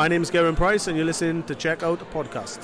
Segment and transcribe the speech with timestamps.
[0.00, 2.60] My name is Garen Price, and you're listening to Check Out Podcast.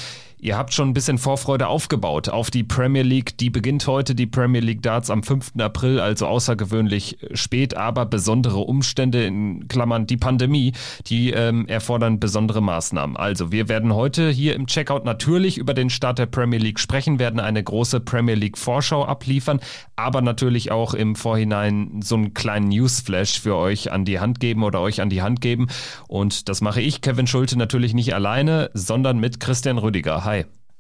[0.44, 3.38] Ihr habt schon ein bisschen Vorfreude aufgebaut auf die Premier League.
[3.38, 5.54] Die beginnt heute, die Premier League Darts am 5.
[5.58, 10.74] April, also außergewöhnlich spät, aber besondere Umstände in Klammern die Pandemie,
[11.08, 13.16] die ähm, erfordern besondere Maßnahmen.
[13.16, 17.20] Also wir werden heute hier im Checkout natürlich über den Start der Premier League sprechen,
[17.20, 19.62] werden eine große Premier League Vorschau abliefern,
[19.96, 24.64] aber natürlich auch im Vorhinein so einen kleinen Newsflash für euch an die Hand geben
[24.64, 25.68] oder euch an die Hand geben.
[26.10, 30.26] Und das mache ich, Kevin Schulte, natürlich nicht alleine, sondern mit Christian Rüdiger.
[30.26, 30.33] Hi.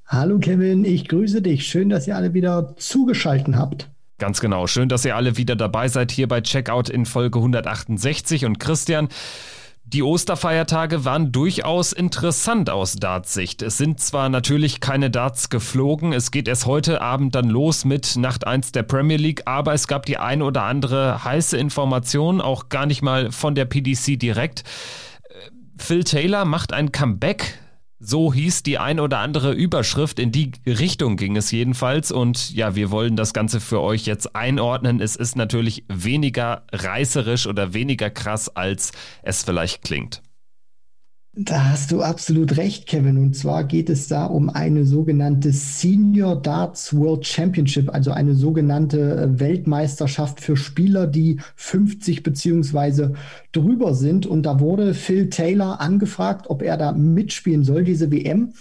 [0.05, 1.66] Hallo Kevin, ich grüße dich.
[1.66, 3.89] Schön, dass ihr alle wieder zugeschaltet habt.
[4.20, 4.67] Ganz genau.
[4.67, 8.45] Schön, dass ihr alle wieder dabei seid hier bei Checkout in Folge 168.
[8.45, 9.09] Und Christian,
[9.85, 13.62] die Osterfeiertage waren durchaus interessant aus Darts-Sicht.
[13.62, 18.15] Es sind zwar natürlich keine Darts geflogen, es geht erst heute Abend dann los mit
[18.15, 22.70] Nacht 1 der Premier League, aber es gab die ein oder andere heiße Information, auch
[22.70, 24.63] gar nicht mal von der PDC direkt.
[25.77, 27.59] Phil Taylor macht ein Comeback
[28.05, 30.20] so hieß die ein oder andere Überschrift.
[30.20, 32.12] In die Richtung ging es jedenfalls.
[32.12, 34.99] Und ja, wir wollen das Ganze für euch jetzt einordnen.
[34.99, 40.23] Es ist natürlich weniger reißerisch oder weniger krass, als es vielleicht klingt.
[41.35, 43.17] Da hast du absolut recht, Kevin.
[43.17, 48.99] Und zwar geht es da um eine sogenannte Senior Darts World Championship, also eine sogenannte
[49.15, 53.13] äh, Weltmeisterschaft für Spieler, die 50 beziehungsweise
[53.51, 54.27] drüber sind.
[54.27, 58.53] Und da wurde Phil Taylor angefragt, ob er da mitspielen soll, diese WM.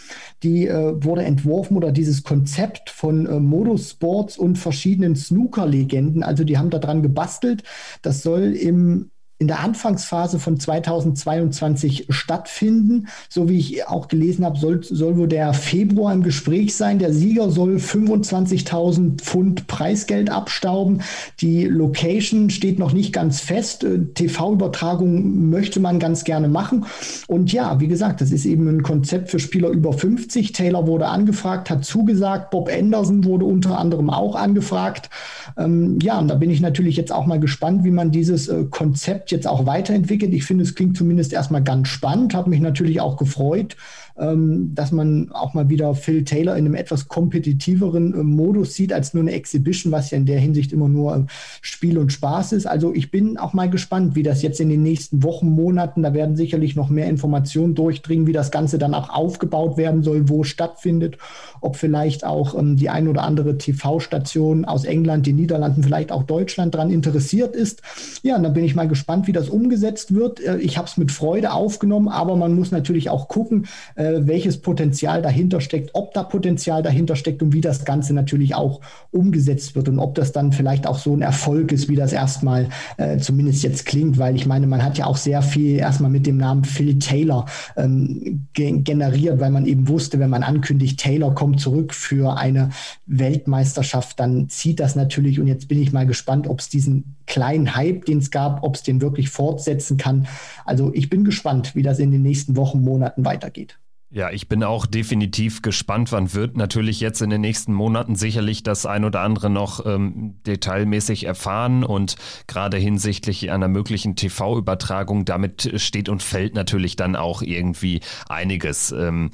[0.42, 6.22] Die äh, wurde entworfen oder dieses Konzept von äh, Motorsports und verschiedenen Snooker-Legenden.
[6.22, 7.64] Also die haben da dran gebastelt.
[8.00, 9.10] Das soll im
[9.42, 13.08] in der Anfangsphase von 2022 stattfinden.
[13.28, 17.00] So wie ich auch gelesen habe, soll, soll wohl der Februar im Gespräch sein.
[17.00, 21.02] Der Sieger soll 25.000 Pfund Preisgeld abstauben.
[21.40, 23.82] Die Location steht noch nicht ganz fest.
[23.82, 26.86] Äh, TV-Übertragung möchte man ganz gerne machen.
[27.26, 30.52] Und ja, wie gesagt, das ist eben ein Konzept für Spieler über 50.
[30.52, 32.52] Taylor wurde angefragt, hat zugesagt.
[32.52, 35.10] Bob Anderson wurde unter anderem auch angefragt.
[35.58, 38.66] Ähm, ja, und da bin ich natürlich jetzt auch mal gespannt, wie man dieses äh,
[38.70, 40.32] Konzept jetzt auch weiterentwickelt.
[40.32, 43.76] Ich finde, es klingt zumindest erstmal ganz spannend, habe mich natürlich auch gefreut
[44.18, 48.92] ähm, dass man auch mal wieder Phil Taylor in einem etwas kompetitiveren äh, Modus sieht
[48.92, 51.24] als nur eine Exhibition, was ja in der Hinsicht immer nur äh,
[51.60, 52.66] Spiel und Spaß ist.
[52.66, 56.14] Also ich bin auch mal gespannt, wie das jetzt in den nächsten Wochen, Monaten, da
[56.14, 60.44] werden sicherlich noch mehr Informationen durchdringen, wie das Ganze dann auch aufgebaut werden soll, wo
[60.44, 61.18] stattfindet,
[61.60, 66.24] ob vielleicht auch ähm, die ein oder andere TV-Station aus England, den Niederlanden, vielleicht auch
[66.24, 67.82] Deutschland daran interessiert ist.
[68.22, 70.40] Ja, und dann bin ich mal gespannt, wie das umgesetzt wird.
[70.40, 74.58] Äh, ich habe es mit Freude aufgenommen, aber man muss natürlich auch gucken, äh, welches
[74.60, 78.80] Potenzial dahinter steckt, ob da Potenzial dahinter steckt und wie das Ganze natürlich auch
[79.10, 82.68] umgesetzt wird und ob das dann vielleicht auch so ein Erfolg ist, wie das erstmal
[82.96, 86.26] äh, zumindest jetzt klingt, weil ich meine, man hat ja auch sehr viel erstmal mit
[86.26, 87.46] dem Namen Phil Taylor
[87.76, 92.70] ähm, ge generiert, weil man eben wusste, wenn man ankündigt, Taylor kommt zurück für eine
[93.06, 97.76] Weltmeisterschaft, dann zieht das natürlich und jetzt bin ich mal gespannt, ob es diesen kleinen
[97.76, 100.26] Hype, den es gab, ob es den wirklich fortsetzen kann.
[100.64, 103.78] Also ich bin gespannt, wie das in den nächsten Wochen, Monaten weitergeht.
[104.14, 106.12] Ja, ich bin auch definitiv gespannt.
[106.12, 110.34] wann wird natürlich jetzt in den nächsten Monaten sicherlich das ein oder andere noch ähm,
[110.46, 117.40] detailmäßig erfahren und gerade hinsichtlich einer möglichen TV-Übertragung, damit steht und fällt natürlich dann auch
[117.40, 118.92] irgendwie einiges.
[118.92, 119.30] Ähm,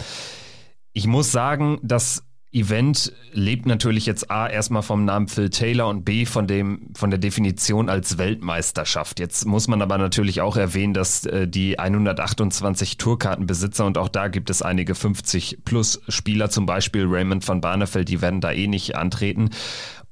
[0.92, 6.04] ich muss sagen, dass Event lebt natürlich jetzt A erstmal vom Namen Phil Taylor und
[6.04, 9.20] B von dem von der Definition als Weltmeisterschaft.
[9.20, 14.28] Jetzt muss man aber natürlich auch erwähnen, dass äh, die 128 Tourkartenbesitzer und auch da
[14.28, 18.66] gibt es einige 50 plus Spieler, zum Beispiel Raymond van Barneveld, die werden da eh
[18.66, 19.50] nicht antreten.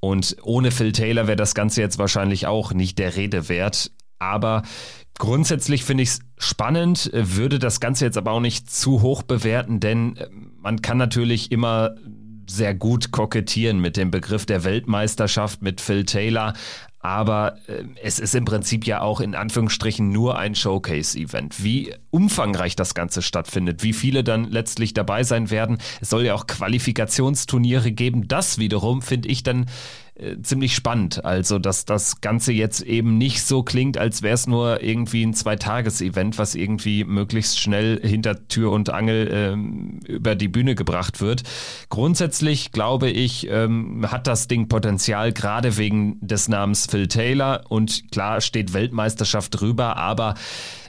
[0.00, 3.92] Und ohne Phil Taylor wäre das Ganze jetzt wahrscheinlich auch nicht der Rede wert.
[4.18, 4.62] Aber
[5.18, 9.80] Grundsätzlich finde ich es spannend, würde das Ganze jetzt aber auch nicht zu hoch bewerten,
[9.80, 10.28] denn äh,
[10.60, 11.94] man kann natürlich immer
[12.48, 16.54] sehr gut kokettieren mit dem Begriff der Weltmeisterschaft mit Phil Taylor.
[17.06, 21.62] Aber äh, es ist im Prinzip ja auch in Anführungsstrichen nur ein Showcase-Event.
[21.62, 25.78] Wie umfangreich das Ganze stattfindet, wie viele dann letztlich dabei sein werden.
[26.00, 28.26] Es soll ja auch Qualifikationsturniere geben.
[28.26, 29.66] Das wiederum finde ich dann
[30.18, 31.24] äh, ziemlich spannend.
[31.24, 35.34] Also, dass das Ganze jetzt eben nicht so klingt, als wäre es nur irgendwie ein
[35.34, 41.42] Zweitages-Event, was irgendwie möglichst schnell hinter Tür und Angel ähm, über die Bühne gebracht wird.
[41.88, 47.64] Grundsätzlich glaube ich, ähm, hat das Ding Potenzial, gerade wegen des Namens Phil Taylor.
[47.68, 50.34] Und klar steht Weltmeisterschaft drüber, aber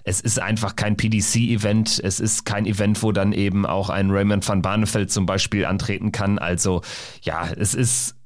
[0.03, 1.99] es ist einfach kein PDC-Event.
[2.01, 6.13] Es ist kein Event, wo dann eben auch ein Raymond van Barneveld zum Beispiel antreten
[6.13, 6.39] kann.
[6.39, 6.81] Also
[7.23, 8.16] ja, es ist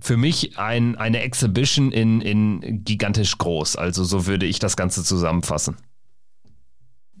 [0.00, 3.76] für mich ein, eine Exhibition in, in gigantisch groß.
[3.76, 5.76] Also so würde ich das Ganze zusammenfassen.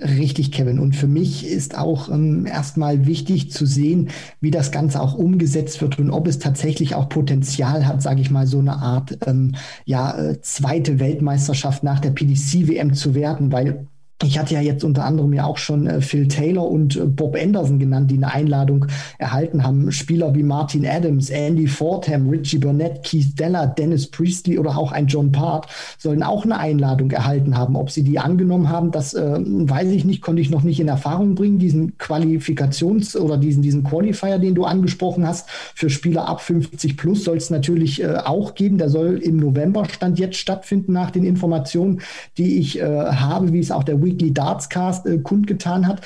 [0.00, 0.78] Richtig, Kevin.
[0.78, 4.10] Und für mich ist auch ähm, erstmal wichtig zu sehen,
[4.40, 8.30] wie das Ganze auch umgesetzt wird und ob es tatsächlich auch Potenzial hat, sage ich
[8.30, 13.88] mal, so eine Art ähm, ja, äh, zweite Weltmeisterschaft nach der PDC-WM zu werden, weil
[14.24, 17.36] ich hatte ja jetzt unter anderem ja auch schon äh, Phil Taylor und äh, Bob
[17.40, 18.86] Anderson genannt, die eine Einladung
[19.18, 19.92] erhalten haben.
[19.92, 25.06] Spieler wie Martin Adams, Andy Fordham, Richie Burnett, Keith Deller, Dennis Priestley oder auch ein
[25.06, 25.68] John Part
[25.98, 27.76] sollen auch eine Einladung erhalten haben.
[27.76, 30.88] Ob sie die angenommen haben, das äh, weiß ich nicht, konnte ich noch nicht in
[30.88, 31.60] Erfahrung bringen.
[31.60, 37.22] Diesen Qualifikations- oder diesen, diesen Qualifier, den du angesprochen hast, für Spieler ab 50 plus
[37.22, 38.78] soll es natürlich äh, auch geben.
[38.78, 42.00] Der soll im November Stand jetzt stattfinden nach den Informationen,
[42.36, 46.00] die ich äh, habe, wie es auch der Weekly Darts Cast äh, kundgetan hat.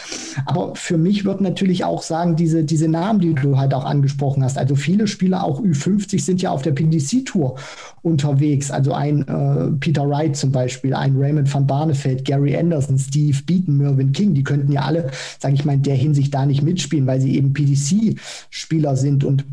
[0.46, 4.42] Aber für mich wird natürlich auch sagen, diese, diese Namen, die du halt auch angesprochen
[4.44, 7.56] hast, also viele Spieler, auch Ü50, sind ja auf der PDC-Tour
[8.02, 8.70] unterwegs.
[8.70, 13.78] Also ein äh, Peter Wright zum Beispiel, ein Raymond van Barneveld, Gary Anderson, Steve Beaton,
[13.78, 17.06] Mervyn King, die könnten ja alle, sage ich mal, in der Hinsicht da nicht mitspielen,
[17.06, 19.44] weil sie eben PDC-Spieler sind und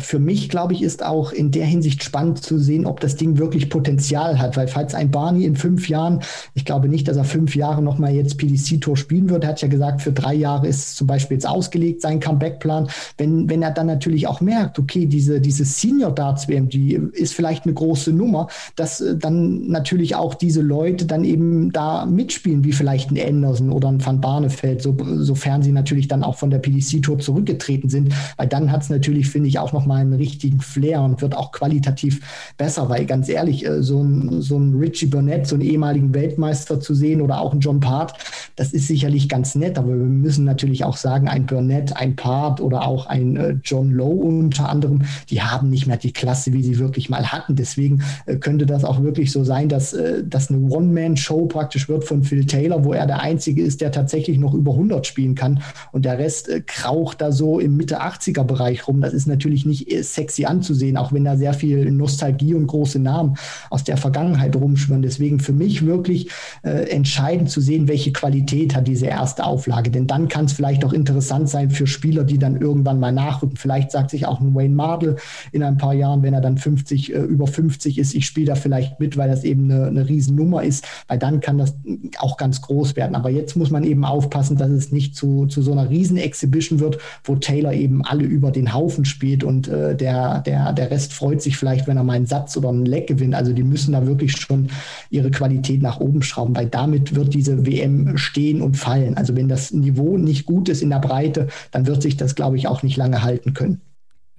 [0.00, 3.38] für mich, glaube ich, ist auch in der Hinsicht spannend zu sehen, ob das Ding
[3.38, 6.20] wirklich Potenzial hat, weil falls ein Barney in fünf Jahren,
[6.54, 9.68] ich glaube nicht, dass er fünf Jahre nochmal jetzt PDC-Tour spielen wird, er hat ja
[9.68, 12.88] gesagt, für drei Jahre ist zum Beispiel jetzt ausgelegt, sein Comeback-Plan.
[13.18, 17.34] Wenn, wenn er dann natürlich auch merkt, okay, diese, diese Senior Darts WM, die ist
[17.34, 22.64] vielleicht eine große Nummer, dass äh, dann natürlich auch diese Leute dann eben da mitspielen,
[22.64, 26.50] wie vielleicht ein Anderson oder ein Van Barneveld, so, sofern sie natürlich dann auch von
[26.50, 30.14] der PDC-Tour zurückgetreten sind, weil dann hat es natürlich, finde ich, auch auch nochmal einen
[30.14, 32.20] richtigen Flair und wird auch qualitativ
[32.56, 36.80] besser, weil ganz ehrlich, äh, so ein, so ein Richie Burnett, so einen ehemaligen Weltmeister
[36.80, 38.14] zu sehen oder auch ein John Part,
[38.56, 42.60] das ist sicherlich ganz nett, aber wir müssen natürlich auch sagen, ein Burnett, ein Part
[42.60, 46.62] oder auch ein äh, John Lowe unter anderem, die haben nicht mehr die Klasse, wie
[46.62, 47.56] sie wirklich mal hatten.
[47.56, 52.22] Deswegen äh, könnte das auch wirklich so sein, dass das eine One-Man-Show praktisch wird von
[52.22, 55.62] Phil Taylor, wo er der Einzige ist, der tatsächlich noch über 100 spielen kann
[55.92, 59.00] und der Rest kraucht da so im Mitte 80er Bereich rum.
[59.00, 62.98] Das ist natürlich natürlich nicht sexy anzusehen, auch wenn da sehr viel Nostalgie und große
[62.98, 63.36] Namen
[63.70, 65.02] aus der Vergangenheit rumschwirren.
[65.02, 66.30] Deswegen für mich wirklich
[66.62, 69.90] äh, entscheidend zu sehen, welche Qualität hat diese erste Auflage.
[69.90, 73.56] Denn dann kann es vielleicht auch interessant sein für Spieler, die dann irgendwann mal nachrücken.
[73.56, 75.16] Vielleicht sagt sich auch ein Wayne Mardell
[75.52, 78.54] in ein paar Jahren, wenn er dann 50, äh, über 50 ist, ich spiele da
[78.54, 81.74] vielleicht mit, weil das eben eine, eine Riesennummer ist, weil dann kann das
[82.18, 83.14] auch ganz groß werden.
[83.14, 86.98] Aber jetzt muss man eben aufpassen, dass es nicht zu, zu so einer Riesen-Exhibition wird,
[87.24, 91.42] wo Taylor eben alle über den Haufen spielt und äh, der, der, der Rest freut
[91.42, 93.34] sich vielleicht, wenn er mal einen Satz oder einen Leck gewinnt.
[93.34, 94.68] Also die müssen da wirklich schon
[95.10, 99.16] ihre Qualität nach oben schrauben, weil damit wird diese WM stehen und fallen.
[99.16, 102.56] Also wenn das Niveau nicht gut ist in der Breite, dann wird sich das, glaube
[102.56, 103.80] ich, auch nicht lange halten können.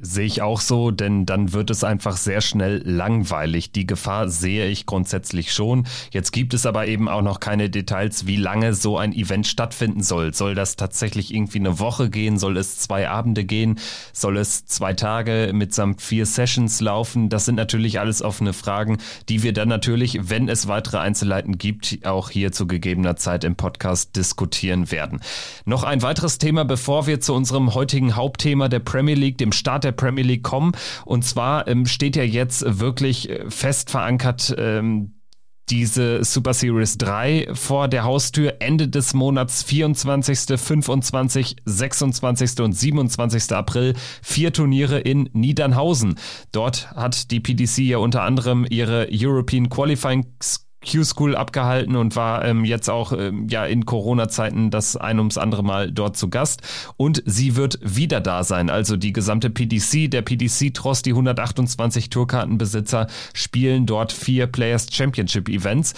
[0.02, 3.74] Sehe ich auch so, denn dann wird es einfach sehr schnell langweilig.
[3.74, 5.88] Die Gefahr sehe ich grundsätzlich schon.
[6.12, 10.02] Jetzt gibt es aber eben auch noch keine Details, wie lange so ein Event stattfinden
[10.02, 10.34] soll.
[10.34, 12.40] Soll das tatsächlich irgendwie eine Woche gehen?
[12.40, 13.78] Soll es zwei Abende gehen?
[14.14, 17.28] Soll es zwei Tage mitsamt vier Sessions laufen?
[17.28, 22.06] Das sind natürlich alles offene Fragen, die wir dann natürlich, wenn es weitere Einzelheiten gibt,
[22.06, 25.20] auch hier zu gegebener Zeit im Podcast diskutieren werden.
[25.66, 29.84] Noch ein weiteres Thema, bevor wir zu unserem heutigen Hauptthema der Premier League, dem Start
[29.84, 30.74] der der Premier League kommen.
[31.06, 35.14] Und zwar ähm, steht ja jetzt wirklich äh, fest verankert, ähm,
[35.70, 42.60] diese Super Series 3 vor der Haustür Ende des Monats 24., 25., 26.
[42.62, 43.52] und 27.
[43.52, 46.16] April vier Turniere in Niedernhausen.
[46.52, 50.26] Dort hat die PDC ja unter anderem ihre European Qualifying
[50.86, 55.64] Q-School abgehalten und war ähm, jetzt auch ähm, ja in Corona-Zeiten das ein ums andere
[55.64, 56.62] Mal dort zu Gast.
[56.98, 58.70] Und sie wird wieder da sein.
[58.70, 65.94] Also die gesamte PDC, der PDC-Tross, die 128 Tourkartenbesitzer spielen dort vier Players Championship Events.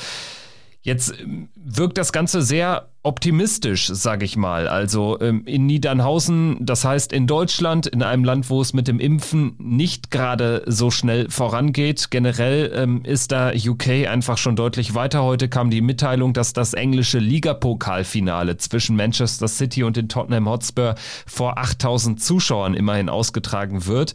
[0.84, 4.68] Jetzt ähm, wirkt das Ganze sehr optimistisch, sage ich mal.
[4.68, 9.00] Also ähm, in Niedernhausen, das heißt in Deutschland, in einem Land, wo es mit dem
[9.00, 12.10] Impfen nicht gerade so schnell vorangeht.
[12.10, 15.24] Generell ähm, ist da UK einfach schon deutlich weiter.
[15.24, 20.96] Heute kam die Mitteilung, dass das englische Ligapokalfinale zwischen Manchester City und den Tottenham Hotspur
[21.26, 24.14] vor 8000 Zuschauern immerhin ausgetragen wird.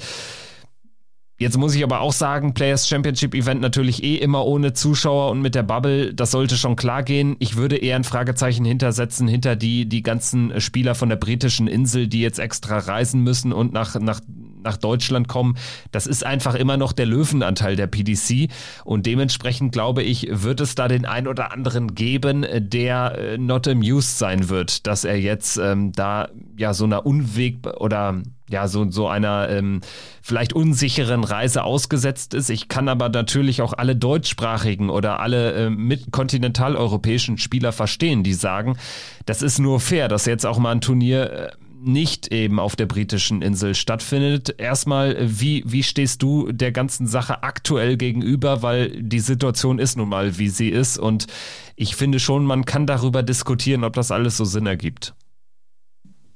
[1.38, 5.42] Jetzt muss ich aber auch sagen, Players Championship Event natürlich eh immer ohne Zuschauer und
[5.42, 7.36] mit der Bubble, das sollte schon klar gehen.
[7.40, 12.08] Ich würde eher ein Fragezeichen hintersetzen hinter die, die ganzen Spieler von der britischen Insel,
[12.08, 14.20] die jetzt extra reisen müssen und nach, nach,
[14.66, 15.56] nach Deutschland kommen.
[15.92, 18.50] Das ist einfach immer noch der Löwenanteil der PDC
[18.84, 23.66] und dementsprechend glaube ich, wird es da den ein oder anderen geben, der äh, not
[23.66, 28.88] amused sein wird, dass er jetzt ähm, da ja so einer Unweg oder ja, so,
[28.90, 29.80] so einer ähm,
[30.22, 32.48] vielleicht unsicheren Reise ausgesetzt ist.
[32.48, 38.34] Ich kann aber natürlich auch alle deutschsprachigen oder alle äh, mit kontinentaleuropäischen Spieler verstehen, die
[38.34, 38.76] sagen,
[39.24, 41.50] das ist nur fair, dass jetzt auch mal ein Turnier äh,
[41.82, 44.54] nicht eben auf der britischen Insel stattfindet.
[44.58, 50.08] Erstmal, wie, wie stehst du der ganzen Sache aktuell gegenüber, weil die Situation ist nun
[50.08, 51.26] mal, wie sie ist und
[51.76, 55.14] ich finde schon, man kann darüber diskutieren, ob das alles so Sinn ergibt.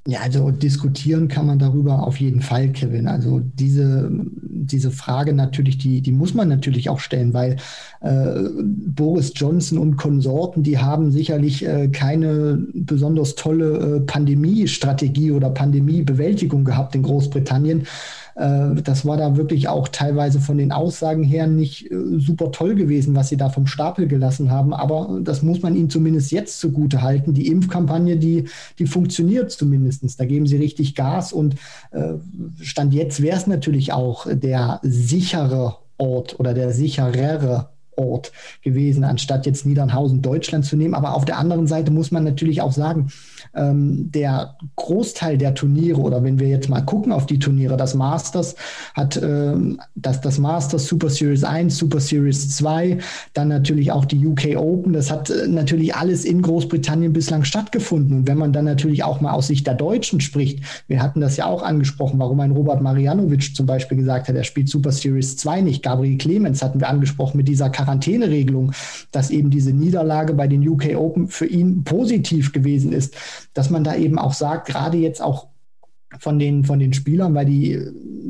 [0.07, 3.07] Ja, also diskutieren kann man darüber auf jeden Fall, Kevin.
[3.07, 7.57] Also diese, diese Frage natürlich, die, die muss man natürlich auch stellen, weil
[8.01, 15.51] äh, Boris Johnson und Konsorten, die haben sicherlich äh, keine besonders tolle äh, Pandemiestrategie oder
[15.51, 17.87] Pandemiebewältigung gehabt in Großbritannien.
[18.35, 22.75] Äh, das war da wirklich auch teilweise von den Aussagen her nicht äh, super toll
[22.75, 24.73] gewesen, was sie da vom Stapel gelassen haben.
[24.73, 27.35] Aber das muss man ihnen zumindest jetzt zugute halten.
[27.35, 28.45] Die Impfkampagne, die,
[28.79, 30.19] die funktioniert zumindest.
[30.19, 31.57] Da geben sie richtig Gas und
[31.91, 32.15] äh,
[32.61, 38.33] Stand jetzt wäre es natürlich auch der sichere Ort oder der sicherere Ort
[38.63, 40.95] gewesen, anstatt jetzt Niedernhausen Deutschland zu nehmen.
[40.95, 43.11] Aber auf der anderen Seite muss man natürlich auch sagen,
[43.55, 47.95] ähm, der Großteil der Turniere oder wenn wir jetzt mal gucken auf die Turniere, das
[47.95, 48.55] Masters
[48.95, 52.99] hat ähm, das, das Masters Super Series 1, Super Series 2,
[53.35, 58.19] dann natürlich auch die UK Open, das hat äh, natürlich alles in Großbritannien bislang stattgefunden.
[58.19, 61.37] Und wenn man dann natürlich auch mal aus Sicht der Deutschen spricht, wir hatten das
[61.37, 65.37] ja auch angesprochen, warum ein Robert Marianovic zum Beispiel gesagt hat, er spielt Super Series
[65.37, 65.83] 2 nicht.
[65.83, 68.73] Gabriel Clemens hatten wir angesprochen mit dieser Quarantäneregelung,
[69.13, 73.15] dass eben diese Niederlage bei den UK Open für ihn positiv gewesen ist
[73.55, 75.50] dass man da eben auch sagt, gerade jetzt auch
[76.19, 77.79] von den, von den Spielern, weil die,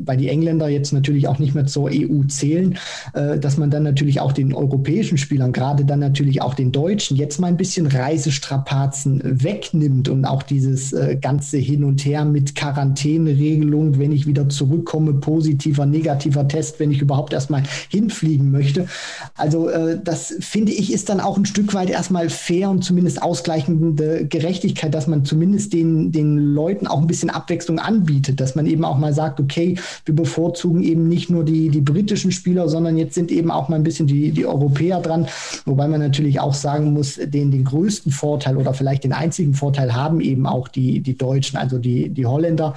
[0.05, 2.77] weil die Engländer jetzt natürlich auch nicht mehr zur EU zählen,
[3.13, 7.17] äh, dass man dann natürlich auch den europäischen Spielern, gerade dann natürlich auch den Deutschen,
[7.17, 12.55] jetzt mal ein bisschen Reisestrapazen wegnimmt und auch dieses äh, ganze Hin und Her mit
[12.55, 18.87] Quarantäneregelung, wenn ich wieder zurückkomme, positiver, negativer Test, wenn ich überhaupt erstmal hinfliegen möchte.
[19.35, 23.21] Also äh, das finde ich ist dann auch ein Stück weit erstmal fair und zumindest
[23.21, 28.55] ausgleichende Gerechtigkeit, dass man zumindest den, den Leuten auch ein bisschen Abwechslung Leistung anbietet, dass
[28.55, 32.67] man eben auch mal sagt, okay, wir bevorzugen eben nicht nur die, die britischen Spieler,
[32.67, 35.27] sondern jetzt sind eben auch mal ein bisschen die, die Europäer dran.
[35.65, 39.93] Wobei man natürlich auch sagen muss, den, den größten Vorteil oder vielleicht den einzigen Vorteil
[39.93, 42.73] haben eben auch die, die Deutschen, also die, die Holländer.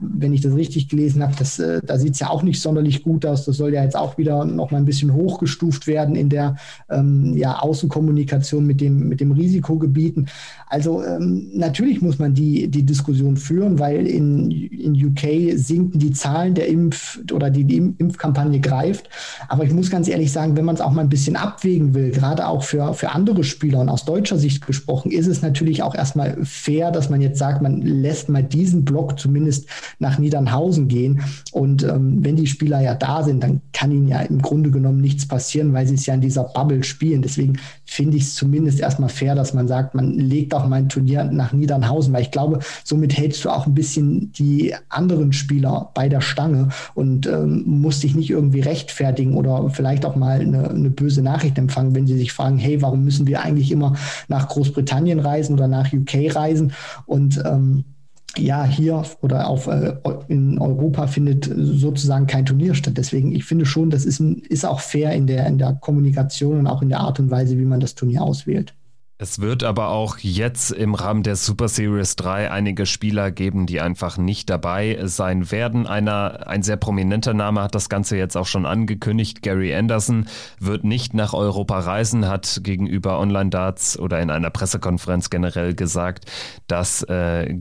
[0.00, 3.02] Wenn ich das richtig gelesen habe, das, äh, da sieht es ja auch nicht sonderlich
[3.02, 3.44] gut aus.
[3.44, 6.56] Das soll ja jetzt auch wieder noch mal ein bisschen hochgestuft werden in der
[6.90, 10.28] ähm, ja, Außenkommunikation mit dem, mit dem Risikogebieten.
[10.68, 16.12] Also ähm, natürlich muss man die, die Diskussion führen, weil in, in UK sinken die
[16.12, 19.08] Zahlen der Impf- oder die, die Impfkampagne greift.
[19.48, 22.10] Aber ich muss ganz ehrlich sagen, wenn man es auch mal ein bisschen abwägen will,
[22.10, 25.94] gerade auch für, für andere Spieler und aus deutscher Sicht gesprochen, ist es natürlich auch
[25.94, 31.22] erstmal fair, dass man jetzt sagt, man lässt mal diesen Block zumindest nach Niedernhausen gehen.
[31.52, 35.00] Und ähm, wenn die Spieler ja da sind, dann kann ihnen ja im Grunde genommen
[35.00, 37.22] nichts passieren, weil sie es ja in dieser Bubble spielen.
[37.22, 37.58] Deswegen
[37.92, 41.24] finde ich es zumindest erstmal fair, dass man sagt, man legt auch mal ein Turnier
[41.24, 46.08] nach Niedernhausen, weil ich glaube, somit hältst du auch ein bisschen die anderen Spieler bei
[46.08, 50.90] der Stange und ähm, musst dich nicht irgendwie rechtfertigen oder vielleicht auch mal eine, eine
[50.90, 53.94] böse Nachricht empfangen, wenn sie sich fragen, hey, warum müssen wir eigentlich immer
[54.28, 56.72] nach Großbritannien reisen oder nach UK reisen?
[57.04, 57.84] Und ähm,
[58.38, 59.94] ja, hier oder auf, äh,
[60.28, 62.94] in Europa findet sozusagen kein Turnier statt.
[62.96, 66.66] Deswegen, ich finde schon, das ist, ist auch fair in der, in der Kommunikation und
[66.66, 68.74] auch in der Art und Weise, wie man das Turnier auswählt.
[69.22, 73.80] Es wird aber auch jetzt im Rahmen der Super Series 3 einige Spieler geben, die
[73.80, 75.86] einfach nicht dabei sein werden.
[75.86, 79.40] Einer, ein sehr prominenter Name hat das Ganze jetzt auch schon angekündigt.
[79.42, 80.26] Gary Anderson
[80.58, 86.24] wird nicht nach Europa reisen, hat gegenüber Online Darts oder in einer Pressekonferenz generell gesagt,
[86.66, 87.60] dass äh,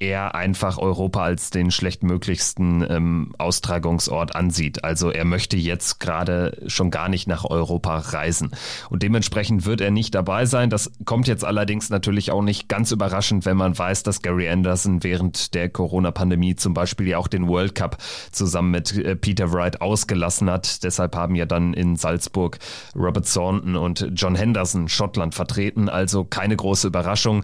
[0.00, 4.84] er einfach Europa als den schlechtmöglichsten ähm, Austragungsort ansieht.
[4.84, 8.52] Also er möchte jetzt gerade schon gar nicht nach Europa reisen.
[8.90, 10.70] Und dementsprechend wird er nicht dabei sein.
[10.70, 15.02] Das kommt jetzt allerdings natürlich auch nicht ganz überraschend, wenn man weiß, dass Gary Anderson
[15.02, 17.98] während der Corona-Pandemie zum Beispiel ja auch den World Cup
[18.30, 20.84] zusammen mit äh, Peter Wright ausgelassen hat.
[20.84, 22.58] Deshalb haben ja dann in Salzburg
[22.94, 25.88] Robert Thornton und John Henderson Schottland vertreten.
[25.88, 27.42] Also keine große Überraschung.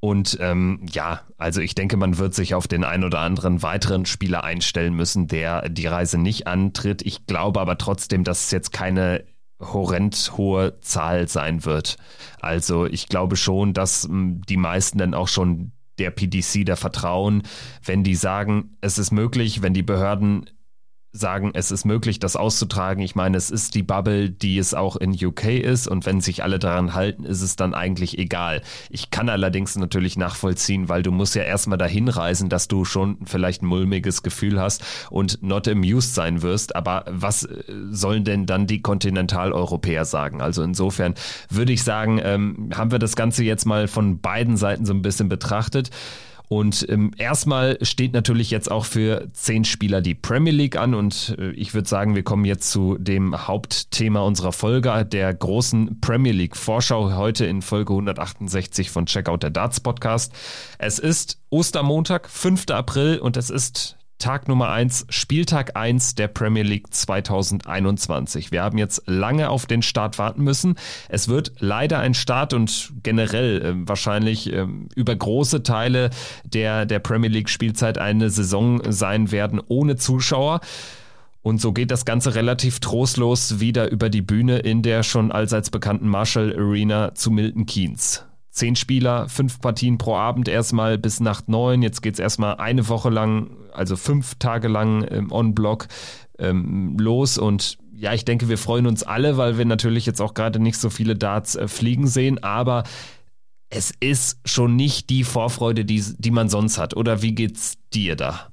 [0.00, 4.06] Und ähm, ja, also ich denke, man wird sich auf den ein oder anderen weiteren
[4.06, 7.02] Spieler einstellen müssen, der die Reise nicht antritt.
[7.02, 9.24] Ich glaube aber trotzdem, dass es jetzt keine
[9.60, 11.96] horrend hohe Zahl sein wird.
[12.40, 17.42] Also ich glaube schon, dass hm, die meisten dann auch schon der PDC da vertrauen,
[17.84, 20.48] wenn die sagen, es ist möglich, wenn die Behörden
[21.12, 23.02] sagen, es ist möglich, das auszutragen.
[23.02, 26.42] Ich meine, es ist die Bubble, die es auch in UK ist und wenn sich
[26.42, 28.62] alle daran halten, ist es dann eigentlich egal.
[28.90, 33.18] Ich kann allerdings natürlich nachvollziehen, weil du musst ja erstmal dahin reisen, dass du schon
[33.24, 36.76] vielleicht ein mulmiges Gefühl hast und not amused sein wirst.
[36.76, 40.42] Aber was äh, sollen denn dann die Kontinentaleuropäer sagen?
[40.42, 41.14] Also insofern
[41.48, 45.02] würde ich sagen, ähm, haben wir das Ganze jetzt mal von beiden Seiten so ein
[45.02, 45.90] bisschen betrachtet.
[46.48, 50.94] Und ähm, erstmal steht natürlich jetzt auch für zehn Spieler die Premier League an.
[50.94, 56.00] Und äh, ich würde sagen, wir kommen jetzt zu dem Hauptthema unserer Folge, der großen
[56.00, 60.32] Premier League Vorschau heute in Folge 168 von Checkout der Darts Podcast.
[60.78, 62.70] Es ist Ostermontag, 5.
[62.70, 68.50] April und es ist Tag Nummer 1, Spieltag 1 der Premier League 2021.
[68.50, 70.74] Wir haben jetzt lange auf den Start warten müssen.
[71.08, 76.10] Es wird leider ein Start und generell äh, wahrscheinlich äh, über große Teile
[76.44, 80.60] der, der Premier League Spielzeit eine Saison sein werden ohne Zuschauer.
[81.42, 85.70] Und so geht das Ganze relativ trostlos wieder über die Bühne in der schon allseits
[85.70, 88.27] bekannten Marshall Arena zu Milton Keynes
[88.58, 91.82] zehn Spieler, fünf Partien pro Abend erstmal bis Nacht neun.
[91.82, 95.88] Jetzt geht es erstmal eine Woche lang, also fünf Tage lang ähm, on-Block
[96.38, 100.32] ähm, los und ja, ich denke, wir freuen uns alle, weil wir natürlich jetzt auch
[100.32, 102.84] gerade nicht so viele Darts äh, fliegen sehen, aber
[103.70, 106.96] es ist schon nicht die Vorfreude, die, die man sonst hat.
[106.96, 108.52] Oder wie geht's dir da?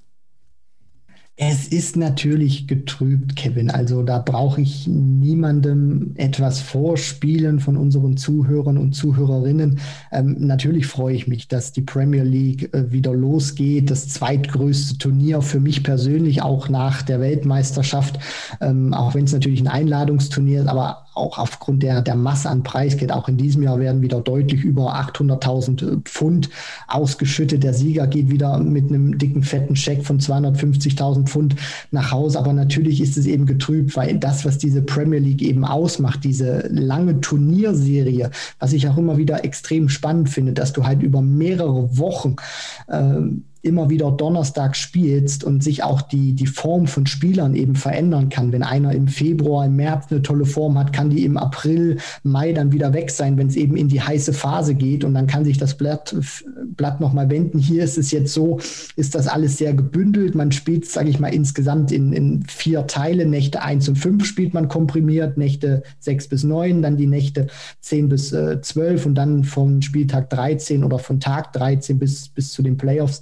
[1.38, 3.70] Es ist natürlich getrübt, Kevin.
[3.70, 9.80] Also da brauche ich niemandem etwas vorspielen von unseren Zuhörern und Zuhörerinnen.
[10.14, 13.92] Ähm, natürlich freue ich mich, dass die Premier League äh, wieder losgeht.
[13.92, 18.18] Das zweitgrößte Turnier für mich persönlich, auch nach der Weltmeisterschaft.
[18.62, 22.64] Ähm, auch wenn es natürlich ein Einladungsturnier ist, aber auch aufgrund der, der Masse an
[22.64, 26.50] Preisgeld, auch in diesem Jahr werden wieder deutlich über 800.000 äh, Pfund
[26.88, 27.64] ausgeschüttet.
[27.64, 31.56] Der Sieger geht wieder mit einem dicken, fetten Scheck von 250.000 Pfund
[31.92, 32.38] nach Hause.
[32.38, 36.68] Aber natürlich ist es eben getrübt, weil das, was diese Premier League eben ausmacht, diese
[36.68, 41.98] lange Turnierserie, was ich auch immer wieder extrem spannend finde, dass du halt über mehrere
[41.98, 42.36] Wochen
[42.88, 43.22] äh,
[43.66, 48.52] immer wieder Donnerstag spielst und sich auch die, die Form von Spielern eben verändern kann.
[48.52, 52.54] Wenn einer im Februar, im März eine tolle Form hat, kann die im April, Mai
[52.54, 55.46] dann wieder weg sein, wenn es eben in die heiße Phase geht und dann kann
[55.46, 56.16] sich das Blatt,
[56.76, 57.58] Blatt nochmal wenden.
[57.58, 58.60] Hier ist es jetzt so,
[58.96, 60.36] ist das alles sehr gebündelt.
[60.36, 63.26] Man spielt, sage ich mal, insgesamt in, in vier Teile.
[63.26, 67.48] Nächte 1 und 5 spielt man komprimiert, Nächte 6 bis 9, dann die Nächte
[67.82, 72.52] 10 bis äh, 12 und dann von Spieltag 13 oder von Tag 13 bis, bis
[72.52, 73.22] zu den Playoffs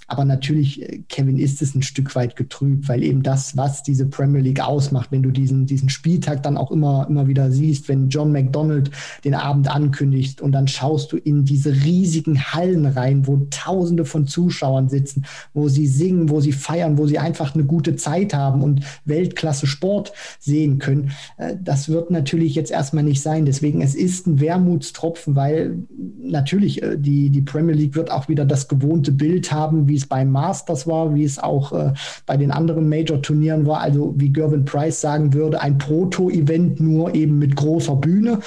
[0.11, 4.05] aber natürlich, äh, Kevin, ist es ein Stück weit getrübt, weil eben das, was diese
[4.05, 8.09] Premier League ausmacht, wenn du diesen, diesen Spieltag dann auch immer, immer wieder siehst, wenn
[8.09, 8.91] John McDonald
[9.23, 14.27] den Abend ankündigt und dann schaust du in diese riesigen Hallen rein, wo Tausende von
[14.27, 18.63] Zuschauern sitzen, wo sie singen, wo sie feiern, wo sie einfach eine gute Zeit haben
[18.63, 21.11] und Weltklasse Sport sehen können.
[21.37, 23.45] Äh, das wird natürlich jetzt erstmal nicht sein.
[23.45, 25.77] Deswegen, es ist ein Wermutstropfen, weil
[26.21, 30.07] natürlich äh, die, die Premier League wird auch wieder das gewohnte Bild haben, wie es
[30.07, 31.93] beim Masters war, wie es auch äh,
[32.25, 33.81] bei den anderen Major-Turnieren war.
[33.81, 38.39] Also wie Gervin Price sagen würde, ein Proto-Event nur eben mit großer Bühne.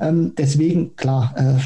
[0.00, 1.60] Ähm, deswegen, klar, äh,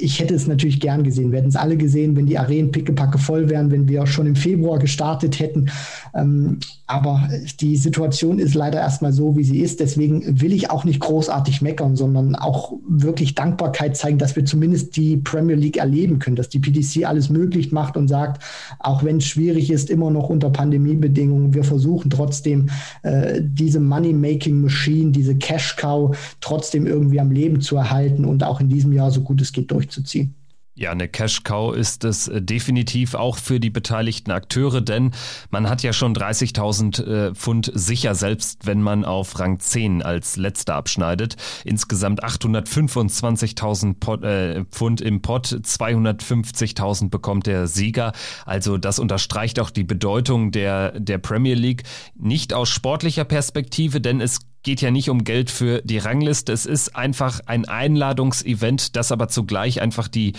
[0.00, 1.32] ich hätte es natürlich gern gesehen.
[1.32, 4.36] Wir hätten es alle gesehen, wenn die Arenen pickepacke voll wären, wenn wir schon im
[4.36, 5.70] Februar gestartet hätten.
[6.14, 7.28] Ähm, aber
[7.60, 9.80] die Situation ist leider erstmal so, wie sie ist.
[9.80, 14.96] Deswegen will ich auch nicht großartig meckern, sondern auch wirklich Dankbarkeit zeigen, dass wir zumindest
[14.96, 18.42] die Premier League erleben können, dass die PDC alles möglich macht und sagt,
[18.78, 22.70] auch wenn es schwierig ist, immer noch unter Pandemiebedingungen, wir versuchen trotzdem
[23.02, 28.92] äh, diese Money-Making-Machine, diese Cash-Cow trotzdem irgendwie am Leben zu erhalten und auch in diesem
[28.92, 30.34] Jahr so gut es geht durchzuziehen.
[30.76, 35.12] Ja, eine Cash-Cow ist es äh, definitiv auch für die beteiligten Akteure, denn
[35.50, 40.36] man hat ja schon 30.000 äh, Pfund sicher, selbst wenn man auf Rang 10 als
[40.36, 41.36] letzter abschneidet.
[41.64, 48.12] Insgesamt 825.000 äh, Pfund im Pot, 250.000 bekommt der Sieger.
[48.44, 51.84] Also das unterstreicht auch die Bedeutung der, der Premier League.
[52.16, 56.52] Nicht aus sportlicher Perspektive, denn es geht ja nicht um Geld für die Rangliste.
[56.52, 60.32] Es ist einfach ein Einladungsevent, das aber zugleich einfach die,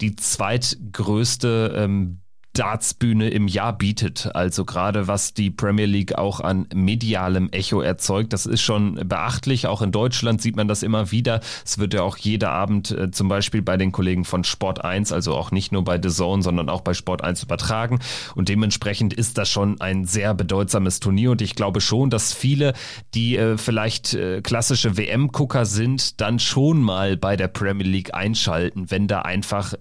[0.00, 2.19] die zweitgrößte ähm,
[2.52, 4.34] Dartsbühne im Jahr bietet.
[4.34, 9.66] Also gerade was die Premier League auch an medialem Echo erzeugt, das ist schon beachtlich.
[9.66, 11.40] Auch in Deutschland sieht man das immer wieder.
[11.64, 15.12] Es wird ja auch jeder Abend äh, zum Beispiel bei den Kollegen von Sport 1,
[15.12, 18.00] also auch nicht nur bei The Zone, sondern auch bei Sport 1 übertragen.
[18.34, 21.30] Und dementsprechend ist das schon ein sehr bedeutsames Turnier.
[21.30, 22.72] Und ich glaube schon, dass viele,
[23.14, 28.90] die äh, vielleicht äh, klassische WM-Gucker sind, dann schon mal bei der Premier League einschalten,
[28.90, 29.78] wenn da einfach äh,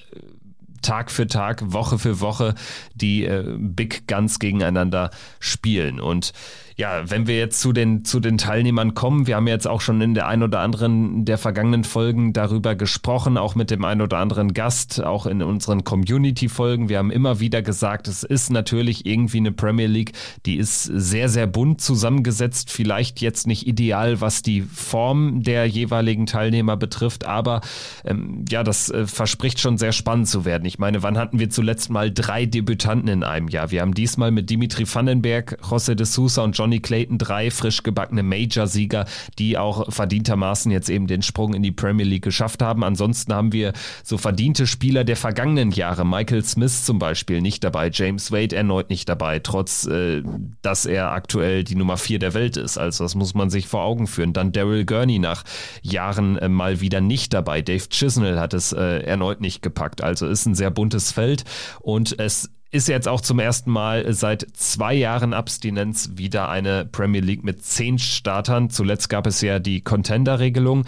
[0.81, 2.55] Tag für Tag, Woche für Woche
[2.95, 5.99] die äh, Big Guns gegeneinander spielen.
[5.99, 6.33] Und
[6.79, 9.99] ja, wenn wir jetzt zu den, zu den Teilnehmern kommen, wir haben jetzt auch schon
[9.99, 14.17] in der ein oder anderen der vergangenen Folgen darüber gesprochen, auch mit dem ein oder
[14.17, 16.87] anderen Gast, auch in unseren Community-Folgen.
[16.87, 20.13] Wir haben immer wieder gesagt, es ist natürlich irgendwie eine Premier League,
[20.45, 26.27] die ist sehr, sehr bunt zusammengesetzt, vielleicht jetzt nicht ideal, was die Form der jeweiligen
[26.27, 27.59] Teilnehmer betrifft, aber
[28.05, 30.63] ähm, ja, das äh, verspricht schon sehr spannend zu werden.
[30.69, 33.71] Ich meine, wann hatten wir zuletzt mal drei Debütanten in einem Jahr?
[33.71, 37.81] Wir haben diesmal mit Dimitri Vandenberg, José de Sousa und John Johnny Clayton drei frisch
[37.81, 39.07] gebackene Major-Sieger,
[39.39, 42.83] die auch verdientermaßen jetzt eben den Sprung in die Premier League geschafft haben.
[42.83, 46.05] Ansonsten haben wir so verdiente Spieler der vergangenen Jahre.
[46.05, 50.21] Michael Smith zum Beispiel nicht dabei, James Wade erneut nicht dabei, trotz äh,
[50.61, 52.77] dass er aktuell die Nummer vier der Welt ist.
[52.77, 54.33] Also das muss man sich vor Augen führen.
[54.33, 55.43] Dann Daryl Gurney nach
[55.81, 57.63] Jahren äh, mal wieder nicht dabei.
[57.63, 60.03] Dave Chisnell hat es äh, erneut nicht gepackt.
[60.03, 61.43] Also ist ein sehr buntes Feld
[61.81, 67.21] und es ist jetzt auch zum ersten Mal seit zwei Jahren Abstinenz wieder eine Premier
[67.21, 68.69] League mit zehn Startern.
[68.69, 70.85] Zuletzt gab es ja die Contender-Regelung.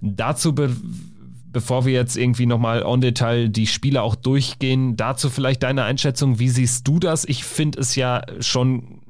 [0.00, 0.76] Dazu be
[1.50, 6.40] bevor wir jetzt irgendwie nochmal on Detail die Spiele auch durchgehen, dazu vielleicht deine Einschätzung.
[6.40, 7.24] Wie siehst du das?
[7.24, 9.00] Ich finde es ja schon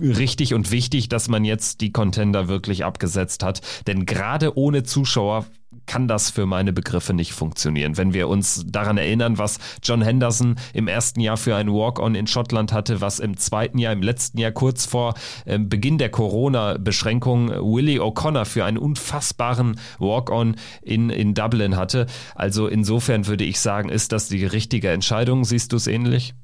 [0.00, 3.62] richtig und wichtig, dass man jetzt die Contender wirklich abgesetzt hat.
[3.88, 5.46] Denn gerade ohne Zuschauer
[5.86, 7.96] kann das für meine Begriffe nicht funktionieren.
[7.96, 12.26] Wenn wir uns daran erinnern, was John Henderson im ersten Jahr für ein Walk-on in
[12.26, 15.14] Schottland hatte, was im zweiten Jahr, im letzten Jahr kurz vor
[15.44, 22.06] äh, Beginn der Corona-Beschränkung Willie O'Connor für einen unfassbaren Walk-on in, in Dublin hatte.
[22.34, 25.44] Also insofern würde ich sagen, ist das die richtige Entscheidung.
[25.44, 26.34] Siehst du es ähnlich?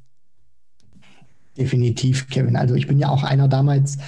[1.59, 2.55] Definitiv, Kevin.
[2.55, 3.99] Also ich bin ja auch einer damals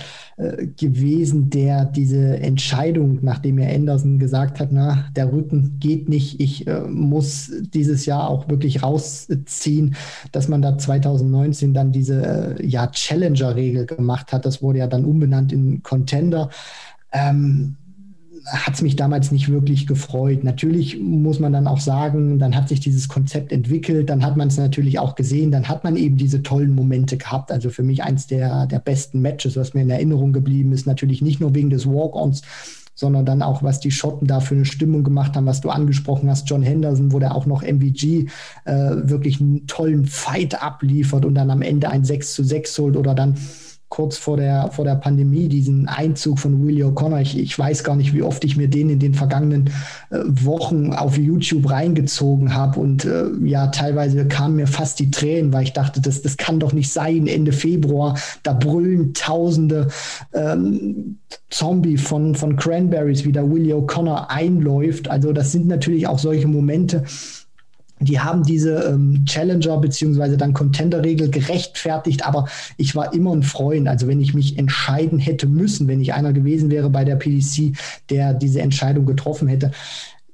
[0.41, 6.41] äh, gewesen, der diese Entscheidung, nachdem er Anderson gesagt hat, na, der Rücken geht nicht,
[6.41, 9.97] ich äh, muss dieses Jahr auch wirklich rausziehen,
[10.33, 14.47] dass man da 2019 dann diese äh, ja, Challenger-Regel gemacht hat.
[14.47, 16.49] Das wurde ja dann umbenannt in Contender.
[17.13, 17.77] Ähm,
[18.51, 20.45] hat es mich damals nicht wirklich gefreut.
[20.45, 24.49] Natürlich muss man dann auch sagen, dann hat sich dieses Konzept entwickelt, dann hat man
[24.49, 27.53] es natürlich auch gesehen, dann hat man eben diese tollen Momente gehabt.
[27.53, 31.23] Also für mich eins der, der besten Matches, was mir in Erinnerung geblieben ist, natürlich
[31.23, 32.43] nicht nur wegen des Walk-Ons,
[32.95, 36.29] sondern dann auch, was die Schotten da für eine Stimmung gemacht haben, was du angesprochen
[36.29, 38.27] hast, John Henderson, wo der auch noch MVG
[38.67, 38.73] äh,
[39.05, 43.15] wirklich einen tollen Fight abliefert und dann am Ende ein 6 zu 6 holt oder
[43.15, 43.37] dann
[43.91, 47.21] kurz vor der, vor der Pandemie, diesen Einzug von Willie O'Connor.
[47.21, 49.71] Ich, ich weiß gar nicht, wie oft ich mir den in den vergangenen
[50.11, 52.79] äh, Wochen auf YouTube reingezogen habe.
[52.79, 56.61] Und äh, ja, teilweise kamen mir fast die Tränen, weil ich dachte, das, das kann
[56.61, 57.27] doch nicht sein.
[57.27, 59.89] Ende Februar, da brüllen tausende
[60.33, 61.19] ähm,
[61.51, 65.11] Zombie von, von Cranberries, wie der Willie O'Connor einläuft.
[65.11, 67.03] Also das sind natürlich auch solche Momente,
[68.01, 72.47] die haben diese ähm, Challenger beziehungsweise dann Contender-Regel gerechtfertigt, aber
[72.79, 73.89] ich war immer ein Freund.
[73.89, 77.77] Also wenn ich mich entscheiden hätte müssen, wenn ich einer gewesen wäre bei der PDC,
[78.09, 79.71] der diese Entscheidung getroffen hätte,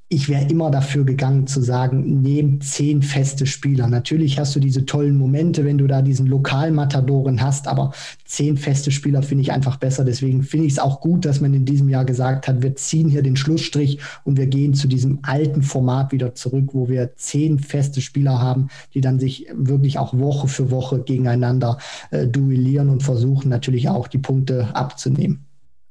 [0.08, 3.88] ich wäre immer dafür gegangen zu sagen, nehm zehn feste Spieler.
[3.88, 7.92] Natürlich hast du diese tollen Momente, wenn du da diesen Lokalmatadoren hast, aber
[8.24, 10.04] zehn feste Spieler finde ich einfach besser.
[10.04, 13.08] Deswegen finde ich es auch gut, dass man in diesem Jahr gesagt hat, wir ziehen
[13.08, 17.58] hier den Schlussstrich und wir gehen zu diesem alten Format wieder zurück, wo wir zehn
[17.58, 21.78] feste Spieler haben, die dann sich wirklich auch Woche für Woche gegeneinander
[22.12, 25.45] äh, duellieren und versuchen natürlich auch die Punkte abzunehmen.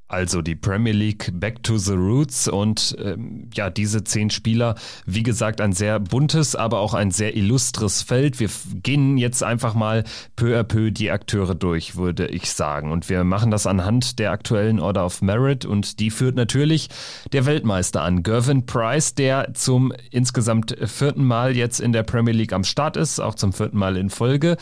[0.08, 5.24] Also die Premier League Back to the Roots und ähm, ja, diese zehn Spieler, wie
[5.24, 8.38] gesagt, ein sehr buntes, aber auch ein sehr illustres Feld.
[8.38, 8.48] Wir
[8.84, 10.04] gehen jetzt einfach mal
[10.36, 12.92] peu à peu die Akteure durch, würde ich sagen.
[12.92, 16.88] Und wir machen das anhand der aktuellen Order of Merit und die führt natürlich
[17.32, 22.52] der Weltmeister an, Gervin Price, der zum insgesamt vierten Mal jetzt in der Premier League
[22.52, 24.56] am Start ist, auch zum vierten Mal in Folge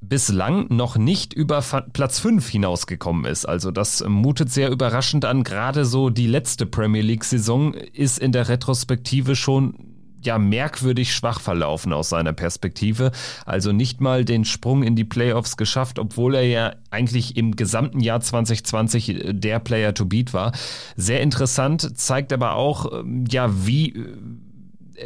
[0.00, 3.46] bislang noch nicht über Platz 5 hinausgekommen ist.
[3.46, 5.42] Also das mutet sehr überraschend an.
[5.42, 11.92] Gerade so die letzte Premier League-Saison ist in der Retrospektive schon ja merkwürdig schwach verlaufen
[11.92, 13.12] aus seiner Perspektive.
[13.46, 18.00] Also nicht mal den Sprung in die Playoffs geschafft, obwohl er ja eigentlich im gesamten
[18.00, 20.52] Jahr 2020 äh, der Player to beat war.
[20.96, 23.94] Sehr interessant, zeigt aber auch, ähm, ja, wie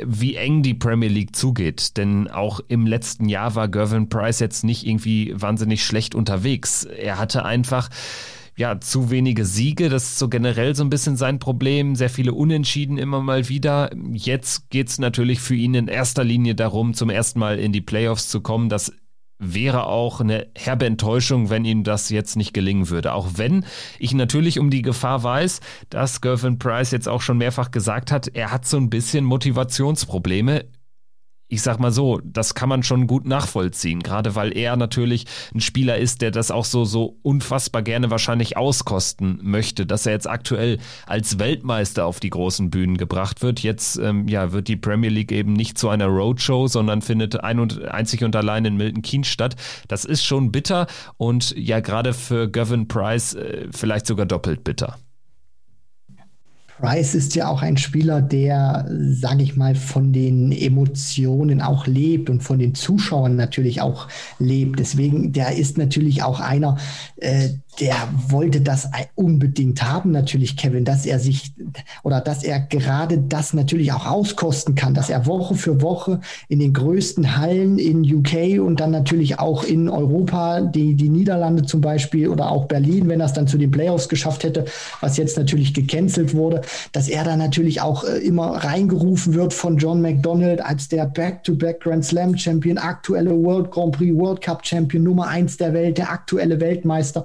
[0.05, 1.97] wie eng die Premier League zugeht.
[1.97, 6.85] Denn auch im letzten Jahr war Gervin Price jetzt nicht irgendwie wahnsinnig schlecht unterwegs.
[6.85, 7.89] Er hatte einfach
[8.61, 9.89] ja, zu wenige Siege.
[9.89, 11.97] Das ist so generell so ein bisschen sein Problem.
[11.97, 13.91] Sehr viele Unentschieden immer mal wieder.
[14.13, 17.81] Jetzt geht es natürlich für ihn in erster Linie darum, zum ersten Mal in die
[17.81, 18.69] Playoffs zu kommen.
[18.69, 18.93] Das
[19.41, 23.15] wäre auch eine herbe Enttäuschung, wenn ihm das jetzt nicht gelingen würde.
[23.15, 23.65] Auch wenn
[23.99, 28.29] ich natürlich um die Gefahr weiß, dass Gervin Price jetzt auch schon mehrfach gesagt hat,
[28.29, 30.67] er hat so ein bisschen Motivationsprobleme
[31.51, 35.61] ich sag mal so, das kann man schon gut nachvollziehen, gerade weil er natürlich ein
[35.61, 40.29] Spieler ist, der das auch so, so unfassbar gerne wahrscheinlich auskosten möchte, dass er jetzt
[40.29, 43.61] aktuell als Weltmeister auf die großen Bühnen gebracht wird.
[43.61, 47.59] Jetzt ähm, ja, wird die Premier League eben nicht zu einer Roadshow, sondern findet ein
[47.59, 49.57] und, einzig und allein in Milton Keynes statt.
[49.89, 50.87] Das ist schon bitter
[51.17, 54.97] und ja, gerade für Gavin Price äh, vielleicht sogar doppelt bitter.
[56.81, 62.31] Price ist ja auch ein Spieler, der, sage ich mal, von den Emotionen auch lebt
[62.31, 64.79] und von den Zuschauern natürlich auch lebt.
[64.79, 66.79] Deswegen, der ist natürlich auch einer,
[67.17, 67.97] äh, der
[68.29, 71.53] wollte das unbedingt haben, natürlich, Kevin, dass er sich
[72.03, 76.59] oder dass er gerade das natürlich auch auskosten kann, dass er Woche für Woche in
[76.59, 81.81] den größten Hallen in UK und dann natürlich auch in Europa, die, die Niederlande zum
[81.81, 84.65] Beispiel oder auch Berlin, wenn er es dann zu den Playoffs geschafft hätte,
[85.01, 89.79] was jetzt natürlich gecancelt wurde, dass er da natürlich auch äh, immer reingerufen wird von
[89.79, 94.67] John McDonald als der Back-to-Back -Back Grand Slam Champion, aktuelle World Grand Prix, World Cup
[94.67, 97.25] Champion, Nummer eins der Welt, der aktuelle Weltmeister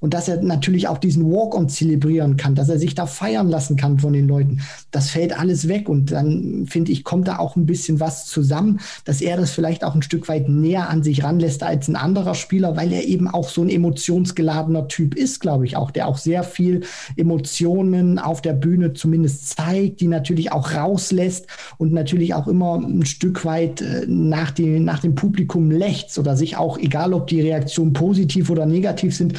[0.00, 3.76] und dass er natürlich auch diesen Walk-on zelebrieren kann, dass er sich da feiern lassen
[3.76, 4.60] kann von den Leuten.
[4.90, 8.80] Das fällt alles weg und dann finde ich, kommt da auch ein bisschen was zusammen,
[9.04, 12.34] dass er das vielleicht auch ein Stück weit näher an sich ranlässt als ein anderer
[12.34, 16.18] Spieler, weil er eben auch so ein emotionsgeladener Typ ist, glaube ich auch, der auch
[16.18, 16.82] sehr viel
[17.16, 21.46] Emotionen auf der Bühne zumindest zeigt, die natürlich auch rauslässt
[21.78, 26.36] und natürlich auch immer ein Stück weit äh, nach, die, nach dem Publikum lächzt oder
[26.36, 29.34] sich auch, egal ob die Reaktionen positiv oder negativ sind,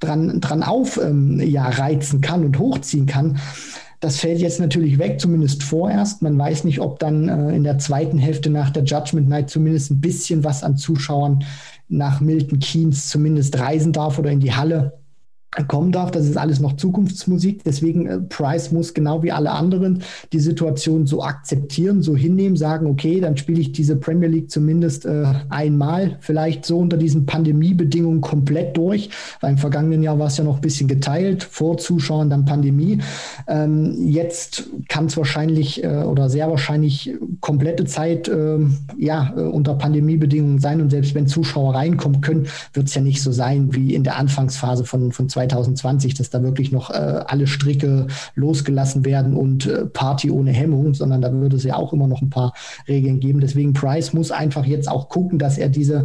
[0.00, 3.38] dran, dran auf ähm, ja, reizen kann und hochziehen kann.
[4.00, 6.22] Das fällt jetzt natürlich weg, zumindest vorerst.
[6.22, 9.90] Man weiß nicht, ob dann äh, in der zweiten Hälfte nach der Judgment Night zumindest
[9.90, 11.44] ein bisschen was an Zuschauern
[11.88, 14.97] nach Milton Keynes zumindest reisen darf oder in die Halle
[15.66, 16.10] kommen darf.
[16.10, 17.64] Das ist alles noch Zukunftsmusik.
[17.64, 22.86] Deswegen, äh, Price muss genau wie alle anderen die Situation so akzeptieren, so hinnehmen, sagen,
[22.86, 28.20] okay, dann spiele ich diese Premier League zumindest äh, einmal, vielleicht so unter diesen Pandemiebedingungen
[28.20, 29.10] komplett durch.
[29.40, 32.98] Weil im vergangenen Jahr war es ja noch ein bisschen geteilt, vor Zuschauern, dann Pandemie.
[33.46, 39.74] Ähm, jetzt kann es wahrscheinlich äh, oder sehr wahrscheinlich komplette Zeit ähm, ja, äh, unter
[39.74, 40.80] Pandemiebedingungen sein.
[40.80, 44.16] Und selbst wenn Zuschauer reinkommen können, wird es ja nicht so sein wie in der
[44.16, 49.86] Anfangsphase von, von 2020, dass da wirklich noch äh, alle Stricke losgelassen werden und äh,
[49.86, 52.52] Party ohne Hemmung, sondern da würde es ja auch immer noch ein paar
[52.88, 53.40] Regeln geben.
[53.40, 56.04] Deswegen Price muss einfach jetzt auch gucken, dass er diese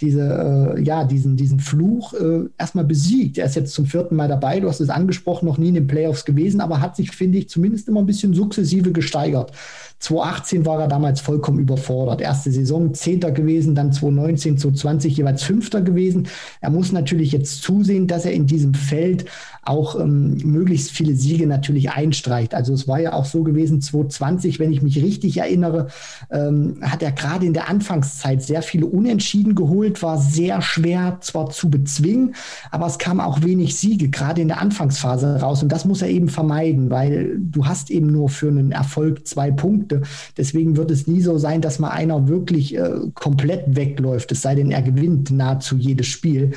[0.00, 3.38] diese, äh, ja, diesen, diesen Fluch äh, erstmal besiegt.
[3.38, 5.86] Er ist jetzt zum vierten Mal dabei, du hast es angesprochen, noch nie in den
[5.86, 9.52] Playoffs gewesen, aber hat sich, finde ich, zumindest immer ein bisschen sukzessive gesteigert.
[9.98, 12.20] 2018 war er damals vollkommen überfordert.
[12.20, 16.28] Erste Saison Zehnter gewesen, dann 2019, 2020 jeweils Fünfter gewesen.
[16.60, 19.24] Er muss natürlich jetzt zusehen, dass er in diesem Feld
[19.66, 22.54] auch ähm, möglichst viele Siege natürlich einstreicht.
[22.54, 25.88] Also es war ja auch so gewesen, 2020, wenn ich mich richtig erinnere,
[26.30, 31.50] ähm, hat er gerade in der Anfangszeit sehr viele Unentschieden geholt, war sehr schwer zwar
[31.50, 32.34] zu bezwingen,
[32.70, 35.62] aber es kam auch wenig Siege, gerade in der Anfangsphase raus.
[35.62, 39.50] Und das muss er eben vermeiden, weil du hast eben nur für einen Erfolg zwei
[39.50, 40.02] Punkte.
[40.36, 44.54] Deswegen wird es nie so sein, dass mal einer wirklich äh, komplett wegläuft, es sei
[44.54, 46.52] denn, er gewinnt nahezu jedes Spiel.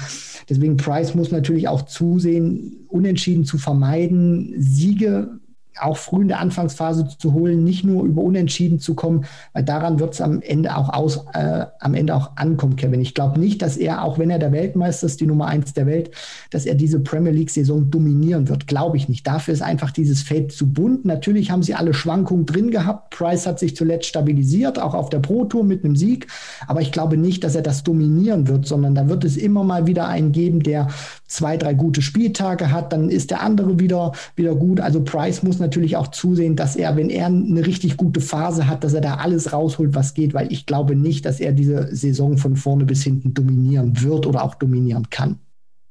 [0.49, 5.39] Deswegen Price muss natürlich auch zusehen, Unentschieden zu vermeiden, Siege
[5.81, 9.99] auch früh in der Anfangsphase zu holen, nicht nur über Unentschieden zu kommen, weil daran
[9.99, 13.01] wird es am Ende auch aus, äh, am Ende auch ankommen, Kevin.
[13.01, 15.85] Ich glaube nicht, dass er, auch wenn er der Weltmeister ist, die Nummer eins der
[15.85, 16.11] Welt,
[16.51, 18.67] dass er diese Premier League-Saison dominieren wird.
[18.67, 19.25] Glaube ich nicht.
[19.25, 21.05] Dafür ist einfach dieses Feld zu bunt.
[21.05, 23.11] Natürlich haben sie alle Schwankungen drin gehabt.
[23.11, 26.27] Price hat sich zuletzt stabilisiert, auch auf der Pro Tour mit einem Sieg.
[26.67, 29.87] Aber ich glaube nicht, dass er das dominieren wird, sondern da wird es immer mal
[29.87, 30.87] wieder einen geben, der
[31.27, 32.91] zwei, drei gute Spieltage hat.
[32.91, 34.79] Dann ist der andere wieder, wieder gut.
[34.81, 38.84] Also Price muss natürlich auch zusehen, dass er, wenn er eine richtig gute Phase hat,
[38.84, 42.38] dass er da alles rausholt, was geht, weil ich glaube nicht, dass er diese Saison
[42.38, 45.39] von vorne bis hinten dominieren wird oder auch dominieren kann.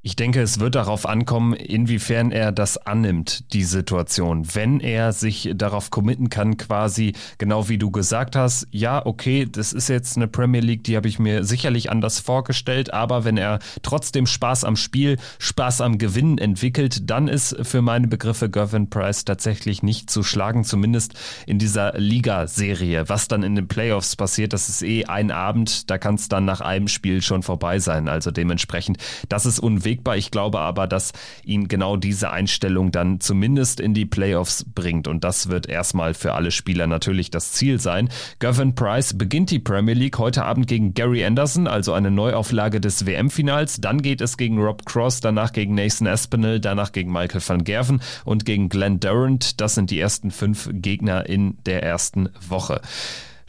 [0.01, 4.47] Ich denke, es wird darauf ankommen, inwiefern er das annimmt, die Situation.
[4.55, 9.73] Wenn er sich darauf committen kann, quasi, genau wie du gesagt hast, ja, okay, das
[9.73, 13.59] ist jetzt eine Premier League, die habe ich mir sicherlich anders vorgestellt, aber wenn er
[13.83, 19.25] trotzdem Spaß am Spiel, Spaß am Gewinnen entwickelt, dann ist für meine Begriffe Gervin Price
[19.25, 23.09] tatsächlich nicht zu schlagen, zumindest in dieser Liga-Serie.
[23.09, 26.45] Was dann in den Playoffs passiert, das ist eh ein Abend, da kann es dann
[26.45, 28.09] nach einem Spiel schon vorbei sein.
[28.09, 30.17] Also dementsprechend, das ist unwegbar unbesiegbar.
[30.17, 31.13] Ich glaube aber, dass
[31.45, 35.09] ihn genau diese Einstellung dann zumindest in die Playoffs bringt.
[35.09, 38.09] Und das wird erstmal für alle Spieler natürlich das Ziel sein.
[38.39, 43.07] Gavin Price beginnt die Premier League heute Abend gegen Gary Anderson, also eine Neuauflage des
[43.07, 43.81] WM-Finals.
[43.81, 48.01] Dann geht es gegen Rob Cross, danach gegen Nathan Aspinall, danach gegen Michael van Gerven
[48.25, 49.61] und gegen Glenn Durant.
[49.61, 52.81] Das sind die ersten fünf Gegner in der ersten Woche.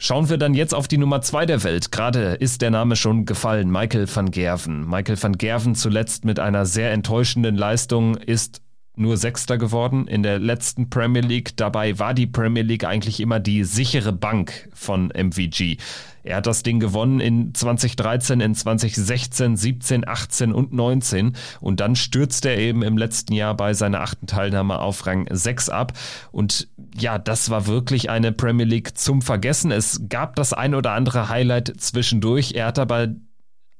[0.02, 1.92] Schauen wir dann jetzt auf die Nummer zwei der Welt.
[1.92, 4.88] Gerade ist der Name schon gefallen, Michael van Gerven.
[4.88, 8.62] Michael van Gerven zuletzt mit einer sehr enttäuschenden Leistung ist
[9.00, 11.56] nur Sechster geworden in der letzten Premier League.
[11.56, 15.78] Dabei war die Premier League eigentlich immer die sichere Bank von MVG.
[16.22, 21.96] Er hat das Ding gewonnen in 2013, in 2016, 17, 18 und 19 und dann
[21.96, 25.94] stürzt er eben im letzten Jahr bei seiner achten Teilnahme auf Rang 6 ab
[26.30, 29.70] und ja, das war wirklich eine Premier League zum Vergessen.
[29.70, 32.52] Es gab das ein oder andere Highlight zwischendurch.
[32.52, 33.08] Er hat aber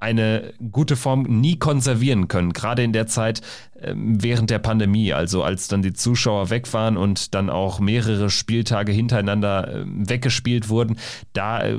[0.00, 3.42] eine gute Form nie konservieren können, gerade in der Zeit
[3.80, 8.30] äh, während der Pandemie, also als dann die Zuschauer weg waren und dann auch mehrere
[8.30, 10.96] Spieltage hintereinander äh, weggespielt wurden,
[11.34, 11.78] da äh,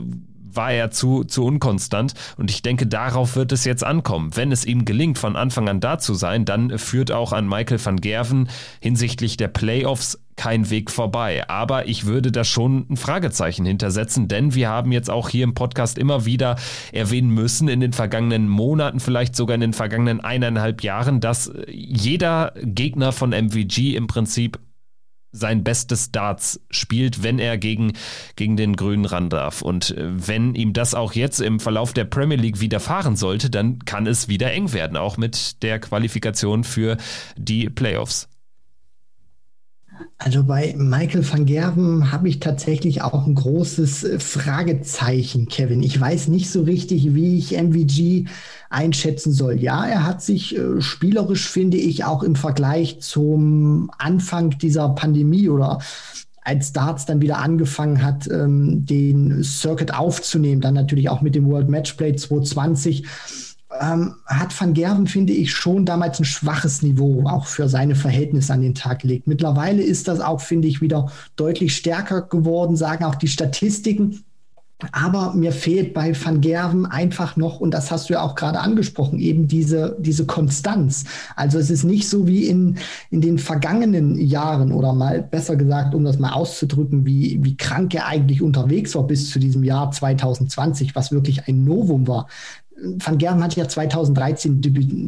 [0.56, 2.14] war er zu, zu unkonstant.
[2.38, 4.32] Und ich denke, darauf wird es jetzt ankommen.
[4.36, 7.84] Wenn es ihm gelingt, von Anfang an da zu sein, dann führt auch an Michael
[7.84, 11.48] van Gerven hinsichtlich der Playoffs kein Weg vorbei.
[11.50, 15.54] Aber ich würde da schon ein Fragezeichen hintersetzen, denn wir haben jetzt auch hier im
[15.54, 16.56] Podcast immer wieder
[16.92, 22.54] erwähnen müssen, in den vergangenen Monaten, vielleicht sogar in den vergangenen eineinhalb Jahren, dass jeder
[22.64, 24.58] Gegner von MVG im Prinzip
[25.32, 27.94] sein bestes Darts spielt, wenn er gegen,
[28.36, 29.62] gegen den Grünen ran darf.
[29.62, 33.80] Und äh, wenn ihm das auch jetzt im Verlauf der Premier League widerfahren sollte, dann
[33.80, 36.98] kann es wieder eng werden, auch mit der Qualifikation für
[37.38, 38.31] die Playoffs.
[40.18, 45.82] Also bei Michael van Gerven habe ich tatsächlich auch ein großes äh, Fragezeichen, Kevin.
[45.82, 48.26] Ich weiß nicht so richtig, wie ich MVG
[48.70, 49.60] einschätzen soll.
[49.60, 55.50] Ja, er hat sich äh, spielerisch, finde ich, auch im Vergleich zum Anfang dieser Pandemie
[55.50, 55.80] oder
[56.44, 61.48] als Darts dann wieder angefangen hat, ähm, den Circuit aufzunehmen, dann natürlich auch mit dem
[61.48, 63.06] World Matchplay 220
[63.80, 68.54] ähm, hat Van Gerven, finde ich, schon damals ein schwaches Niveau auch für seine Verhältnisse
[68.54, 69.28] an den Tag gelegt.
[69.28, 74.24] Mittlerweile ist das auch, finde ich, wieder deutlich stärker geworden, sagen auch die Statistiken.
[74.92, 78.60] Aber mir fehlt bei Van Gerven einfach noch, und das hast du ja auch gerade
[78.60, 81.06] angesprochen, eben diese, diese Konstanz.
[81.36, 82.78] Also es ist nicht so wie in,
[83.10, 87.94] in den vergangenen Jahren oder mal besser gesagt, um das mal auszudrücken, wie, wie krank
[87.94, 92.28] er eigentlich unterwegs war bis zu diesem Jahr 2020, was wirklich ein Novum war.
[92.84, 94.62] Van Gerven hat ja 2013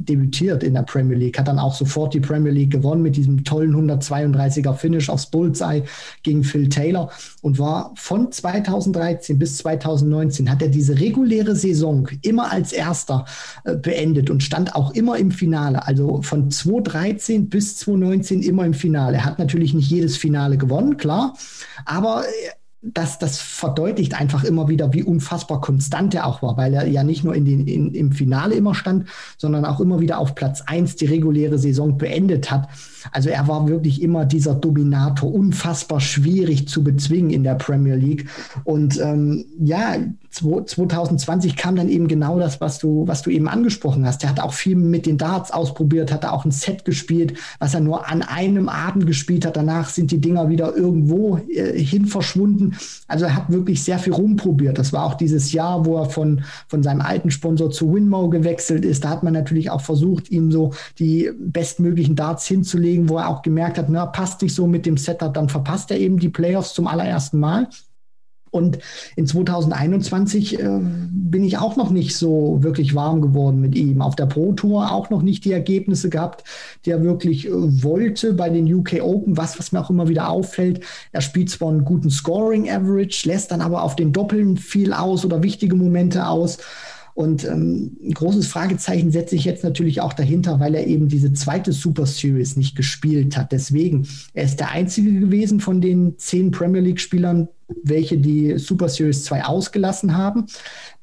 [0.06, 3.44] debütiert in der Premier League, hat dann auch sofort die Premier League gewonnen mit diesem
[3.44, 5.84] tollen 132er Finish aufs Bullseye
[6.24, 12.52] gegen Phil Taylor und war von 2013 bis 2019 hat er diese reguläre Saison immer
[12.52, 13.26] als Erster
[13.64, 15.86] äh, beendet und stand auch immer im Finale.
[15.86, 19.18] Also von 2013 bis 2019 immer im Finale.
[19.18, 21.34] Er hat natürlich nicht jedes Finale gewonnen, klar,
[21.86, 26.74] aber äh, das, das verdeutlicht einfach immer wieder, wie unfassbar konstant er auch war, weil
[26.74, 30.20] er ja nicht nur in den, in, im Finale immer stand, sondern auch immer wieder
[30.20, 32.68] auf Platz 1 die reguläre Saison beendet hat.
[33.12, 38.28] Also er war wirklich immer dieser Dominator, unfassbar schwierig zu bezwingen in der Premier League.
[38.64, 39.96] Und ähm, ja,
[40.32, 44.24] 2020 kam dann eben genau das, was du, was du eben angesprochen hast.
[44.24, 47.82] Er hat auch viel mit den Darts ausprobiert, hat auch ein Set gespielt, was er
[47.82, 49.58] nur an einem Abend gespielt hat.
[49.58, 52.76] Danach sind die Dinger wieder irgendwo äh, hin verschwunden.
[53.08, 54.80] Also er hat wirklich sehr viel rumprobiert.
[54.80, 58.86] Das war auch dieses Jahr, wo er von, von seinem alten Sponsor zu Winmo gewechselt
[58.86, 59.04] ist.
[59.04, 63.42] Da hat man natürlich auch versucht, ihm so die bestmöglichen Darts hinzulegen, wo er auch
[63.42, 66.74] gemerkt hat, na, passt nicht so mit dem Setup, dann verpasst er eben die Playoffs
[66.74, 67.68] zum allerersten Mal.
[68.54, 68.78] Und
[69.16, 74.00] in 2021 äh, bin ich auch noch nicht so wirklich warm geworden mit ihm.
[74.00, 76.44] Auf der Pro Tour auch noch nicht die Ergebnisse gehabt,
[76.86, 79.38] die er wirklich äh, wollte bei den UK Open.
[79.38, 83.50] Was, was mir auch immer wieder auffällt, er spielt zwar einen guten Scoring Average, lässt
[83.50, 86.60] dann aber auf den Doppeln viel aus oder wichtige Momente aus.
[87.14, 91.32] Und ähm, ein großes Fragezeichen setze ich jetzt natürlich auch dahinter, weil er eben diese
[91.34, 93.52] zweite Super Series nicht gespielt hat.
[93.52, 97.50] Deswegen, er ist der einzige gewesen von den zehn Premier League-Spielern,
[97.84, 100.48] welche die Super Series 2 ausgelassen haben.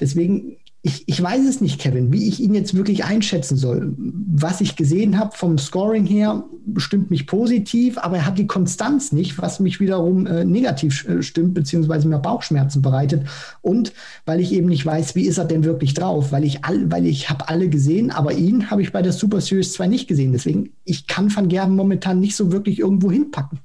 [0.01, 3.95] Deswegen ich, ich weiß es nicht, Kevin, wie ich ihn jetzt wirklich einschätzen soll.
[3.99, 6.45] Was ich gesehen habe vom Scoring her,
[6.79, 11.23] stimmt mich positiv, aber er hat die Konstanz nicht, was mich wiederum äh, negativ äh,
[11.23, 13.27] stimmt, beziehungsweise mir Bauchschmerzen bereitet.
[13.61, 13.93] Und
[14.25, 17.05] weil ich eben nicht weiß, wie ist er denn wirklich drauf, weil ich all, weil
[17.05, 20.33] ich habe alle gesehen, aber ihn habe ich bei der Super Series 2 nicht gesehen.
[20.33, 23.59] Deswegen, ich kann Van Gerben momentan nicht so wirklich irgendwo hinpacken.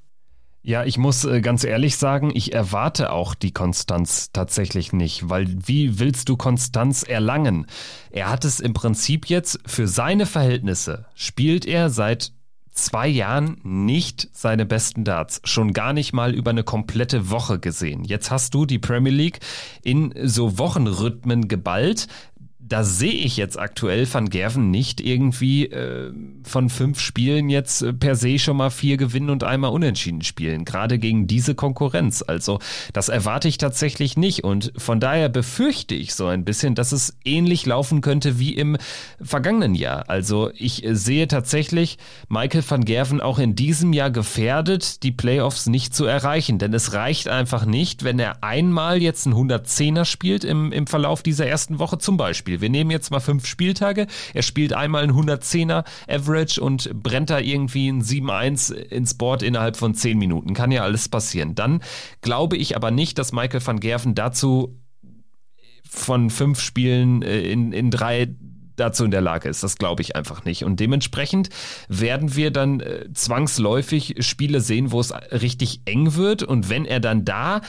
[0.67, 5.45] Ja, ich muss äh, ganz ehrlich sagen, ich erwarte auch die Konstanz tatsächlich nicht, weil
[5.47, 7.67] wie willst du Konstanz erlangen?
[8.09, 12.31] Er hat es im Prinzip jetzt für seine Verhältnisse, spielt er seit
[12.71, 18.03] zwei Jahren nicht seine besten Darts, schon gar nicht mal über eine komplette Woche gesehen.
[18.03, 19.41] Jetzt hast du die Premier League
[19.83, 22.07] in so Wochenrhythmen geballt
[22.67, 26.11] da sehe ich jetzt aktuell Van Gerven nicht irgendwie äh,
[26.43, 30.65] von fünf Spielen jetzt äh, per se schon mal vier gewinnen und einmal unentschieden spielen,
[30.65, 32.23] gerade gegen diese Konkurrenz.
[32.25, 32.59] Also
[32.91, 37.17] das erwarte ich tatsächlich nicht und von daher befürchte ich so ein bisschen, dass es
[37.23, 38.77] ähnlich laufen könnte wie im
[39.21, 40.09] vergangenen Jahr.
[40.09, 41.99] Also ich äh, sehe tatsächlich
[42.29, 46.93] Michael van Gerven auch in diesem Jahr gefährdet, die Playoffs nicht zu erreichen, denn es
[46.93, 51.77] reicht einfach nicht, wenn er einmal jetzt ein 110er spielt im, im Verlauf dieser ersten
[51.77, 52.61] Woche zum Beispiel Spiel.
[52.61, 54.07] Wir nehmen jetzt mal fünf Spieltage.
[54.33, 59.77] Er spielt einmal ein 110er Average und brennt da irgendwie ein 7-1 ins Board innerhalb
[59.77, 60.53] von zehn Minuten.
[60.53, 61.55] Kann ja alles passieren.
[61.55, 61.81] Dann
[62.21, 64.79] glaube ich aber nicht, dass Michael van Gerven dazu
[65.89, 68.35] von fünf Spielen äh, in, in drei
[68.75, 69.63] dazu in der Lage ist.
[69.63, 70.65] Das glaube ich einfach nicht.
[70.65, 71.49] Und dementsprechend
[71.87, 76.43] werden wir dann äh, zwangsläufig Spiele sehen, wo es richtig eng wird.
[76.43, 77.61] Und wenn er dann da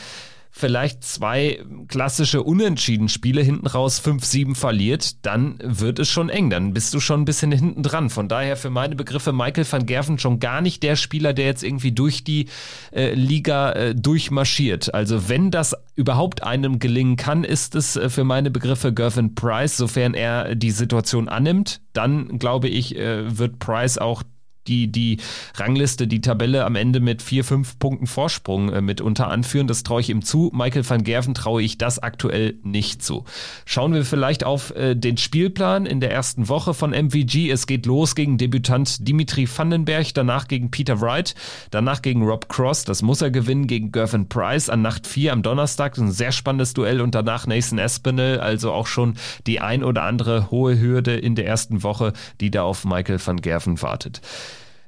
[0.59, 6.49] vielleicht zwei klassische Unentschieden-Spiele hinten raus 5-7 verliert, dann wird es schon eng.
[6.49, 8.09] Dann bist du schon ein bisschen hinten dran.
[8.09, 11.63] Von daher für meine Begriffe Michael van Gerven schon gar nicht der Spieler, der jetzt
[11.63, 12.49] irgendwie durch die
[12.91, 14.95] äh, Liga äh, durchmarschiert.
[14.95, 19.77] Also wenn das überhaupt einem gelingen kann, ist es äh, für meine Begriffe Gervin Price,
[19.77, 21.83] sofern er die Situation annimmt.
[21.93, 24.23] Dann glaube ich, äh, wird Price auch
[24.69, 25.19] die, die
[25.55, 29.67] Rangliste, die Tabelle am Ende mit vier, fünf Punkten Vorsprung äh, mitunter anführen.
[29.67, 30.51] Das traue ich ihm zu.
[30.55, 33.25] Michael van Gerven traue ich das aktuell nicht zu.
[33.65, 37.51] Schauen wir vielleicht auf äh, den Spielplan in der ersten Woche von MVG.
[37.51, 41.35] Es geht los gegen Debütant Dimitri Vandenberg, danach gegen Peter Wright,
[41.71, 42.85] danach gegen Rob Cross.
[42.85, 45.99] Das muss er gewinnen gegen Gervin Price an Nacht 4 am Donnerstag.
[45.99, 48.41] Ein sehr spannendes Duell und danach Nathan Espinel.
[48.41, 49.15] Also auch schon
[49.47, 53.41] die ein oder andere hohe Hürde in der ersten Woche, die da auf Michael van
[53.41, 54.21] Gerven wartet.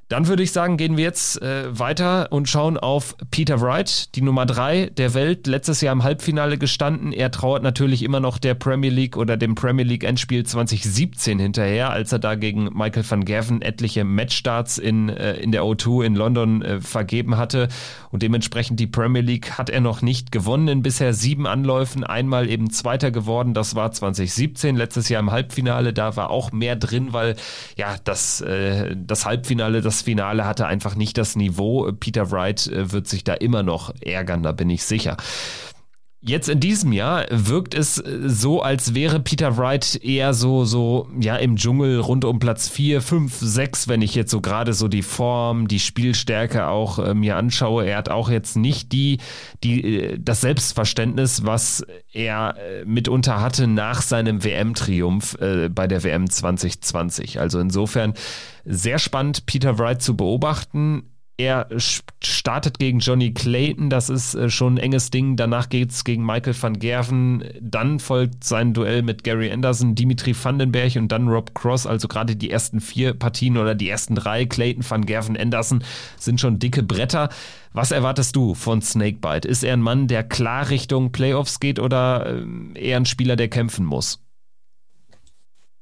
[0.09, 4.23] Dann würde ich sagen, gehen wir jetzt äh, weiter und schauen auf Peter Wright, die
[4.23, 7.13] Nummer drei der Welt, letztes Jahr im Halbfinale gestanden.
[7.13, 11.91] Er trauert natürlich immer noch der Premier League oder dem Premier League Endspiel 2017 hinterher,
[11.91, 16.15] als er da gegen Michael van Gerven etliche Matchstarts in, äh, in der O2 in
[16.15, 17.67] London äh, vergeben hatte.
[18.09, 22.03] Und dementsprechend die Premier League hat er noch nicht gewonnen in bisher sieben Anläufen.
[22.03, 25.93] Einmal eben Zweiter geworden, das war 2017, letztes Jahr im Halbfinale.
[25.93, 27.35] Da war auch mehr drin, weil
[27.77, 31.91] ja das, äh, das Halbfinale, das das Finale hatte einfach nicht das Niveau.
[31.99, 35.17] Peter Wright äh, wird sich da immer noch ärgern, da bin ich sicher.
[36.21, 41.07] Jetzt in diesem Jahr wirkt es äh, so, als wäre Peter Wright eher so, so,
[41.17, 44.89] ja, im Dschungel rund um Platz 4, 5, 6, wenn ich jetzt so gerade so
[44.89, 47.85] die Form, die Spielstärke auch äh, mir anschaue.
[47.85, 49.19] Er hat auch jetzt nicht die,
[49.63, 56.03] die, äh, das Selbstverständnis, was er äh, mitunter hatte nach seinem WM-Triumph äh, bei der
[56.03, 57.39] WM 2020.
[57.39, 58.13] Also insofern
[58.65, 61.03] sehr spannend, Peter Wright zu beobachten
[61.39, 61.67] er
[62.21, 65.37] startet gegen Johnny Clayton, das ist äh, schon ein enges Ding.
[65.37, 67.45] Danach geht es gegen Michael van Gerven.
[67.61, 71.87] Dann folgt sein Duell mit Gary Anderson, Dimitri Vandenberg und dann Rob Cross.
[71.87, 75.81] Also gerade die ersten vier Partien oder die ersten drei, Clayton, van Gerven, Anderson,
[76.17, 77.29] sind schon dicke Bretter.
[77.71, 79.47] Was erwartest du von Snakebite?
[79.47, 83.47] Ist er ein Mann, der klar Richtung Playoffs geht oder ähm, eher ein Spieler, der
[83.47, 84.19] kämpfen muss?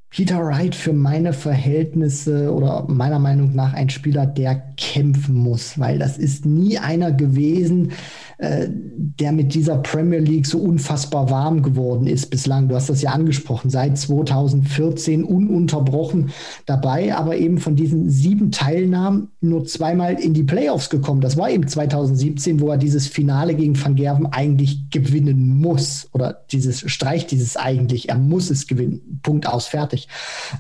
[0.09, 5.99] Peter Wright für meine Verhältnisse oder meiner Meinung nach ein Spieler, der kämpfen muss, weil
[5.99, 7.91] das ist nie einer gewesen,
[8.37, 12.69] äh, der mit dieser Premier League so unfassbar warm geworden ist bislang.
[12.69, 16.29] Du hast das ja angesprochen, seit 2014 ununterbrochen
[16.67, 21.19] dabei, aber eben von diesen sieben Teilnahmen nur zweimal in die Playoffs gekommen.
[21.19, 26.45] Das war eben 2017, wo er dieses Finale gegen Van Gerven eigentlich gewinnen muss oder
[26.51, 29.19] dieses streicht dieses eigentlich, er muss es gewinnen.
[29.23, 29.96] Punkt aus, fertig.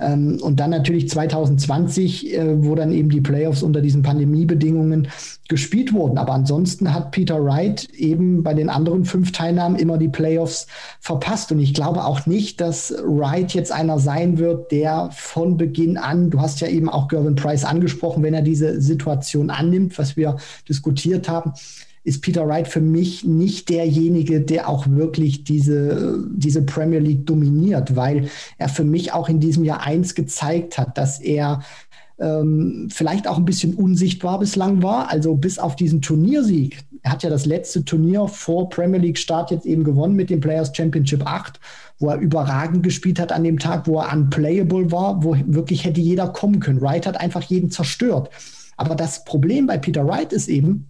[0.01, 5.09] Ähm, und dann natürlich 2020, äh, wo dann eben die Playoffs unter diesen Pandemiebedingungen
[5.47, 6.17] gespielt wurden.
[6.17, 10.67] Aber ansonsten hat Peter Wright eben bei den anderen fünf Teilnahmen immer die Playoffs
[10.99, 11.51] verpasst.
[11.51, 16.29] Und ich glaube auch nicht, dass Wright jetzt einer sein wird, der von Beginn an,
[16.29, 20.37] du hast ja eben auch Gervin Price angesprochen, wenn er diese Situation annimmt, was wir
[20.67, 21.53] diskutiert haben,
[22.07, 27.97] ist Peter Wright für mich nicht derjenige, der auch wirklich diese, diese Premier League dominiert,
[27.97, 31.63] weil er für mich auch in diesem Jahr eins gezeigt hat, dass er
[32.17, 35.11] ähm, vielleicht auch ein bisschen unsichtbar bislang war.
[35.11, 36.79] Also bis auf diesen Turniersieg.
[37.03, 40.39] Er hat ja das letzte Turnier vor Premier League Start jetzt eben gewonnen mit dem
[40.39, 41.59] Players Championship 8,
[41.99, 45.99] wo er überragend gespielt hat an dem Tag, wo er unplayable war, wo wirklich hätte
[45.99, 46.79] jeder kommen können.
[46.79, 48.29] Wright hat einfach jeden zerstört.
[48.77, 50.87] Aber das Problem bei Peter Wright ist eben,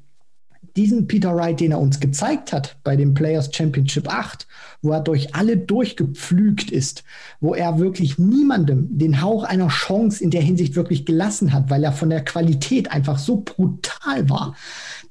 [0.78, 4.48] diesen Peter Wright, den er uns gezeigt hat bei dem Players Championship 8,
[4.82, 7.04] wo er durch alle durchgepflügt ist,
[7.42, 11.84] wo er wirklich niemandem den Hauch einer Chance in der Hinsicht wirklich gelassen hat, weil
[11.84, 14.56] er von der Qualität einfach so brutal war.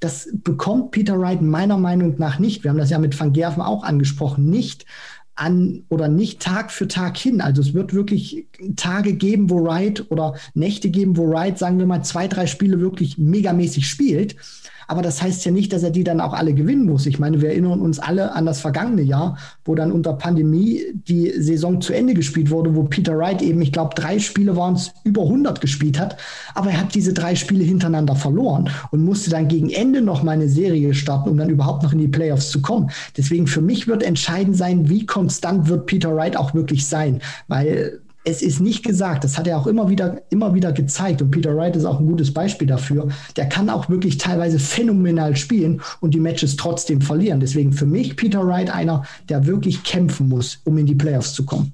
[0.00, 2.62] Das bekommt Peter Wright meiner Meinung nach nicht.
[2.62, 4.86] Wir haben das ja mit Van Gerven auch angesprochen, nicht
[5.34, 7.40] an oder nicht Tag für Tag hin.
[7.40, 8.46] Also es wird wirklich
[8.76, 12.80] Tage geben, wo Wright oder Nächte geben, wo Wright, sagen wir mal, zwei, drei Spiele
[12.80, 14.36] wirklich megamäßig spielt.
[14.86, 17.06] Aber das heißt ja nicht, dass er die dann auch alle gewinnen muss.
[17.06, 21.32] Ich meine, wir erinnern uns alle an das vergangene Jahr, wo dann unter Pandemie die
[21.38, 24.92] Saison zu Ende gespielt wurde, wo Peter Wright eben, ich glaube, drei Spiele waren es,
[25.04, 26.16] über 100 gespielt hat.
[26.54, 30.32] Aber er hat diese drei Spiele hintereinander verloren und musste dann gegen Ende noch mal
[30.32, 32.90] eine Serie starten, um dann überhaupt noch in die Playoffs zu kommen.
[33.16, 38.00] Deswegen für mich wird entscheidend sein, wie konstant wird Peter Wright auch wirklich sein, weil
[38.26, 41.56] es ist nicht gesagt, das hat er auch immer wieder, immer wieder gezeigt und Peter
[41.56, 43.08] Wright ist auch ein gutes Beispiel dafür.
[43.36, 47.38] Der kann auch wirklich teilweise phänomenal spielen und die Matches trotzdem verlieren.
[47.38, 51.46] Deswegen für mich Peter Wright einer, der wirklich kämpfen muss, um in die Playoffs zu
[51.46, 51.72] kommen.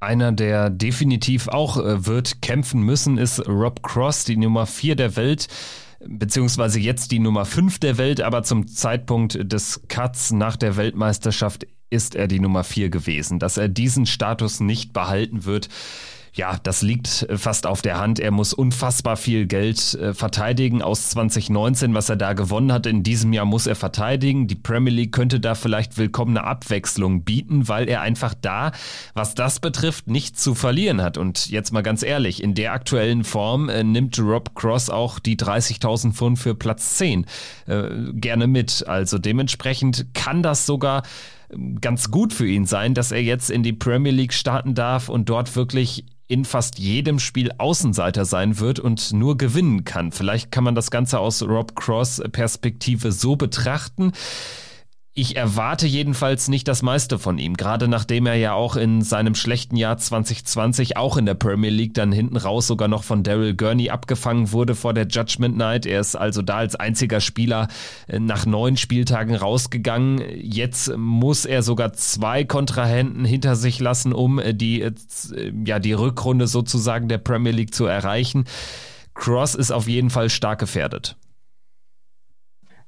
[0.00, 5.14] Einer, der definitiv auch äh, wird kämpfen müssen, ist Rob Cross, die Nummer 4 der
[5.16, 5.46] Welt
[6.04, 11.66] beziehungsweise jetzt die Nummer 5 der Welt, aber zum Zeitpunkt des Cuts nach der Weltmeisterschaft
[11.90, 13.38] ist er die Nummer 4 gewesen.
[13.38, 15.68] Dass er diesen Status nicht behalten wird,
[16.36, 18.20] ja, das liegt fast auf der Hand.
[18.20, 22.84] Er muss unfassbar viel Geld äh, verteidigen aus 2019, was er da gewonnen hat.
[22.84, 24.46] In diesem Jahr muss er verteidigen.
[24.46, 28.72] Die Premier League könnte da vielleicht willkommene Abwechslung bieten, weil er einfach da,
[29.14, 31.16] was das betrifft, nichts zu verlieren hat.
[31.16, 35.36] Und jetzt mal ganz ehrlich, in der aktuellen Form äh, nimmt Rob Cross auch die
[35.36, 37.24] 30.000 Pfund für Platz 10
[37.66, 38.86] äh, gerne mit.
[38.86, 41.02] Also dementsprechend kann das sogar
[41.80, 45.28] ganz gut für ihn sein, dass er jetzt in die Premier League starten darf und
[45.28, 50.12] dort wirklich in fast jedem Spiel Außenseiter sein wird und nur gewinnen kann.
[50.12, 54.12] Vielleicht kann man das Ganze aus Rob Cross Perspektive so betrachten.
[55.18, 59.34] Ich erwarte jedenfalls nicht das meiste von ihm, gerade nachdem er ja auch in seinem
[59.34, 63.56] schlechten Jahr 2020 auch in der Premier League dann hinten raus sogar noch von Daryl
[63.56, 65.86] Gurney abgefangen wurde vor der Judgment Night.
[65.86, 67.68] Er ist also da als einziger Spieler
[68.08, 70.22] äh, nach neun Spieltagen rausgegangen.
[70.38, 74.92] Jetzt muss er sogar zwei Kontrahenten hinter sich lassen, um äh, die, äh,
[75.64, 78.44] ja, die Rückrunde sozusagen der Premier League zu erreichen.
[79.14, 81.16] Cross ist auf jeden Fall stark gefährdet.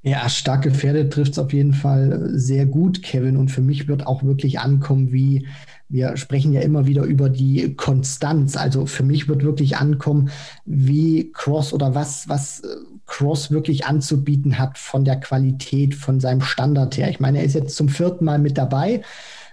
[0.09, 3.36] Ja, stark gefährdet trifft es auf jeden Fall sehr gut, Kevin.
[3.36, 5.46] Und für mich wird auch wirklich ankommen, wie
[5.90, 8.56] wir sprechen ja immer wieder über die Konstanz.
[8.56, 10.30] Also für mich wird wirklich ankommen,
[10.64, 12.68] wie Cross oder was, was äh,
[13.06, 17.11] Cross wirklich anzubieten hat von der Qualität, von seinem Standard her.
[17.11, 19.02] Ich meine, er ist jetzt zum vierten Mal mit dabei.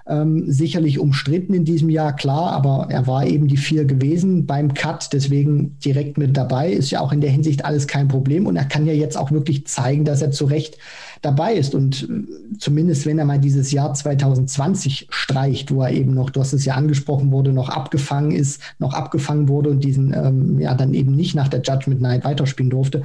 [0.07, 4.75] Ähm, sicherlich umstritten in diesem Jahr, klar, aber er war eben die vier gewesen beim
[4.75, 6.71] Cut, deswegen direkt mit dabei.
[6.71, 9.31] Ist ja auch in der Hinsicht alles kein Problem und er kann ja jetzt auch
[9.31, 10.77] wirklich zeigen, dass er zu Recht
[11.23, 11.73] dabei ist.
[11.73, 16.39] Und äh, zumindest wenn er mal dieses Jahr 2020 streicht, wo er eben noch, du
[16.39, 20.75] hast es ja angesprochen wurde, noch abgefangen ist, noch abgefangen wurde und diesen ähm, ja
[20.75, 23.01] dann eben nicht nach der Judgment Night weiterspielen durfte,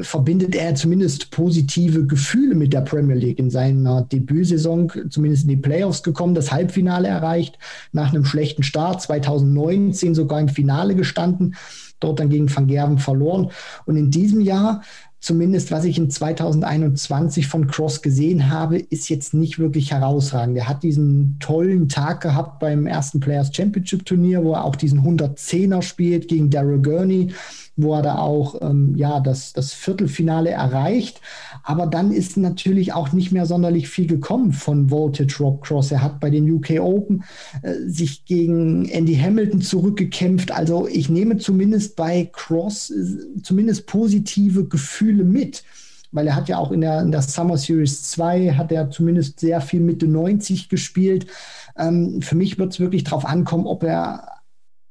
[0.00, 3.38] verbindet er zumindest positive Gefühle mit der Premier League.
[3.38, 7.58] In seiner Debütsaison zumindest in die Playoffs gekommen, das Halbfinale erreicht,
[7.92, 11.56] nach einem schlechten Start, 2019 sogar im Finale gestanden,
[12.00, 13.50] dort dann gegen Van Gerven verloren.
[13.84, 14.82] Und in diesem Jahr
[15.22, 20.58] zumindest was ich in 2021 von Cross gesehen habe, ist jetzt nicht wirklich herausragend.
[20.58, 25.00] Er hat diesen tollen Tag gehabt beim ersten Players Championship Turnier, wo er auch diesen
[25.00, 27.30] 110er spielt gegen Daryl Gurney
[27.76, 31.20] wo er da auch ähm, ja, das, das Viertelfinale erreicht.
[31.62, 35.92] Aber dann ist natürlich auch nicht mehr sonderlich viel gekommen von Voltage Rob Cross.
[35.92, 37.24] Er hat bei den UK Open
[37.62, 40.50] äh, sich gegen Andy Hamilton zurückgekämpft.
[40.50, 45.64] Also ich nehme zumindest bei Cross äh, zumindest positive Gefühle mit
[46.14, 49.40] weil er hat ja auch in der, in der Summer Series 2 hat er zumindest
[49.40, 51.26] sehr viel Mitte 90 gespielt.
[51.76, 54.41] Ähm, für mich wird es wirklich darauf ankommen, ob er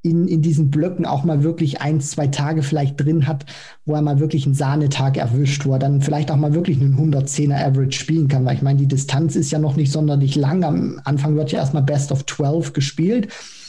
[0.04, 3.46] in, in diesen Blöcken auch mal wirklich ein, zwei Tage vielleicht drin hat,
[3.86, 6.98] wo er mal wirklich einen Sahnetag erwischt, wo er dann vielleicht auch mal wirklich einen
[6.98, 10.64] 110er Average spielen kann, weil ich meine, die Distanz ist ja noch nicht sonderlich lang.
[10.64, 13.28] Am Anfang wird ja erstmal Best of 12 gespielt.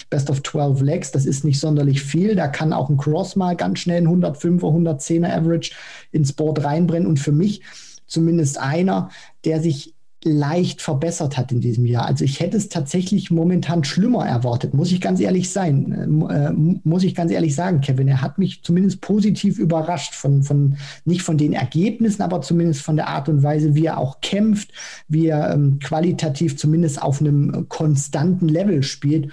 [0.09, 2.35] Best of 12 Legs, das ist nicht sonderlich viel.
[2.35, 5.73] Da kann auch ein Cross mal ganz schnell ein 105er, 110er Average
[6.13, 7.09] ins Board reinbrennen.
[7.09, 7.63] Und für mich
[8.07, 9.09] zumindest einer,
[9.45, 9.92] der sich
[10.25, 12.07] leicht verbessert hat in diesem Jahr.
[12.07, 17.03] Also ich hätte es tatsächlich momentan schlimmer erwartet, muss ich ganz ehrlich sein, äh, muss
[17.03, 18.09] ich ganz ehrlich sagen, Kevin.
[18.09, 22.97] Er hat mich zumindest positiv überrascht von, von, nicht von den Ergebnissen, aber zumindest von
[22.97, 24.73] der Art und Weise, wie er auch kämpft,
[25.09, 29.33] wie er ähm, qualitativ zumindest auf einem konstanten Level spielt.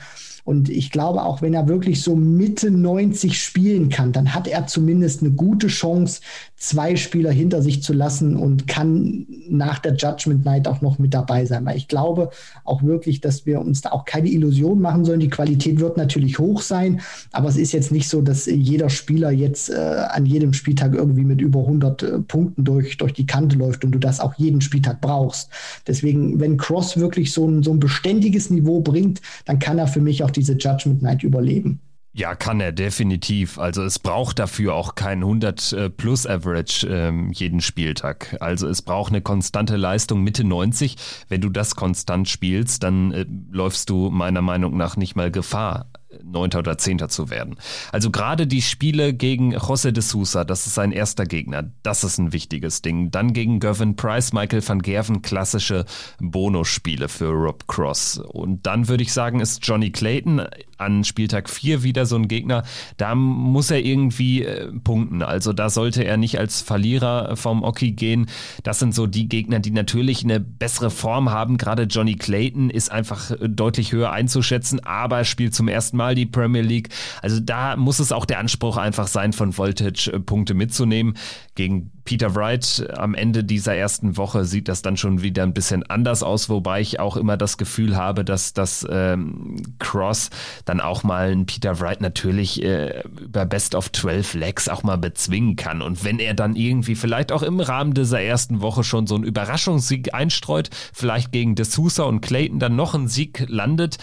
[0.49, 4.65] Und ich glaube, auch wenn er wirklich so Mitte 90 spielen kann, dann hat er
[4.65, 6.21] zumindest eine gute Chance,
[6.59, 11.13] zwei Spieler hinter sich zu lassen und kann nach der Judgment Night auch noch mit
[11.13, 11.65] dabei sein.
[11.65, 12.31] Weil ich glaube
[12.65, 15.19] auch wirklich, dass wir uns da auch keine Illusion machen sollen.
[15.19, 17.01] Die Qualität wird natürlich hoch sein,
[17.31, 19.75] aber es ist jetzt nicht so, dass jeder Spieler jetzt äh,
[20.09, 23.91] an jedem Spieltag irgendwie mit über 100 äh, Punkten durch, durch die Kante läuft und
[23.91, 25.49] du das auch jeden Spieltag brauchst.
[25.87, 30.01] Deswegen, wenn Cross wirklich so ein, so ein beständiges Niveau bringt, dann kann er für
[30.01, 31.79] mich auch die diese Judgment Night überleben.
[32.11, 33.59] Ja, kann er definitiv.
[33.59, 38.35] Also es braucht dafür auch kein 100 äh, plus Average ähm, jeden Spieltag.
[38.39, 40.95] Also es braucht eine konstante Leistung Mitte 90.
[41.27, 45.85] Wenn du das konstant spielst, dann äh, läufst du meiner Meinung nach nicht mal Gefahr,
[46.23, 47.55] Neunter oder Zehnter zu werden.
[47.91, 52.17] Also gerade die Spiele gegen José de Sousa, das ist sein erster Gegner, das ist
[52.17, 53.11] ein wichtiges Ding.
[53.11, 55.85] Dann gegen Gervin Price, Michael van Gerven, klassische
[56.19, 58.17] Bonusspiele für Rob Cross.
[58.19, 60.41] Und dann würde ich sagen, ist Johnny Clayton
[60.77, 62.63] an Spieltag 4 wieder so ein Gegner.
[62.97, 65.21] Da muss er irgendwie äh, punkten.
[65.21, 68.27] Also da sollte er nicht als Verlierer vom Oki gehen.
[68.63, 71.57] Das sind so die Gegner, die natürlich eine bessere Form haben.
[71.57, 76.08] Gerade Johnny Clayton ist einfach äh, deutlich höher einzuschätzen, aber er spielt zum ersten Mal
[76.15, 76.89] die Premier League.
[77.21, 81.15] Also da muss es auch der Anspruch einfach sein, von Voltage äh, Punkte mitzunehmen.
[81.55, 85.83] Gegen Peter Wright am Ende dieser ersten Woche sieht das dann schon wieder ein bisschen
[85.83, 90.31] anders aus, wobei ich auch immer das Gefühl habe, dass das ähm, Cross
[90.65, 94.97] dann auch mal einen Peter Wright natürlich äh, über Best of 12 Legs auch mal
[94.97, 95.83] bezwingen kann.
[95.83, 99.23] Und wenn er dann irgendwie vielleicht auch im Rahmen dieser ersten Woche schon so einen
[99.23, 103.97] Überraschungssieg einstreut, vielleicht gegen D'Souza und Clayton dann noch einen Sieg landet,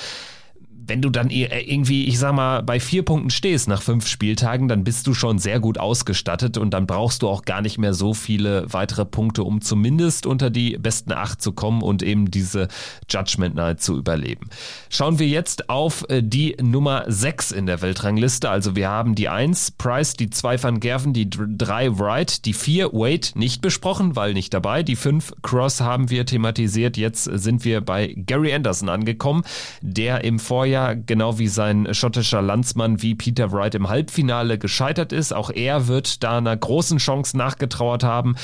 [0.87, 4.69] wenn du dann äh, irgendwie, ich sag mal, bei vier Punkten stehst nach fünf Spieltagen,
[4.69, 7.95] dann bist du schon sehr gut ausgestattet und dann brauchst du auch gar nicht mehr
[7.95, 12.69] so viele weitere Punkte, um zumindest unter die besten acht zu kommen und eben diese
[13.09, 14.49] Judgment Night zu überleben.
[14.89, 18.49] Schauen wir jetzt auf äh, die Nummer sechs in der Weltrangliste.
[18.49, 22.93] Also wir haben die eins Price, die zwei Van Gerven, die drei Wright, die vier
[22.93, 24.83] Wade nicht besprochen, weil nicht dabei.
[24.83, 26.97] Die fünf Cross haben wir thematisiert.
[26.97, 29.43] Jetzt sind wir bei Gary Anderson angekommen,
[29.81, 35.11] der im Vorjahr ja genau wie sein schottischer Landsmann wie Peter Wright im Halbfinale gescheitert
[35.13, 35.33] ist.
[35.33, 38.37] Auch er wird da einer großen Chance nachgetrauert haben.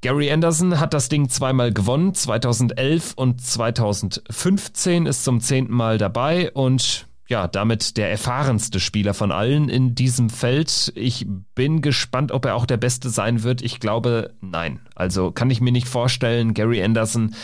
[0.00, 6.52] Gary Anderson hat das Ding zweimal gewonnen, 2011 und 2015 ist zum zehnten Mal dabei
[6.52, 10.92] und ja, damit der erfahrenste Spieler von allen in diesem Feld.
[10.94, 13.62] Ich bin gespannt, ob er auch der Beste sein wird.
[13.62, 14.80] Ich glaube, nein.
[14.94, 16.52] Also kann ich mir nicht vorstellen.
[16.52, 17.34] Gary Anderson,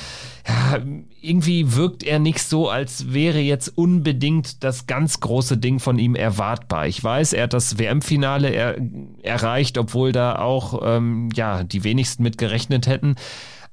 [0.47, 0.81] ja,
[1.23, 6.15] irgendwie wirkt er nicht so, als wäre jetzt unbedingt das ganz große Ding von ihm
[6.15, 6.87] erwartbar.
[6.87, 8.77] Ich weiß, er hat das WM-Finale er,
[9.23, 13.17] erreicht, obwohl da auch, ähm, ja, die wenigsten mit gerechnet hätten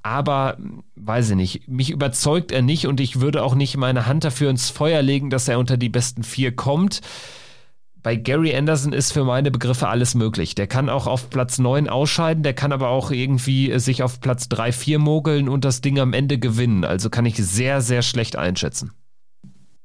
[0.08, 0.58] aber
[0.96, 4.50] weiß ich nicht, mich überzeugt er nicht und ich würde auch nicht meine Hand dafür
[4.50, 7.02] ins Feuer legen, dass er unter die besten vier kommt.
[8.04, 10.56] Bei Gary Anderson ist für meine Begriffe alles möglich.
[10.56, 14.48] Der kann auch auf Platz 9 ausscheiden, der kann aber auch irgendwie sich auf Platz
[14.48, 16.86] 3, 4 mogeln und das Ding am Ende gewinnen.
[16.86, 18.92] Also kann ich sehr, sehr schlecht einschätzen.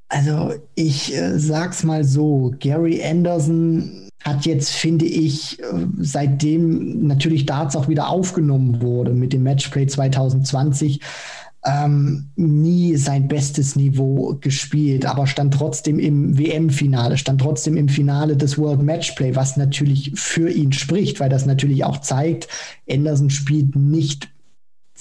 [0.09, 5.59] Also ich äh, sag's mal so, Gary Anderson hat jetzt, finde ich,
[5.99, 11.01] seitdem natürlich Darts auch wieder aufgenommen wurde mit dem Matchplay 2020,
[11.65, 18.37] ähm, nie sein bestes Niveau gespielt, aber stand trotzdem im WM-Finale, stand trotzdem im Finale
[18.37, 22.49] des World Matchplay, was natürlich für ihn spricht, weil das natürlich auch zeigt,
[22.91, 24.29] Anderson spielt nicht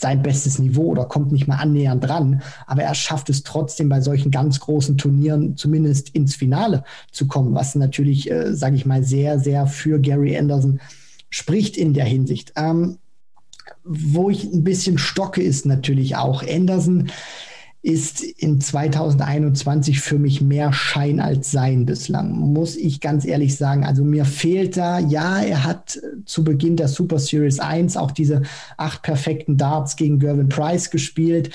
[0.01, 4.01] sein bestes Niveau oder kommt nicht mal annähernd dran, aber er schafft es trotzdem bei
[4.01, 9.03] solchen ganz großen Turnieren zumindest ins Finale zu kommen, was natürlich, äh, sage ich mal,
[9.03, 10.81] sehr, sehr für Gary Anderson
[11.29, 12.53] spricht in der Hinsicht.
[12.55, 12.97] Ähm,
[13.83, 17.09] wo ich ein bisschen stocke, ist natürlich auch Anderson
[17.83, 23.85] ist in 2021 für mich mehr Schein als Sein bislang, muss ich ganz ehrlich sagen.
[23.85, 28.43] Also mir fehlt da, ja, er hat zu Beginn der Super Series 1 auch diese
[28.77, 31.49] acht perfekten Darts gegen Gervin Price gespielt.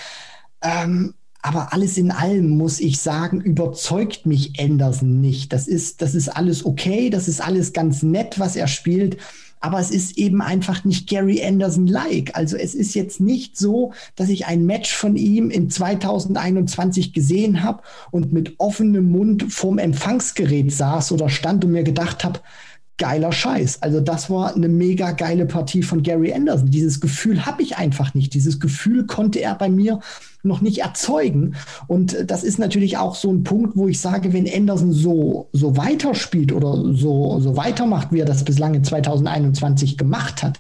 [0.63, 5.53] Ähm, aber alles in allem muss ich sagen, überzeugt mich Anderson nicht.
[5.53, 9.19] Das ist, das ist alles okay, das ist alles ganz nett, was er spielt
[9.61, 12.37] aber es ist eben einfach nicht Gary Anderson-like.
[12.37, 17.63] Also es ist jetzt nicht so, dass ich ein Match von ihm in 2021 gesehen
[17.63, 22.41] habe und mit offenem Mund vorm Empfangsgerät saß oder stand und mir gedacht habe,
[22.99, 23.83] geiler Scheiß.
[23.83, 26.71] Also das war eine mega geile Partie von Gary Anderson.
[26.71, 28.35] Dieses Gefühl habe ich einfach nicht.
[28.35, 30.01] Dieses Gefühl konnte er bei mir
[30.43, 31.57] noch nicht erzeugen.
[31.87, 35.77] Und das ist natürlich auch so ein Punkt, wo ich sage, wenn Anderson so, so
[35.77, 40.59] weiterspielt oder so, so weitermacht, wie er das bislang in 2021 gemacht hat,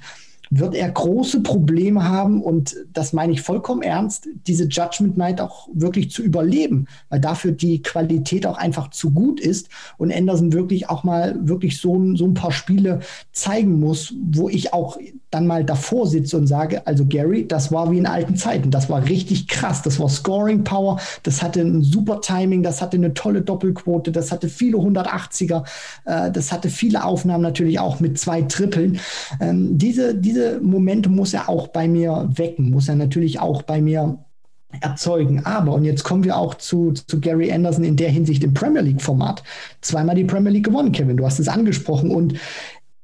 [0.50, 2.42] wird er große Probleme haben?
[2.42, 7.52] Und das meine ich vollkommen ernst, diese Judgment Night auch wirklich zu überleben, weil dafür
[7.52, 9.68] die Qualität auch einfach zu gut ist
[9.98, 13.00] und Anderson wirklich auch mal wirklich so, so ein paar Spiele
[13.32, 14.98] zeigen muss, wo ich auch
[15.36, 18.88] dann mal davor sitze und sage, also Gary, das war wie in alten Zeiten, das
[18.88, 23.12] war richtig krass, das war Scoring Power, das hatte ein super Timing, das hatte eine
[23.12, 25.64] tolle Doppelquote, das hatte viele 180er,
[26.06, 28.98] äh, das hatte viele Aufnahmen natürlich auch mit zwei Trippeln.
[29.38, 33.82] Ähm, diese, diese Momente muss er auch bei mir wecken, muss er natürlich auch bei
[33.82, 34.18] mir
[34.80, 35.44] erzeugen.
[35.44, 38.82] Aber, und jetzt kommen wir auch zu, zu Gary Anderson in der Hinsicht im Premier
[38.82, 39.42] League-Format.
[39.80, 42.10] Zweimal die Premier League gewonnen, Kevin, du hast es angesprochen.
[42.10, 42.34] Und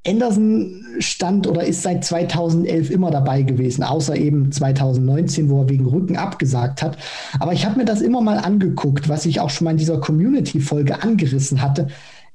[0.06, 5.86] Anderson stand oder ist seit 2011 immer dabei gewesen, außer eben 2019, wo er wegen
[5.86, 6.98] Rücken abgesagt hat.
[7.38, 10.00] Aber ich habe mir das immer mal angeguckt, was ich auch schon mal in dieser
[10.00, 11.86] Community-Folge angerissen hatte.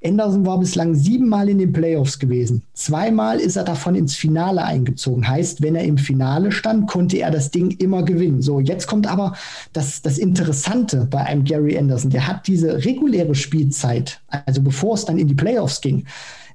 [0.04, 2.62] Anderson war bislang siebenmal in den Playoffs gewesen.
[2.74, 5.28] Zweimal ist er davon ins Finale eingezogen.
[5.28, 8.44] Heißt, wenn er im Finale stand, konnte er das Ding immer gewinnen.
[8.44, 9.34] So, jetzt kommt aber
[9.74, 12.12] das, das Interessante bei einem Gary Anderson.
[12.12, 16.06] Der hat diese reguläre Spielzeit, also bevor es dann in die Playoffs ging,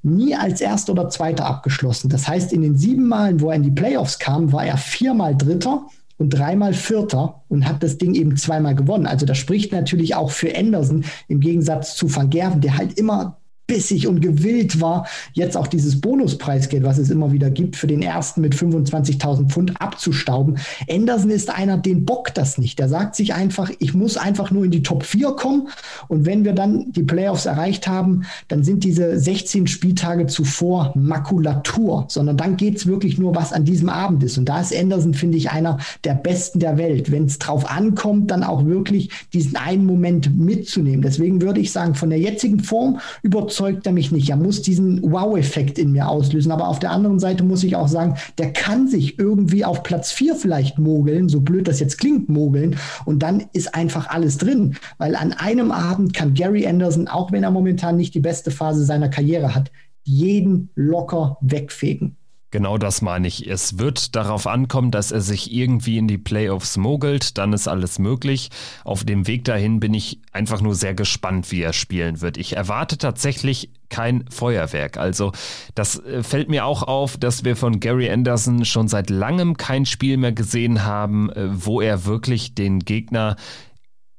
[0.02, 2.08] nie als Erster oder Zweiter abgeschlossen.
[2.08, 5.36] Das heißt, in den sieben Malen, wo er in die Playoffs kam, war er viermal
[5.36, 5.86] Dritter
[6.18, 9.06] und dreimal Vierter und hat das Ding eben zweimal gewonnen.
[9.06, 13.38] Also das spricht natürlich auch für Anderson im Gegensatz zu Van Gerven, der halt immer
[13.72, 18.02] bissig und gewillt war, jetzt auch dieses Bonuspreisgeld, was es immer wieder gibt, für den
[18.02, 20.58] ersten mit 25.000 Pfund abzustauben.
[20.90, 22.78] Anderson ist einer, den bockt das nicht.
[22.78, 25.68] Der sagt sich einfach, ich muss einfach nur in die Top 4 kommen
[26.08, 32.04] und wenn wir dann die Playoffs erreicht haben, dann sind diese 16 Spieltage zuvor Makulatur,
[32.08, 34.36] sondern dann geht es wirklich nur, was an diesem Abend ist.
[34.36, 37.10] Und da ist Anderson, finde ich, einer der Besten der Welt.
[37.10, 41.00] Wenn es drauf ankommt, dann auch wirklich diesen einen Moment mitzunehmen.
[41.00, 44.28] Deswegen würde ich sagen, von der jetzigen Form überzeugt überzeugt er mich nicht.
[44.28, 46.50] Er muss diesen Wow-Effekt in mir auslösen.
[46.50, 50.10] Aber auf der anderen Seite muss ich auch sagen, der kann sich irgendwie auf Platz
[50.10, 52.76] 4 vielleicht mogeln, so blöd das jetzt klingt, mogeln.
[53.04, 54.76] Und dann ist einfach alles drin.
[54.98, 58.84] Weil an einem Abend kann Gary Anderson, auch wenn er momentan nicht die beste Phase
[58.84, 59.70] seiner Karriere hat,
[60.04, 62.16] jeden locker wegfegen.
[62.52, 63.48] Genau das meine ich.
[63.48, 67.38] Es wird darauf ankommen, dass er sich irgendwie in die Playoffs mogelt.
[67.38, 68.50] Dann ist alles möglich.
[68.84, 72.36] Auf dem Weg dahin bin ich einfach nur sehr gespannt, wie er spielen wird.
[72.36, 74.98] Ich erwarte tatsächlich kein Feuerwerk.
[74.98, 75.32] Also
[75.74, 79.86] das äh, fällt mir auch auf, dass wir von Gary Anderson schon seit langem kein
[79.86, 83.36] Spiel mehr gesehen haben, äh, wo er wirklich den Gegner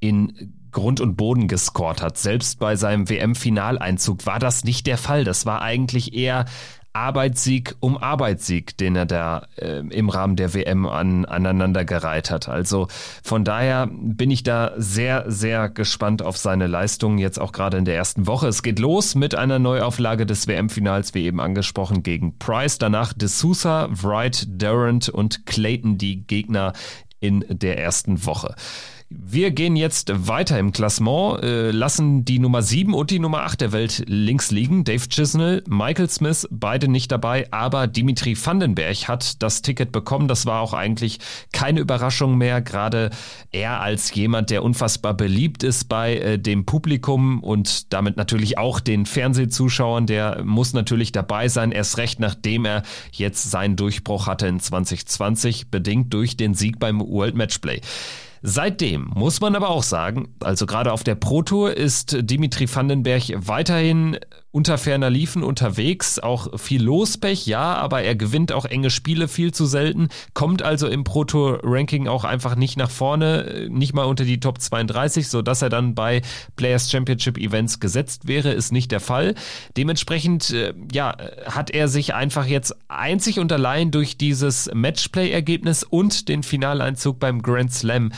[0.00, 2.18] in Grund und Boden gescored hat.
[2.18, 5.22] Selbst bei seinem WM-Finaleinzug war das nicht der Fall.
[5.22, 6.46] Das war eigentlich eher
[6.94, 12.48] Arbeitssieg um Arbeitssieg, den er da äh, im Rahmen der WM an, aneinandergereiht hat.
[12.48, 12.86] Also
[13.22, 17.84] von daher bin ich da sehr, sehr gespannt auf seine Leistungen jetzt auch gerade in
[17.84, 18.46] der ersten Woche.
[18.46, 22.78] Es geht los mit einer Neuauflage des WM-Finals, wie eben angesprochen, gegen Price.
[22.78, 26.74] Danach D'Souza, Wright, Durant und Clayton die Gegner
[27.18, 28.54] in der ersten Woche.
[29.10, 33.60] Wir gehen jetzt weiter im Klassement, äh, lassen die Nummer 7 und die Nummer 8
[33.60, 34.82] der Welt links liegen.
[34.84, 40.26] Dave Chisnell, Michael Smith, beide nicht dabei, aber Dimitri Vandenberg hat das Ticket bekommen.
[40.26, 41.18] Das war auch eigentlich
[41.52, 43.10] keine Überraschung mehr, gerade
[43.52, 48.80] er als jemand, der unfassbar beliebt ist bei äh, dem Publikum und damit natürlich auch
[48.80, 52.82] den Fernsehzuschauern, der muss natürlich dabei sein, erst recht nachdem er
[53.12, 57.82] jetzt seinen Durchbruch hatte in 2020, bedingt durch den Sieg beim World Matchplay.
[58.46, 63.22] Seitdem muss man aber auch sagen, also gerade auf der Pro Tour ist Dimitri Vandenberg
[63.36, 64.18] weiterhin
[64.50, 69.52] unter ferner Liefen unterwegs, auch viel Lospech, ja, aber er gewinnt auch enge Spiele viel
[69.52, 74.04] zu selten, kommt also im Pro Tour Ranking auch einfach nicht nach vorne, nicht mal
[74.04, 76.22] unter die Top 32, so dass er dann bei
[76.54, 79.34] Players Championship Events gesetzt wäre, ist nicht der Fall.
[79.76, 81.16] Dementsprechend, äh, ja,
[81.46, 87.42] hat er sich einfach jetzt einzig und allein durch dieses Matchplay-Ergebnis und den Finaleinzug beim
[87.42, 88.12] Grand Slam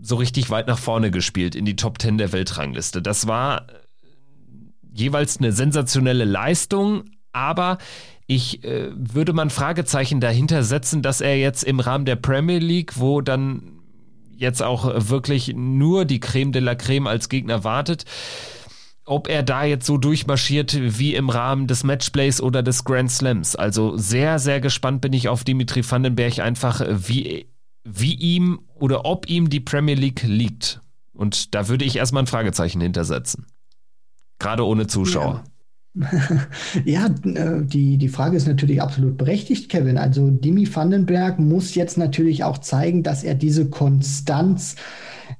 [0.00, 3.02] so richtig weit nach vorne gespielt in die Top 10 der Weltrangliste.
[3.02, 3.66] Das war
[4.92, 7.78] jeweils eine sensationelle Leistung, aber
[8.26, 12.98] ich äh, würde man Fragezeichen dahinter setzen, dass er jetzt im Rahmen der Premier League,
[12.98, 13.74] wo dann
[14.36, 18.04] jetzt auch wirklich nur die Creme de la Creme als Gegner wartet,
[19.04, 23.54] ob er da jetzt so durchmarschiert wie im Rahmen des Matchplays oder des Grand Slams.
[23.54, 27.46] Also sehr, sehr gespannt bin ich auf Dimitri Vandenberg einfach, wie,
[27.84, 30.80] wie ihm oder ob ihm die Premier League liegt.
[31.12, 33.46] Und da würde ich erstmal ein Fragezeichen hintersetzen.
[34.38, 35.44] Gerade ohne Zuschauer.
[35.44, 35.53] ja,
[36.84, 39.98] äh, die, die Frage ist natürlich absolut berechtigt, Kevin.
[39.98, 44.76] Also Dimi Vandenberg muss jetzt natürlich auch zeigen, dass er diese Konstanz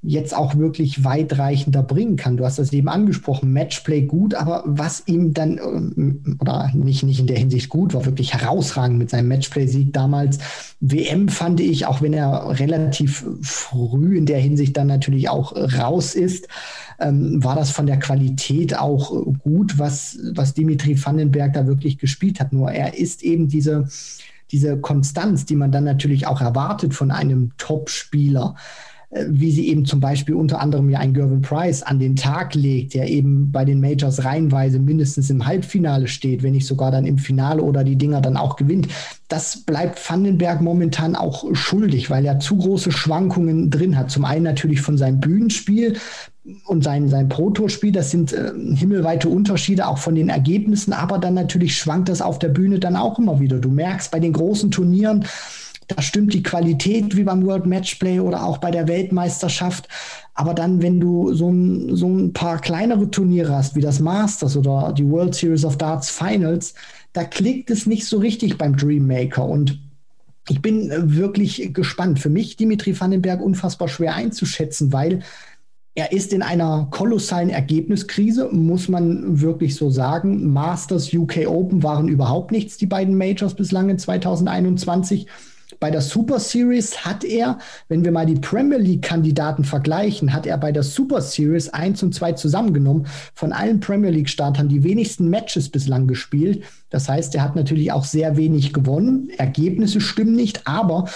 [0.02, 2.36] jetzt auch wirklich weitreichender bringen kann.
[2.36, 7.20] Du hast das eben angesprochen, Matchplay gut, aber was ihm dann, ähm, oder nicht, nicht
[7.20, 10.38] in der Hinsicht gut, war wirklich herausragend mit seinem Matchplay-Sieg damals.
[10.80, 16.14] WM fand ich, auch wenn er relativ früh in der Hinsicht dann natürlich auch raus
[16.14, 16.48] ist,
[16.98, 22.40] ähm, war das von der Qualität auch gut, was, was Dimitri Vandenberg da wirklich gespielt
[22.40, 22.52] hat.
[22.52, 23.88] Nur er ist eben diese,
[24.50, 28.54] diese Konstanz, die man dann natürlich auch erwartet von einem Top-Spieler.
[29.14, 32.54] Äh, wie sie eben zum Beispiel unter anderem ja ein Gervin Price an den Tag
[32.54, 37.06] legt, der eben bei den Majors reihenweise mindestens im Halbfinale steht, wenn nicht sogar dann
[37.06, 38.88] im Finale oder die Dinger dann auch gewinnt.
[39.28, 44.10] Das bleibt Vandenberg momentan auch schuldig, weil er zu große Schwankungen drin hat.
[44.10, 45.96] Zum einen natürlich von seinem Bühnenspiel,
[46.66, 51.32] und sein, sein Pro-Tour-Spiel, das sind äh, himmelweite Unterschiede auch von den Ergebnissen, aber dann
[51.32, 53.58] natürlich schwankt das auf der Bühne dann auch immer wieder.
[53.58, 55.24] Du merkst bei den großen Turnieren,
[55.88, 59.88] da stimmt die Qualität wie beim World Matchplay oder auch bei der Weltmeisterschaft.
[60.34, 64.56] Aber dann, wenn du so ein, so ein paar kleinere Turniere hast, wie das Masters
[64.56, 66.74] oder die World Series of Darts Finals,
[67.12, 69.44] da klickt es nicht so richtig beim Dreammaker.
[69.44, 69.78] Und
[70.48, 72.18] ich bin äh, wirklich gespannt.
[72.18, 75.20] Für mich, Dimitri Vandenberg, unfassbar schwer einzuschätzen, weil
[75.96, 80.52] er ist in einer kolossalen Ergebniskrise, muss man wirklich so sagen.
[80.52, 85.28] Masters, UK Open waren überhaupt nichts, die beiden Majors bislang in 2021.
[85.80, 87.58] Bei der Super Series hat er,
[87.88, 92.14] wenn wir mal die Premier League-Kandidaten vergleichen, hat er bei der Super Series 1 und
[92.14, 96.64] 2 zusammengenommen von allen Premier League-Startern die wenigsten Matches bislang gespielt.
[96.90, 99.30] Das heißt, er hat natürlich auch sehr wenig gewonnen.
[99.36, 101.06] Ergebnisse stimmen nicht, aber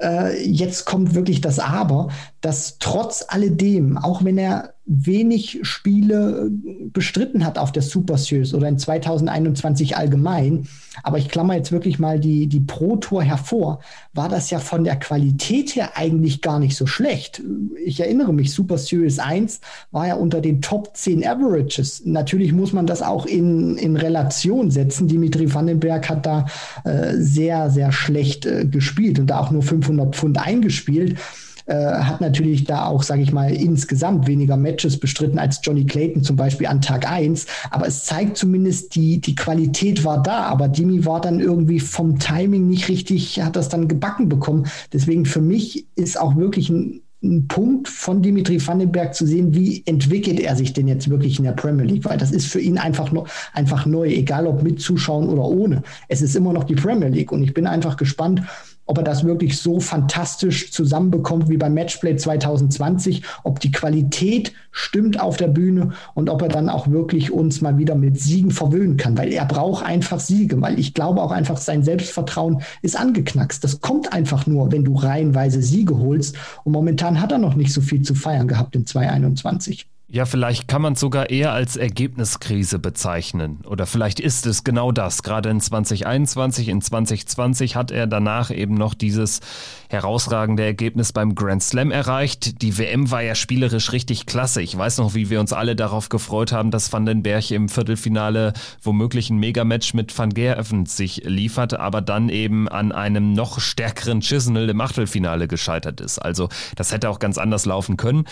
[0.00, 2.08] äh, jetzt kommt wirklich das Aber,
[2.40, 6.48] dass trotz alledem, auch wenn er wenig Spiele
[6.92, 10.68] bestritten hat auf der Super Series oder in 2021 allgemein.
[11.02, 13.80] Aber ich klammer jetzt wirklich mal die, die Pro Tour hervor,
[14.14, 17.42] war das ja von der Qualität her eigentlich gar nicht so schlecht.
[17.84, 19.60] Ich erinnere mich, Super Series 1
[19.90, 22.02] war ja unter den Top 10 Averages.
[22.04, 25.08] Natürlich muss man das auch in, in Relation setzen.
[25.08, 26.46] Dimitri Vandenberg hat da
[26.84, 31.18] äh, sehr, sehr schlecht äh, gespielt und da auch nur 500 Pfund eingespielt.
[31.66, 36.22] Äh, hat natürlich da auch, sage ich mal, insgesamt weniger Matches bestritten als Johnny Clayton
[36.22, 37.46] zum Beispiel an Tag 1.
[37.70, 40.44] Aber es zeigt zumindest, die, die Qualität war da.
[40.44, 44.66] Aber Dimi war dann irgendwie vom Timing nicht richtig, hat das dann gebacken bekommen.
[44.92, 49.82] Deswegen für mich ist auch wirklich ein ein Punkt von Dimitri Vandenberg zu sehen, wie
[49.86, 52.78] entwickelt er sich denn jetzt wirklich in der Premier League, weil das ist für ihn
[52.78, 55.82] einfach, no, einfach neu, egal ob mit Zuschauen oder ohne.
[56.08, 58.42] Es ist immer noch die Premier League und ich bin einfach gespannt,
[58.86, 65.20] ob er das wirklich so fantastisch zusammenbekommt wie beim Matchplay 2020, ob die Qualität stimmt
[65.20, 68.96] auf der Bühne und ob er dann auch wirklich uns mal wieder mit Siegen verwöhnen
[68.96, 73.62] kann, weil er braucht einfach Siege, weil ich glaube auch einfach sein Selbstvertrauen ist angeknackst.
[73.62, 77.72] Das kommt einfach nur, wenn du reihenweise Siege holst und momentan hat er noch nicht
[77.72, 79.86] so viel zu feiern gehabt in 2021.
[80.08, 83.64] Ja, vielleicht kann man es sogar eher als Ergebniskrise bezeichnen.
[83.66, 85.24] Oder vielleicht ist es genau das.
[85.24, 89.40] Gerade in 2021, in 2020 hat er danach eben noch dieses
[89.88, 92.62] herausragende Ergebnis beim Grand Slam erreicht.
[92.62, 94.62] Die WM war ja spielerisch richtig klasse.
[94.62, 97.68] Ich weiß noch, wie wir uns alle darauf gefreut haben, dass Van den Berg im
[97.68, 98.52] Viertelfinale
[98.82, 104.20] womöglich ein Megamatch mit Van Gerven sich liefert, aber dann eben an einem noch stärkeren
[104.20, 106.20] Chisenel im Achtelfinale gescheitert ist.
[106.20, 108.24] Also das hätte auch ganz anders laufen können.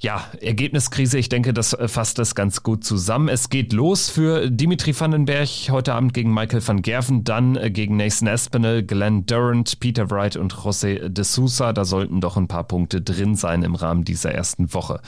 [0.00, 3.28] Ja, Ergebniskrise, ich denke, das äh, fasst das ganz gut zusammen.
[3.28, 7.96] Es geht los für Dimitri Vandenberg heute Abend gegen Michael van Gerven, dann äh, gegen
[7.96, 11.72] Nathan Espinel, Glenn Durant, Peter Wright und José de Sousa.
[11.72, 15.00] Da sollten doch ein paar Punkte drin sein im Rahmen dieser ersten Woche.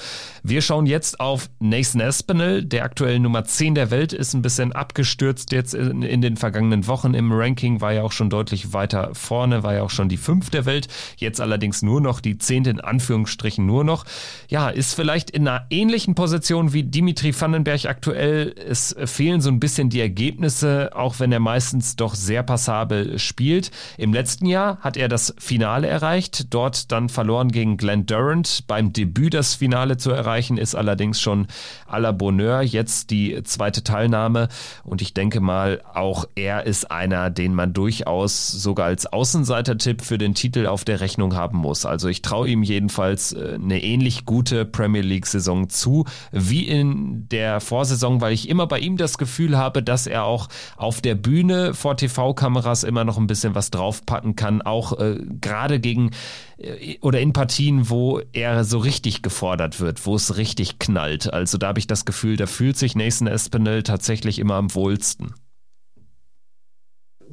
[0.42, 4.72] Wir schauen jetzt auf Nathan Espinel, der aktuell Nummer 10 der Welt, ist ein bisschen
[4.72, 9.10] abgestürzt jetzt in, in den vergangenen Wochen im Ranking, war ja auch schon deutlich weiter
[9.12, 12.64] vorne, war ja auch schon die 5 der Welt, jetzt allerdings nur noch die 10.
[12.64, 14.06] in Anführungsstrichen nur noch.
[14.48, 18.54] Ja, ist vielleicht in einer ähnlichen Position wie Dimitri Vandenberg aktuell.
[18.56, 23.72] Es fehlen so ein bisschen die Ergebnisse, auch wenn er meistens doch sehr passabel spielt.
[23.96, 28.68] Im letzten Jahr hat er das Finale erreicht, dort dann verloren gegen Glenn Durant.
[28.68, 31.48] Beim Debüt das Finale zu erreichen ist allerdings schon
[31.90, 32.62] à la Bonheur.
[32.62, 34.48] Jetzt die zweite Teilnahme
[34.84, 40.18] und ich denke mal, auch er ist einer, den man durchaus sogar als Außenseiter-Tipp für
[40.18, 41.84] den Titel auf der Rechnung haben muss.
[41.84, 47.60] Also ich traue ihm jedenfalls äh, eine ähnlich gute Premier League-Saison zu, wie in der
[47.60, 51.74] Vorsaison, weil ich immer bei ihm das Gefühl habe, dass er auch auf der Bühne
[51.74, 56.10] vor TV-Kameras immer noch ein bisschen was draufpacken kann, auch äh, gerade gegen
[56.58, 61.32] äh, oder in Partien, wo er so richtig gefordert wird, wo es richtig knallt.
[61.32, 65.34] Also da habe ich das Gefühl, da fühlt sich Nathan Espinel tatsächlich immer am wohlsten.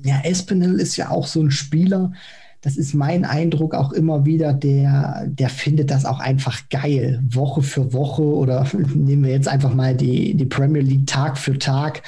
[0.04, 2.12] Ja, Espinel ist ja auch so ein Spieler,
[2.66, 7.62] das ist mein Eindruck auch immer wieder, der, der findet das auch einfach geil, Woche
[7.62, 12.02] für Woche oder nehmen wir jetzt einfach mal die, die Premier League Tag für Tag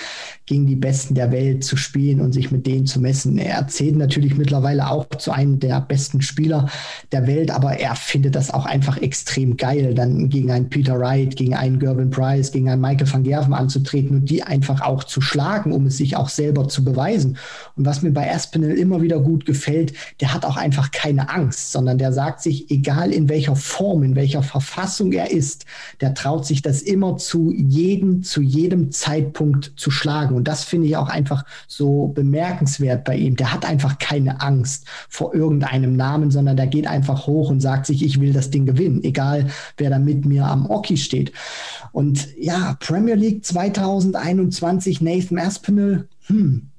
[0.47, 3.37] gegen die Besten der Welt zu spielen und sich mit denen zu messen.
[3.37, 6.69] Er zählt natürlich mittlerweile auch zu einem der besten Spieler
[7.11, 11.35] der Welt, aber er findet das auch einfach extrem geil, dann gegen einen Peter Wright,
[11.35, 15.19] gegen einen Gervin Price, gegen einen Michael van Gerven anzutreten und die einfach auch zu
[15.19, 17.37] schlagen, um es sich auch selber zu beweisen.
[17.75, 21.73] Und was mir bei Aspinall immer wieder gut gefällt, der hat auch einfach keine Angst,
[21.73, 25.65] sondern der sagt sich, egal in welcher Form, in welcher Verfassung er ist,
[25.99, 30.36] der traut sich das immer zu jedem, zu jedem Zeitpunkt zu schlagen.
[30.37, 33.35] Und das finde ich auch einfach so bemerkenswert bei ihm.
[33.35, 37.85] Der hat einfach keine Angst vor irgendeinem Namen, sondern der geht einfach hoch und sagt
[37.85, 41.31] sich, ich will das Ding gewinnen, egal wer da mit mir am Oki steht.
[41.91, 46.69] Und ja, Premier League 2021, Nathan Aspinall, hm,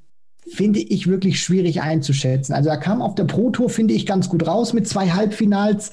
[0.50, 2.54] finde ich wirklich schwierig einzuschätzen.
[2.54, 5.90] Also er kam auf der Pro Tour, finde ich, ganz gut raus mit zwei Halbfinals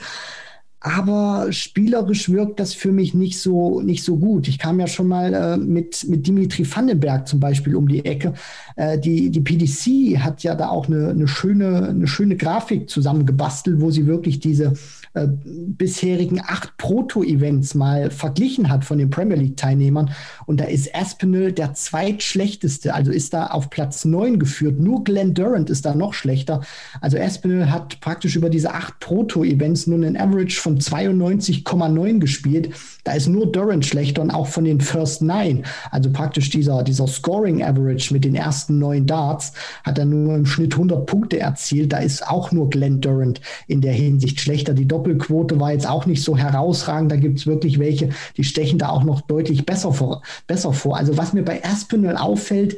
[0.86, 4.48] aber spielerisch wirkt das für mich nicht so, nicht so gut.
[4.48, 8.36] Ich kam ja schon mal äh, mit, mit Dimitri Vandenberg zum Beispiel um die Ecke.
[8.76, 13.82] Äh, die, die PDC hat ja da auch eine, eine, schöne, eine schöne Grafik zusammengebastelt,
[13.82, 14.74] wo sie wirklich diese
[15.16, 20.12] äh, bisherigen acht Proto-Events mal verglichen hat von den Premier League-Teilnehmern.
[20.46, 24.80] Und da ist Aspinall der zweitschlechteste, also ist da auf Platz neun geführt.
[24.80, 26.62] Nur Glenn Durant ist da noch schlechter.
[27.02, 32.70] Also Aspinall hat praktisch über diese acht Proto-Events nur einen Average von 92,9 gespielt.
[33.06, 35.64] Da ist nur Durant schlechter und auch von den First Nine.
[35.92, 39.54] Also praktisch dieser, dieser Scoring Average mit den ersten neun Darts
[39.84, 41.94] hat er nur im Schnitt 100 Punkte erzielt.
[41.94, 44.74] Da ist auch nur Glenn Durant in der Hinsicht schlechter.
[44.74, 47.12] Die Doppel Doppelquote war jetzt auch nicht so herausragend.
[47.12, 50.22] Da gibt es wirklich welche, die stechen da auch noch deutlich besser vor.
[50.48, 50.98] Besser vor.
[50.98, 52.78] Also was mir bei Aspinall auffällt,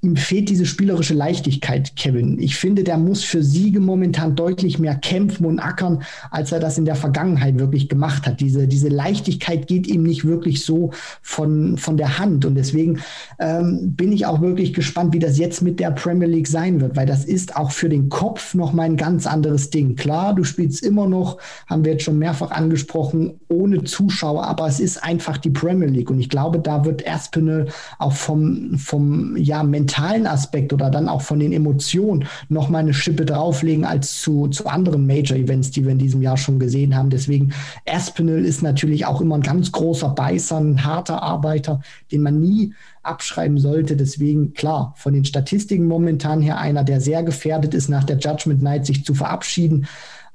[0.00, 2.38] ihm fehlt diese spielerische Leichtigkeit, Kevin.
[2.38, 6.78] Ich finde, der muss für Siege momentan deutlich mehr kämpfen und ackern, als er das
[6.78, 8.40] in der Vergangenheit wirklich gemacht hat.
[8.40, 12.44] Diese, diese Leichtigkeit geht ihm nicht wirklich so von, von der Hand.
[12.44, 13.00] Und deswegen
[13.40, 16.94] ähm, bin ich auch wirklich gespannt, wie das jetzt mit der Premier League sein wird,
[16.94, 19.96] weil das ist auch für den Kopf noch mal ein ganz anderes Ding.
[19.96, 24.78] Klar, du spielst immer noch, haben wir jetzt schon mehrfach angesprochen, ohne Zuschauer, aber es
[24.78, 26.10] ist einfach die Premier League.
[26.10, 27.66] Und ich glaube, da wird Aspinall
[27.98, 32.92] auch vom, vom ja, mentalen Aspekt oder dann auch von den Emotionen noch mal eine
[32.92, 37.08] Schippe drauflegen als zu, zu anderen Major-Events, die wir in diesem Jahr schon gesehen haben.
[37.08, 37.54] Deswegen
[37.88, 41.80] Aspinall ist natürlich auch immer ein ganz großer Beißer, ein harter Arbeiter,
[42.12, 43.96] den man nie abschreiben sollte.
[43.96, 48.62] Deswegen, klar, von den Statistiken momentan her einer, der sehr gefährdet ist, nach der Judgment
[48.62, 49.86] Night sich zu verabschieden.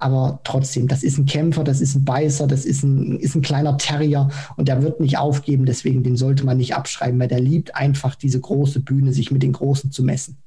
[0.04, 3.41] Aber trotzdem, das ist ein Kämpfer, das ist ein Beißer, das ist ein, ist ein
[3.41, 4.28] kleiner Terrier
[4.58, 5.66] und der wird nicht aufgeben.
[5.66, 9.43] Deswegen, den sollte man nicht abschreiben, weil der liebt einfach diese große Bühne, sich mit
[9.43, 10.39] den Großen zu messen.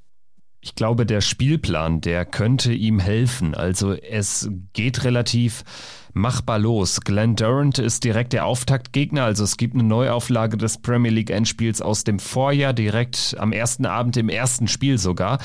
[0.61, 3.55] Ich glaube, der Spielplan, der könnte ihm helfen.
[3.55, 5.65] Also es geht relativ
[6.13, 7.01] machbar los.
[7.01, 11.81] Glenn Durant ist direkt der Auftaktgegner, also es gibt eine Neuauflage des Premier League Endspiels
[11.81, 15.39] aus dem Vorjahr, direkt am ersten Abend im ersten Spiel sogar.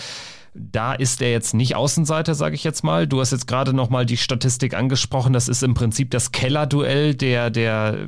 [0.53, 3.07] Da ist er jetzt nicht Außenseiter, sage ich jetzt mal.
[3.07, 5.31] Du hast jetzt gerade noch mal die Statistik angesprochen.
[5.31, 8.05] Das ist im Prinzip das Kellerduell der der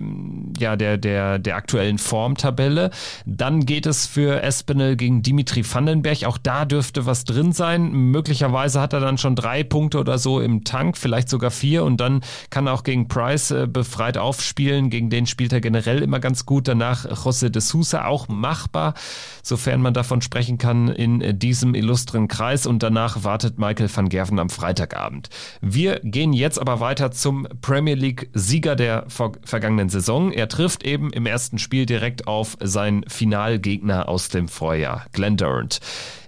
[0.59, 2.89] ja der der der aktuellen Formtabelle.
[3.25, 6.25] Dann geht es für Espinel gegen Dimitri Vandenberg.
[6.25, 7.93] Auch da dürfte was drin sein.
[7.93, 11.85] Möglicherweise hat er dann schon drei Punkte oder so im Tank, vielleicht sogar vier.
[11.85, 14.89] Und dann kann er auch gegen Price äh, befreit aufspielen.
[14.89, 16.67] Gegen den spielt er generell immer ganz gut.
[16.67, 18.95] Danach José de Sousa auch machbar,
[19.43, 24.39] sofern man davon sprechen kann in diesem illustren Kreis und danach wartet Michael van Gerven
[24.39, 25.29] am Freitagabend.
[25.61, 30.31] Wir gehen jetzt aber weiter zum Premier League Sieger der vergangenen Saison.
[30.31, 35.79] Er trifft eben im ersten Spiel direkt auf seinen Finalgegner aus dem Vorjahr, Glenn Durant.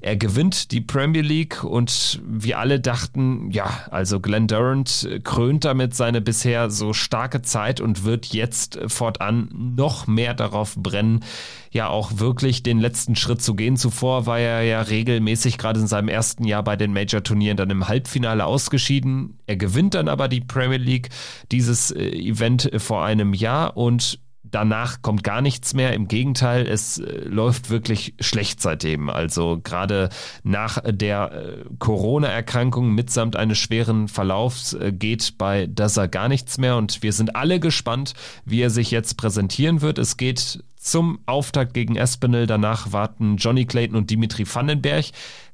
[0.06, 5.96] Er gewinnt die Premier League und wir alle dachten, ja, also Glenn Durant krönt damit
[5.96, 11.24] seine bisher so starke Zeit und wird jetzt fortan noch mehr darauf brennen,
[11.72, 13.78] ja auch wirklich den letzten Schritt zu gehen.
[13.78, 17.88] Zuvor war er ja regelmäßig gerade in seinem ersten Jahr bei den Major-Turnieren dann im
[17.88, 19.40] Halbfinale ausgeschieden.
[19.48, 21.10] Er gewinnt dann aber die Premier League,
[21.52, 24.20] dieses äh, Event vor einem Jahr und
[24.56, 25.94] danach kommt gar nichts mehr.
[25.94, 29.10] Im Gegenteil, es äh, läuft wirklich schlecht seitdem.
[29.10, 30.08] Also gerade
[30.44, 36.78] nach der äh, Corona-Erkrankung mitsamt eines schweren Verlaufs äh, geht bei Dazza gar nichts mehr
[36.78, 38.14] und wir sind alle gespannt,
[38.46, 39.98] wie er sich jetzt präsentieren wird.
[39.98, 42.48] Es geht zum Auftakt gegen Espinel.
[42.48, 45.06] Danach warten Johnny Clayton und Dimitri Vandenberg.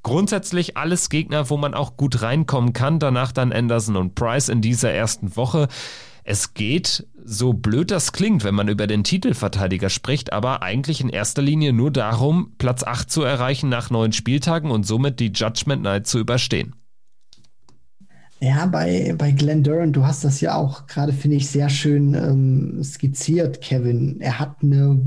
[0.03, 2.99] Grundsätzlich alles Gegner, wo man auch gut reinkommen kann.
[2.99, 5.69] Danach dann Anderson und Price in dieser ersten Woche.
[6.23, 11.09] Es geht, so blöd das klingt, wenn man über den Titelverteidiger spricht, aber eigentlich in
[11.09, 15.82] erster Linie nur darum, Platz 8 zu erreichen nach neun Spieltagen und somit die Judgment
[15.82, 16.75] Night zu überstehen.
[18.41, 22.15] Ja, bei, bei Glenn Durant, du hast das ja auch gerade, finde ich, sehr schön
[22.15, 24.19] ähm, skizziert, Kevin.
[24.19, 24.99] Er hat eine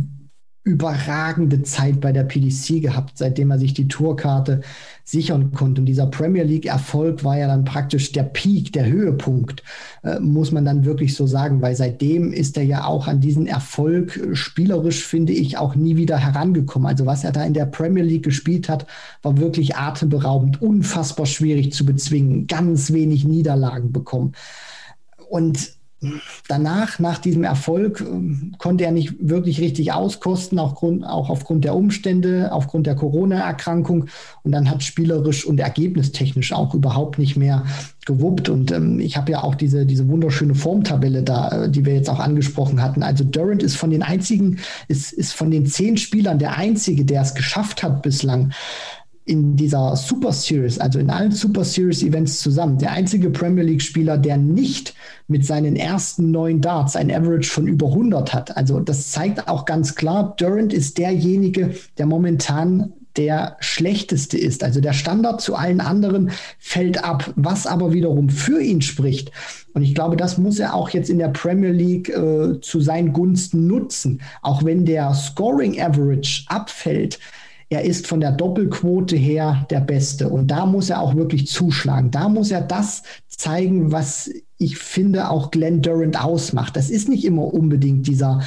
[0.64, 4.62] überragende Zeit bei der PDC gehabt, seitdem er sich die Tourkarte
[5.04, 5.82] sichern konnte.
[5.82, 9.62] Und dieser Premier League-Erfolg war ja dann praktisch der Peak, der Höhepunkt,
[10.02, 13.46] äh, muss man dann wirklich so sagen, weil seitdem ist er ja auch an diesen
[13.46, 16.88] Erfolg äh, spielerisch, finde ich, auch nie wieder herangekommen.
[16.88, 18.86] Also was er da in der Premier League gespielt hat,
[19.20, 24.32] war wirklich atemberaubend, unfassbar schwierig zu bezwingen, ganz wenig Niederlagen bekommen.
[25.28, 25.74] Und
[26.48, 31.64] danach, nach diesem Erfolg, ähm, konnte er nicht wirklich richtig auskosten, auch, Grund, auch aufgrund
[31.64, 34.06] der Umstände, aufgrund der Corona-Erkrankung.
[34.42, 37.64] Und dann hat spielerisch und ergebnistechnisch auch überhaupt nicht mehr
[38.06, 38.48] gewuppt.
[38.48, 42.10] Und ähm, ich habe ja auch diese, diese wunderschöne Formtabelle da, äh, die wir jetzt
[42.10, 43.02] auch angesprochen hatten.
[43.02, 47.22] Also Durant ist von den einzigen, ist, ist von den zehn Spielern der einzige, der
[47.22, 48.52] es geschafft hat bislang,
[49.26, 53.82] in dieser Super Series, also in allen Super Series Events zusammen, der einzige Premier League
[53.82, 54.94] Spieler, der nicht
[55.28, 58.56] mit seinen ersten neun Darts ein Average von über 100 hat.
[58.56, 64.64] Also das zeigt auch ganz klar, Durant ist derjenige, der momentan der schlechteste ist.
[64.64, 69.30] Also der Standard zu allen anderen fällt ab, was aber wiederum für ihn spricht.
[69.72, 73.12] Und ich glaube, das muss er auch jetzt in der Premier League äh, zu seinen
[73.12, 74.20] Gunsten nutzen.
[74.42, 77.20] Auch wenn der Scoring Average abfällt,
[77.68, 80.28] er ist von der Doppelquote her der Beste.
[80.28, 82.10] Und da muss er auch wirklich zuschlagen.
[82.10, 86.76] Da muss er das zeigen, was ich finde auch Glenn Durant ausmacht.
[86.76, 88.40] Das ist nicht immer unbedingt dieser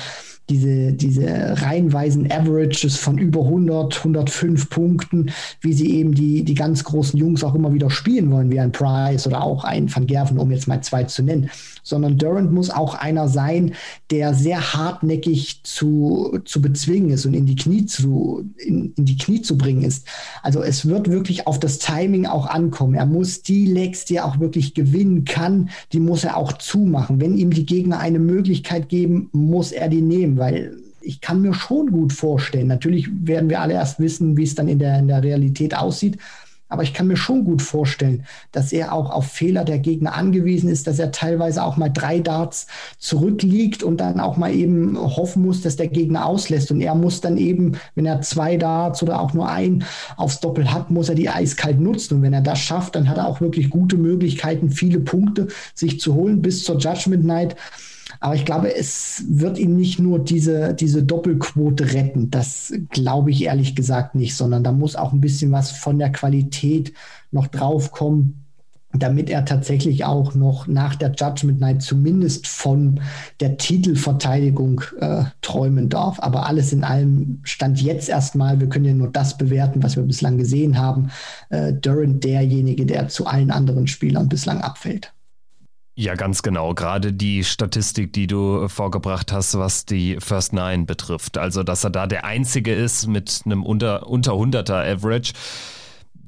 [0.50, 6.84] diese, diese reihenweisen Averages von über 100, 105 Punkten, wie sie eben die, die ganz
[6.84, 10.38] großen Jungs auch immer wieder spielen wollen, wie ein Price oder auch ein Van Gerven,
[10.38, 11.50] um jetzt mal zwei zu nennen.
[11.88, 13.74] Sondern Durant muss auch einer sein,
[14.10, 19.18] der sehr hartnäckig zu, zu bezwingen ist und in die Knie zu, in, in die
[19.18, 20.08] Knie zu bringen ist.
[20.44, 22.96] Also es wird wirklich auf das Timing auch ankommen.
[22.96, 27.20] Er muss die Legs, die er auch wirklich gewinnen kann, die muss er auch zumachen.
[27.20, 31.54] Wenn ihm die Gegner eine Möglichkeit geben, muss er die nehmen weil ich kann mir
[31.54, 35.08] schon gut vorstellen, natürlich werden wir alle erst wissen, wie es dann in der, in
[35.08, 36.18] der Realität aussieht,
[36.70, 40.70] aber ich kann mir schon gut vorstellen, dass er auch auf Fehler der Gegner angewiesen
[40.70, 45.44] ist, dass er teilweise auch mal drei Darts zurückliegt und dann auch mal eben hoffen
[45.44, 46.72] muss, dass der Gegner auslässt.
[46.72, 49.86] Und er muss dann eben, wenn er zwei Darts oder auch nur ein
[50.18, 52.16] aufs Doppel hat, muss er die eiskalt nutzen.
[52.16, 56.00] Und wenn er das schafft, dann hat er auch wirklich gute Möglichkeiten, viele Punkte sich
[56.00, 57.56] zu holen bis zur Judgment Night.
[58.20, 62.32] Aber ich glaube, es wird ihm nicht nur diese, diese Doppelquote retten.
[62.32, 66.12] Das glaube ich ehrlich gesagt nicht, sondern da muss auch ein bisschen was von der
[66.12, 66.94] Qualität
[67.32, 68.48] noch draufkommen
[68.94, 73.02] damit er tatsächlich auch noch nach der Judgment Night zumindest von
[73.40, 76.20] der Titelverteidigung äh, träumen darf.
[76.20, 80.04] Aber alles in allem stand jetzt erstmal, wir können ja nur das bewerten, was wir
[80.04, 81.10] bislang gesehen haben,
[81.50, 85.14] äh, Durant derjenige, der zu allen anderen Spielern bislang abfällt.
[86.00, 86.76] Ja, ganz genau.
[86.76, 91.40] Gerade die Statistik, die du vorgebracht hast, was die First Nine betrifft.
[91.40, 95.34] Also, dass er da der Einzige ist mit einem unter, unter 100er Average.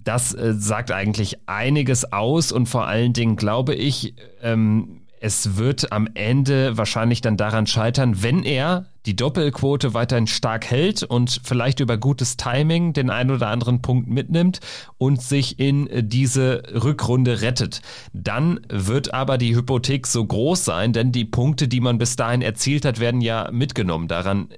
[0.04, 5.92] Das äh, sagt eigentlich einiges aus und vor allen Dingen glaube ich, ähm, es wird
[5.92, 11.80] am Ende wahrscheinlich dann daran scheitern, wenn er die Doppelquote weiterhin stark hält und vielleicht
[11.80, 14.60] über gutes Timing den einen oder anderen Punkt mitnimmt
[14.98, 17.82] und sich in diese Rückrunde rettet.
[18.14, 22.42] Dann wird aber die Hypothek so groß sein, denn die Punkte, die man bis dahin
[22.42, 24.08] erzielt hat, werden ja mitgenommen.
[24.08, 24.50] Daran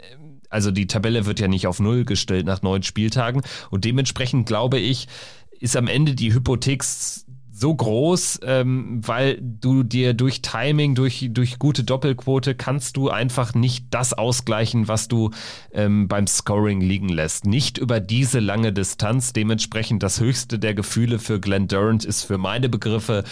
[0.49, 4.79] also die Tabelle wird ja nicht auf Null gestellt nach neun Spieltagen und dementsprechend glaube
[4.79, 5.07] ich,
[5.61, 6.83] ist am Ende die Hypothek
[7.61, 13.53] so groß, ähm, weil du dir durch Timing, durch, durch gute Doppelquote kannst du einfach
[13.53, 15.29] nicht das ausgleichen, was du
[15.71, 17.45] ähm, beim Scoring liegen lässt.
[17.45, 19.31] Nicht über diese lange Distanz.
[19.31, 23.23] Dementsprechend das höchste der Gefühle für Glenn Durant ist für meine Begriffe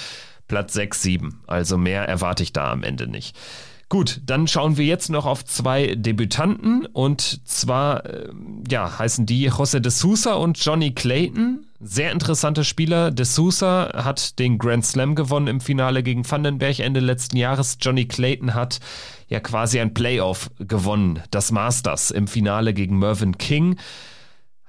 [0.47, 1.41] Platz 6, 7.
[1.47, 3.35] Also mehr erwarte ich da am Ende nicht.
[3.89, 8.29] Gut, dann schauen wir jetzt noch auf zwei Debütanten und zwar äh,
[8.69, 11.65] ja, heißen die José de Sousa und Johnny Clayton.
[11.81, 13.09] Sehr interessante Spieler.
[13.09, 17.77] De Sousa hat den Grand Slam gewonnen im Finale gegen Vandenberg Ende letzten Jahres.
[17.79, 18.79] Johnny Clayton hat
[19.29, 23.77] ja quasi ein Playoff gewonnen, das Masters im Finale gegen Mervyn King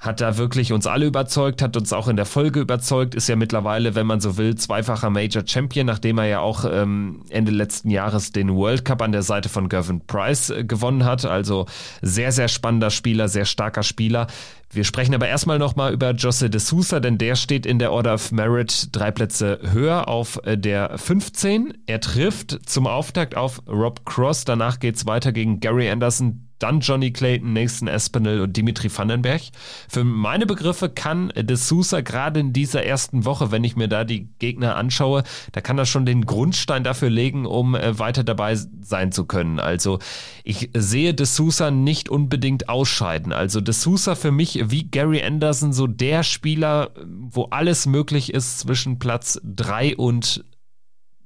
[0.00, 3.36] hat da wirklich uns alle überzeugt, hat uns auch in der Folge überzeugt, ist ja
[3.36, 7.90] mittlerweile, wenn man so will, zweifacher Major Champion, nachdem er ja auch ähm, Ende letzten
[7.90, 11.26] Jahres den World Cup an der Seite von Gervin Price äh, gewonnen hat.
[11.26, 11.66] Also
[12.00, 14.26] sehr, sehr spannender Spieler, sehr starker Spieler.
[14.72, 18.14] Wir sprechen aber erstmal nochmal über Jose de Sousa, denn der steht in der Order
[18.14, 21.74] of Merit drei Plätze höher auf äh, der 15.
[21.84, 24.46] Er trifft zum Auftakt auf Rob Cross.
[24.46, 29.42] Danach geht's weiter gegen Gary Anderson, dann Johnny Clayton, Nathan Espinel und Dimitri Vandenberg.
[29.88, 34.04] Für meine Begriffe kann De Sousa gerade in dieser ersten Woche, wenn ich mir da
[34.04, 38.56] die Gegner anschaue, da kann er schon den Grundstein dafür legen, um äh, weiter dabei
[38.80, 39.58] sein zu können.
[39.58, 39.98] Also
[40.44, 43.32] ich sehe De Sousa nicht unbedingt ausscheiden.
[43.32, 48.60] Also De Sousa für mich wie Gary Anderson so der Spieler, wo alles möglich ist
[48.60, 50.44] zwischen Platz drei und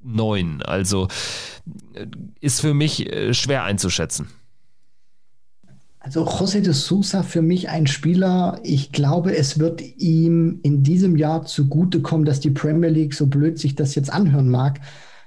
[0.05, 0.63] neun.
[0.63, 1.09] Also
[1.95, 2.07] äh,
[2.41, 4.29] ist für mich äh, schwer einzuschätzen.
[6.05, 11.17] Also José de Sousa für mich ein Spieler, ich glaube, es wird ihm in diesem
[11.17, 14.81] Jahr zugutekommen, dass die Premier League, so blöd sich das jetzt anhören mag,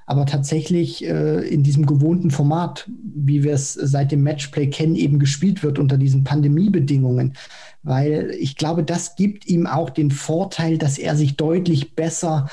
[0.06, 5.18] aber tatsächlich äh, in diesem gewohnten Format, wie wir es seit dem Matchplay kennen, eben
[5.18, 7.34] gespielt wird unter diesen Pandemiebedingungen.
[7.82, 12.50] Weil ich glaube, das gibt ihm auch den Vorteil, dass er sich deutlich besser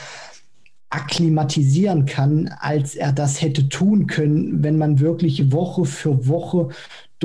[0.88, 6.70] akklimatisieren kann, als er das hätte tun können, wenn man wirklich Woche für Woche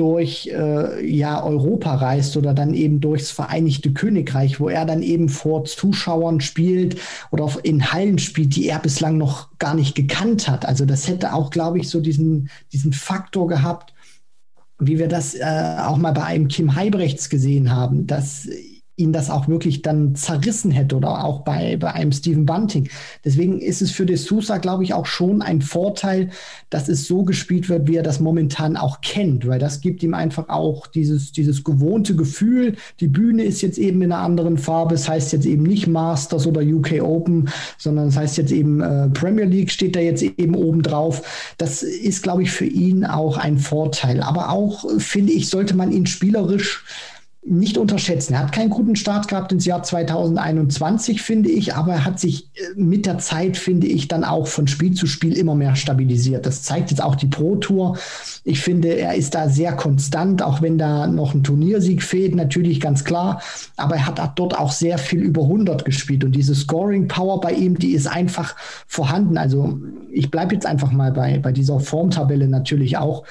[0.00, 5.28] durch äh, ja, Europa reist oder dann eben durchs Vereinigte Königreich, wo er dann eben
[5.28, 6.98] vor Zuschauern spielt
[7.30, 10.64] oder in Hallen spielt, die er bislang noch gar nicht gekannt hat.
[10.64, 13.92] Also das hätte auch, glaube ich, so diesen, diesen Faktor gehabt,
[14.78, 18.48] wie wir das äh, auch mal bei einem Kim Heibrechts gesehen haben, dass
[19.00, 22.88] ihn das auch wirklich dann zerrissen hätte oder auch bei, bei einem Stephen Bunting.
[23.24, 26.30] Deswegen ist es für De Sousa, glaube ich, auch schon ein Vorteil,
[26.68, 30.14] dass es so gespielt wird, wie er das momentan auch kennt, weil das gibt ihm
[30.14, 32.76] einfach auch dieses, dieses gewohnte Gefühl.
[33.00, 34.94] Die Bühne ist jetzt eben in einer anderen Farbe.
[34.94, 37.48] Es heißt jetzt eben nicht Masters oder UK Open,
[37.78, 41.54] sondern es heißt jetzt eben äh, Premier League steht da jetzt eben oben drauf.
[41.58, 44.22] Das ist, glaube ich, für ihn auch ein Vorteil.
[44.22, 46.84] Aber auch, finde ich, sollte man ihn spielerisch
[47.42, 48.34] nicht unterschätzen.
[48.34, 52.50] Er hat keinen guten Start gehabt ins Jahr 2021, finde ich, aber er hat sich
[52.54, 56.44] äh, mit der Zeit, finde ich, dann auch von Spiel zu Spiel immer mehr stabilisiert.
[56.44, 57.96] Das zeigt jetzt auch die Pro Tour.
[58.44, 62.78] Ich finde, er ist da sehr konstant, auch wenn da noch ein Turniersieg fehlt, natürlich
[62.78, 63.40] ganz klar.
[63.76, 67.52] Aber er hat dort auch sehr viel über 100 gespielt und diese Scoring Power bei
[67.52, 68.54] ihm, die ist einfach
[68.86, 69.38] vorhanden.
[69.38, 69.78] Also
[70.12, 73.24] ich bleibe jetzt einfach mal bei, bei dieser Formtabelle natürlich auch.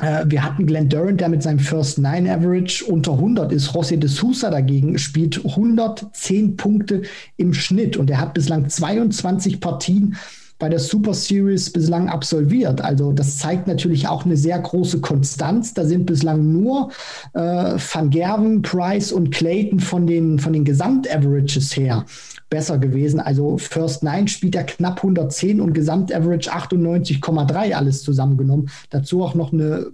[0.00, 3.70] Äh, wir hatten Glenn Durant, der mit seinem First Nine Average unter 100 ist.
[3.70, 7.02] José de Sousa dagegen spielt 110 Punkte
[7.36, 10.16] im Schnitt und er hat bislang 22 Partien
[10.62, 12.80] bei der Super Series bislang absolviert.
[12.80, 15.74] Also das zeigt natürlich auch eine sehr große Konstanz.
[15.74, 16.90] Da sind bislang nur
[17.34, 22.06] äh, Van Gerven, Price und Clayton von den, von den Gesamtaverages her
[22.52, 23.18] besser gewesen.
[23.18, 28.68] Also First Nine spielt er knapp 110 und Gesamtaverage 98,3 alles zusammengenommen.
[28.90, 29.86] Dazu auch noch eine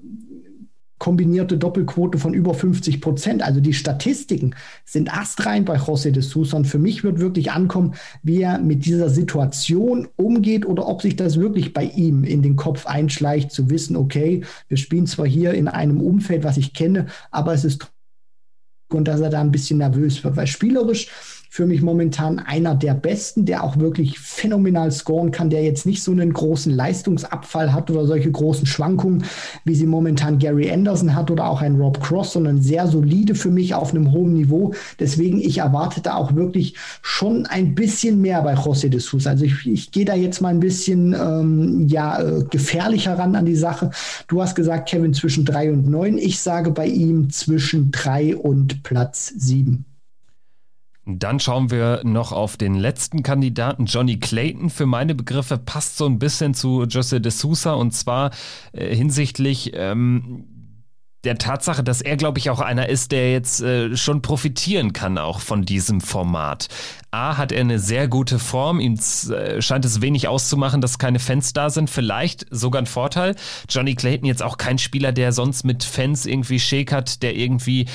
[0.98, 3.42] kombinierte Doppelquote von über 50 Prozent.
[3.42, 6.56] Also die Statistiken sind astrein bei José de Sousa.
[6.56, 7.94] Und für mich wird wirklich ankommen,
[8.24, 12.56] wie er mit dieser Situation umgeht oder ob sich das wirklich bei ihm in den
[12.56, 17.06] Kopf einschleicht, zu wissen, okay, wir spielen zwar hier in einem Umfeld, was ich kenne,
[17.30, 17.88] aber es ist
[18.90, 21.08] und dass er da ein bisschen nervös wird, weil spielerisch
[21.50, 26.02] für mich momentan einer der besten, der auch wirklich phänomenal scoren kann, der jetzt nicht
[26.02, 29.24] so einen großen Leistungsabfall hat oder solche großen Schwankungen,
[29.64, 33.50] wie sie momentan Gary Anderson hat oder auch ein Rob Cross, sondern sehr solide für
[33.50, 34.74] mich auf einem hohen Niveau.
[35.00, 39.30] Deswegen, ich erwartete auch wirklich schon ein bisschen mehr bei José de Sousa.
[39.30, 43.46] Also ich, ich gehe da jetzt mal ein bisschen ähm, ja, äh, gefährlicher ran an
[43.46, 43.90] die Sache.
[44.28, 46.18] Du hast gesagt, Kevin, zwischen drei und neun.
[46.18, 49.87] Ich sage bei ihm zwischen drei und Platz sieben.
[51.10, 54.68] Dann schauen wir noch auf den letzten Kandidaten, Johnny Clayton.
[54.68, 58.30] Für meine Begriffe passt so ein bisschen zu Jose de Sousa und zwar
[58.72, 60.44] äh, hinsichtlich ähm,
[61.24, 65.16] der Tatsache, dass er, glaube ich, auch einer ist, der jetzt äh, schon profitieren kann
[65.16, 66.68] auch von diesem Format.
[67.10, 68.78] A, hat er eine sehr gute Form.
[68.78, 68.98] Ihm
[69.30, 71.88] äh, scheint es wenig auszumachen, dass keine Fans da sind.
[71.88, 73.34] Vielleicht sogar ein Vorteil.
[73.68, 77.86] Johnny Clayton jetzt auch kein Spieler, der sonst mit Fans irgendwie schäkert, der irgendwie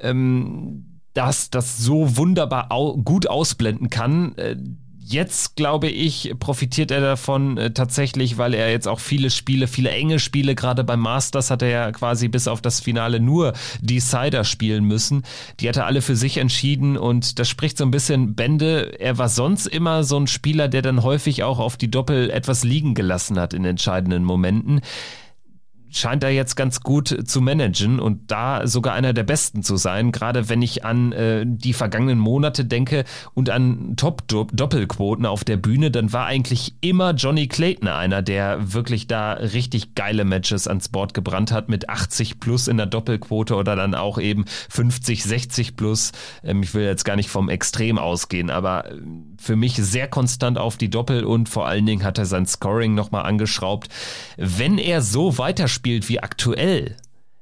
[0.00, 4.36] ähm, das das so wunderbar au gut ausblenden kann.
[4.36, 4.56] Äh,
[5.12, 9.90] jetzt, glaube ich, profitiert er davon äh, tatsächlich, weil er jetzt auch viele Spiele, viele
[9.90, 14.44] enge Spiele, gerade beim Masters hat er ja quasi bis auf das Finale nur Decider
[14.44, 15.24] spielen müssen.
[15.58, 19.00] Die hat er alle für sich entschieden und das spricht so ein bisschen Bände.
[19.00, 22.62] Er war sonst immer so ein Spieler, der dann häufig auch auf die Doppel etwas
[22.62, 24.80] liegen gelassen hat in entscheidenden Momenten
[25.90, 30.12] scheint er jetzt ganz gut zu managen und da sogar einer der besten zu sein.
[30.12, 33.04] Gerade wenn ich an äh, die vergangenen Monate denke
[33.34, 39.06] und an Top-Doppelquoten auf der Bühne, dann war eigentlich immer Johnny Clayton einer, der wirklich
[39.06, 43.76] da richtig geile Matches ans Board gebrannt hat mit 80 plus in der Doppelquote oder
[43.76, 46.12] dann auch eben 50, 60 plus.
[46.44, 49.00] Ähm, ich will jetzt gar nicht vom Extrem ausgehen, aber äh,
[49.38, 52.94] für mich sehr konstant auf die Doppel und vor allen Dingen hat er sein Scoring
[52.94, 53.88] nochmal angeschraubt.
[54.36, 56.96] Wenn er so weiterspielt wie aktuell,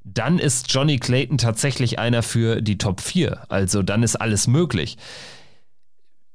[0.05, 3.43] dann ist Johnny Clayton tatsächlich einer für die Top 4.
[3.49, 4.97] Also dann ist alles möglich.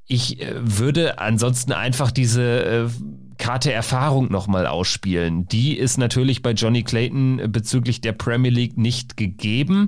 [0.05, 2.89] Ich äh, würde ansonsten einfach diese äh,
[3.37, 5.47] Karte Erfahrung nochmal ausspielen.
[5.47, 9.87] Die ist natürlich bei Johnny Clayton bezüglich der Premier League nicht gegeben.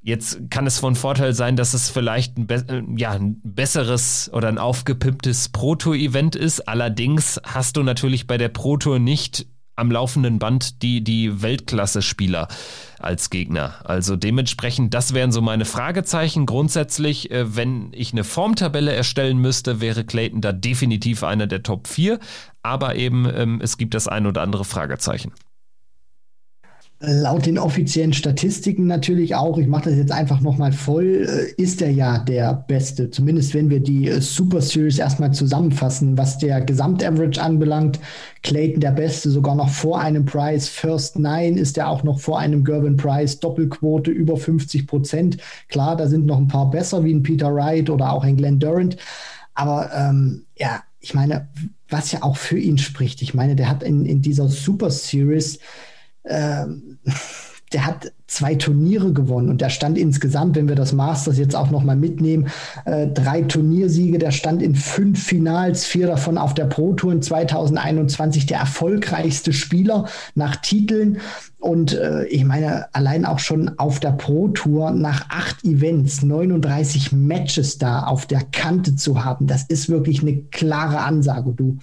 [0.00, 4.30] Jetzt kann es von Vorteil sein, dass es vielleicht ein, be äh, ja, ein besseres
[4.32, 6.66] oder ein aufgepimptes Proto-Event ist.
[6.66, 9.46] Allerdings hast du natürlich bei der Proto nicht
[9.78, 12.48] am laufenden Band die, die Weltklasse-Spieler
[12.98, 13.74] als Gegner.
[13.84, 16.46] Also dementsprechend, das wären so meine Fragezeichen.
[16.46, 21.86] Grundsätzlich, äh, wenn ich eine Formtabelle erstellen müsste, wäre Clayton da definitiv einer der Top
[21.86, 22.18] 4.
[22.62, 25.32] Aber eben, ähm, es gibt das ein oder andere Fragezeichen.
[27.00, 31.80] Laut den offiziellen Statistiken natürlich auch, ich mache das jetzt einfach nochmal voll, äh, ist
[31.80, 33.08] er ja der Beste.
[33.08, 38.00] Zumindest wenn wir die äh, Super Series erstmal zusammenfassen, was der Gesamtaverage anbelangt.
[38.42, 40.66] Clayton der Beste, sogar noch vor einem Price.
[40.66, 43.38] First Nine ist er auch noch vor einem Gervin Price.
[43.38, 45.38] Doppelquote über 50 Prozent.
[45.68, 48.58] Klar, da sind noch ein paar besser, wie ein Peter Wright oder auch ein Glenn
[48.58, 48.96] Durant.
[49.54, 51.48] Aber ähm, ja, ich meine,
[51.88, 53.22] was ja auch für ihn spricht.
[53.22, 55.60] Ich meine, der hat in, in dieser Super Series
[56.28, 56.98] ähm,
[57.72, 61.70] der hat zwei Turniere gewonnen und der stand insgesamt, wenn wir das Masters jetzt auch
[61.70, 62.48] nochmal mitnehmen,
[62.86, 67.22] äh, drei Turniersiege, der stand in fünf Finals, vier davon auf der Pro Tour in
[67.22, 71.18] 2021, der erfolgreichste Spieler nach Titeln.
[71.58, 77.12] Und äh, ich meine, allein auch schon auf der Pro Tour nach acht Events, 39
[77.12, 81.52] Matches da auf der Kante zu haben, das ist wirklich eine klare Ansage.
[81.52, 81.78] Du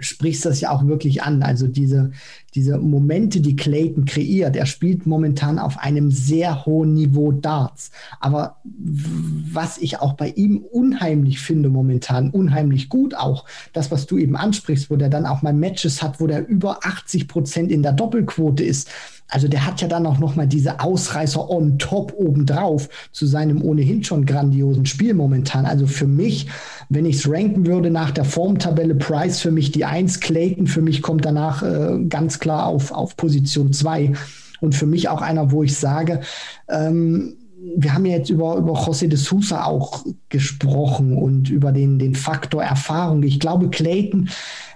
[0.00, 1.42] sprichst das ja auch wirklich an.
[1.42, 2.10] Also diese,
[2.54, 7.90] diese Momente, die Clayton kreiert, er spielt momentan auf einem sehr hohen Niveau Darts.
[8.18, 14.18] Aber was ich auch bei ihm unheimlich finde momentan, unheimlich gut auch, das, was du
[14.18, 17.82] eben ansprichst, wo der dann auch mal Matches hat, wo der über 80 Prozent in
[17.82, 18.90] der Doppelquote ist
[19.30, 23.62] also der hat ja dann auch noch mal diese Ausreißer on top obendrauf zu seinem
[23.62, 25.66] ohnehin schon grandiosen Spiel momentan.
[25.66, 26.48] Also für mich,
[26.88, 30.82] wenn ich es ranken würde nach der Formtabelle, Price für mich die Eins, Clayton für
[30.82, 34.12] mich kommt danach äh, ganz klar auf, auf Position zwei
[34.60, 36.20] Und für mich auch einer, wo ich sage,
[36.68, 37.36] ähm,
[37.76, 42.14] wir haben ja jetzt über, über José de Sousa auch gesprochen und über den, den
[42.14, 43.22] Faktor Erfahrung.
[43.22, 44.30] Ich glaube, Clayton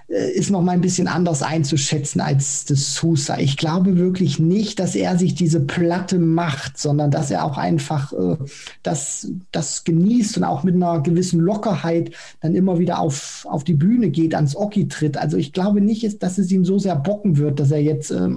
[0.07, 3.39] ist noch mal ein bisschen anders einzuschätzen als das Sousa.
[3.39, 8.13] Ich glaube wirklich nicht, dass er sich diese Platte macht, sondern dass er auch einfach
[8.13, 8.37] äh,
[8.83, 12.11] das, das genießt und auch mit einer gewissen Lockerheit
[12.41, 15.17] dann immer wieder auf, auf die Bühne geht, ans Oki tritt.
[15.17, 18.29] Also ich glaube nicht, dass es ihm so sehr bocken wird, dass er jetzt äh,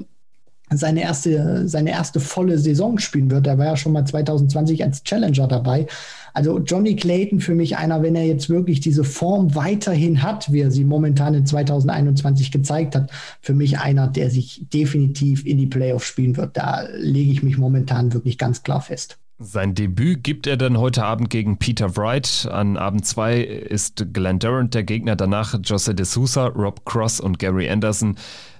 [0.70, 3.47] seine erste, seine erste volle Saison spielen wird.
[3.47, 5.86] Er war ja schon mal 2020 als Challenger dabei.
[6.35, 10.61] Also Johnny Clayton für mich einer, wenn er jetzt wirklich diese Form weiterhin hat, wie
[10.61, 15.66] er sie momentan in 2021 gezeigt hat, für mich einer, der sich definitiv in die
[15.66, 16.57] Playoffs spielen wird.
[16.57, 19.19] Da lege ich mich momentan wirklich ganz klar fest.
[19.40, 22.49] Sein Debüt gibt er dann heute Abend gegen Peter Wright.
[22.51, 27.39] An Abend 2 ist Glenn Durant der Gegner, danach Jose de Sousa, Rob Cross und
[27.39, 28.16] Gary Anderson.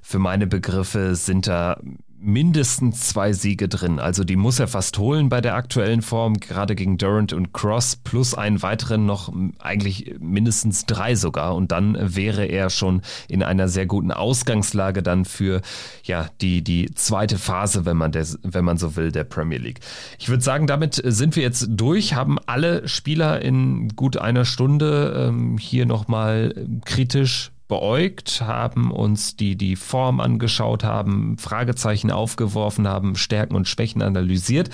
[0.09, 1.78] Für meine Begriffe sind da
[2.18, 3.98] mindestens zwei Siege drin.
[3.98, 7.97] Also die muss er fast holen bei der aktuellen Form, gerade gegen Durant und Cross,
[7.97, 11.55] plus einen weiteren noch eigentlich mindestens drei sogar.
[11.55, 15.60] Und dann wäre er schon in einer sehr guten Ausgangslage dann für
[16.05, 19.80] ja die, die zweite Phase, wenn man, der, wenn man so will, der Premier League.
[20.18, 25.28] Ich würde sagen, damit sind wir jetzt durch, haben alle Spieler in gut einer Stunde
[25.28, 26.55] ähm, hier nochmal
[26.86, 34.03] kritisch beäugt, haben uns die, die Form angeschaut, haben Fragezeichen aufgeworfen, haben Stärken und Schwächen
[34.03, 34.70] analysiert.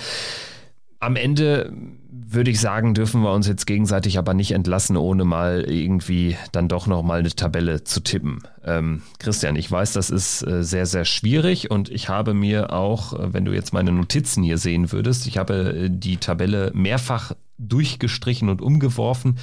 [0.99, 1.71] Am Ende
[2.09, 6.67] würde ich sagen, dürfen wir uns jetzt gegenseitig aber nicht entlassen, ohne mal irgendwie dann
[6.67, 8.39] doch nochmal eine Tabelle zu tippen.
[8.63, 13.13] Ähm, Christian, ich weiß, das ist äh, sehr, sehr schwierig und ich habe mir auch,
[13.13, 17.33] äh, wenn du jetzt meine Notizen hier sehen würdest, ich habe äh, die Tabelle mehrfach
[17.57, 19.37] durchgestrichen und umgeworfen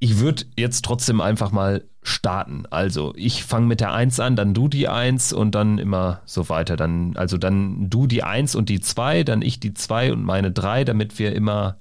[0.00, 2.64] ich würde jetzt trotzdem einfach mal starten.
[2.70, 6.48] Also ich fange mit der 1 an, dann du die 1 und dann immer so
[6.48, 6.76] weiter.
[6.76, 10.52] Dann, also dann du die 1 und die 2, dann ich die 2 und meine
[10.52, 11.78] 3, damit wir immer,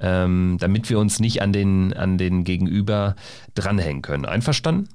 [0.00, 3.14] ähm, damit wir uns nicht an den, an den Gegenüber
[3.54, 4.24] dranhängen können.
[4.24, 4.88] Einverstanden?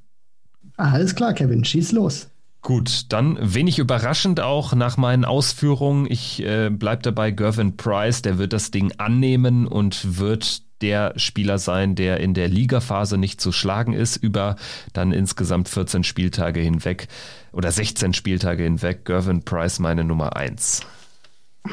[0.75, 2.29] Alles klar, Kevin, schieß los.
[2.61, 6.07] Gut, dann wenig überraschend auch nach meinen Ausführungen.
[6.09, 11.57] Ich äh, bleibe dabei, Gervin Price, der wird das Ding annehmen und wird der Spieler
[11.57, 14.57] sein, der in der Ligaphase nicht zu schlagen ist, über
[14.91, 17.07] dann insgesamt 14 Spieltage hinweg
[17.53, 19.05] oder 16 Spieltage hinweg.
[19.05, 20.81] Gervin Price meine Nummer 1.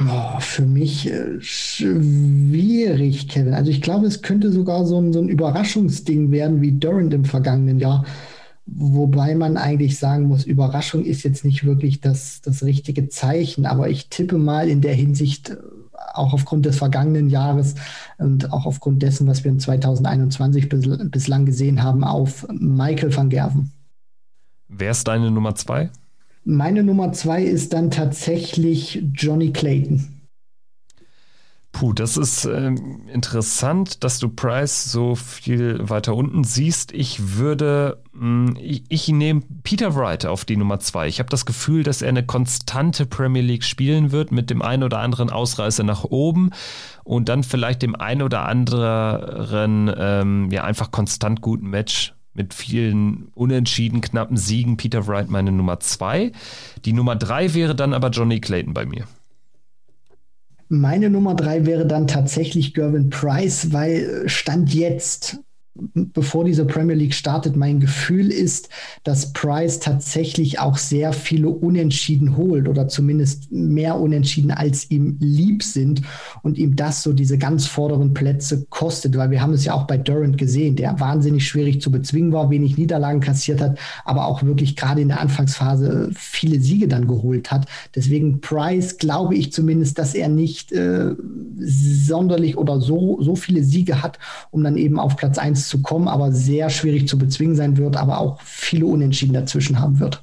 [0.08, 3.54] Oh, für mich äh, schwierig, Kevin.
[3.54, 7.24] Also ich glaube, es könnte sogar so ein, so ein Überraschungsding werden wie Durant im
[7.24, 8.06] vergangenen Jahr.
[8.66, 13.90] Wobei man eigentlich sagen muss, Überraschung ist jetzt nicht wirklich das, das richtige Zeichen, aber
[13.90, 15.56] ich tippe mal in der Hinsicht, äh,
[16.14, 17.74] auch aufgrund des vergangenen Jahres
[18.18, 23.28] und auch aufgrund dessen, was wir in 2021 bis, bislang gesehen haben, auf Michael van
[23.28, 23.72] Gerven.
[24.68, 25.90] Wer ist deine Nummer zwei?
[26.44, 30.19] Meine Nummer zwei ist dann tatsächlich Johnny Clayton.
[31.72, 32.74] Puh, das ist äh,
[33.12, 36.92] interessant, dass du Price so viel weiter unten siehst.
[36.92, 41.06] Ich würde, mh, hm, ich, ich nehme Peter Wright auf die Nummer zwei.
[41.06, 44.82] Ich habe das Gefühl, dass er eine konstante Premier League spielen wird mit dem einen
[44.82, 46.50] oder anderen Ausreißer nach oben
[47.04, 53.28] und dann vielleicht dem einen oder anderen, ähm, ja, einfach konstant guten Match mit vielen
[53.34, 54.76] unentschieden knappen Siegen.
[54.76, 56.32] Peter Wright meine Nummer zwei.
[56.84, 59.06] Die Nummer drei wäre dann aber Johnny Clayton bei mir.
[60.72, 65.40] Meine Nummer drei wäre dann tatsächlich Gervin Price, weil Stand jetzt
[65.94, 68.68] bevor diese Premier League startet, mein Gefühl ist,
[69.04, 75.62] dass Price tatsächlich auch sehr viele Unentschieden holt oder zumindest mehr Unentschieden als ihm lieb
[75.62, 76.02] sind
[76.42, 79.86] und ihm das so diese ganz vorderen Plätze kostet, weil wir haben es ja auch
[79.86, 84.42] bei Durant gesehen, der wahnsinnig schwierig zu bezwingen war, wenig Niederlagen kassiert hat, aber auch
[84.42, 87.66] wirklich gerade in der Anfangsphase viele Siege dann geholt hat.
[87.94, 91.14] Deswegen Price glaube ich zumindest, dass er nicht äh,
[91.58, 94.18] sonderlich oder so, so viele Siege hat,
[94.50, 97.96] um dann eben auf Platz 1 zu kommen, aber sehr schwierig zu bezwingen sein wird,
[97.96, 100.22] aber auch viele Unentschieden dazwischen haben wird.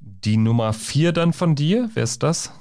[0.00, 2.52] Die Nummer 4 dann von dir, wer ist das?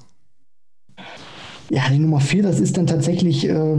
[1.70, 3.78] Ja, die Nummer vier, das ist dann tatsächlich äh,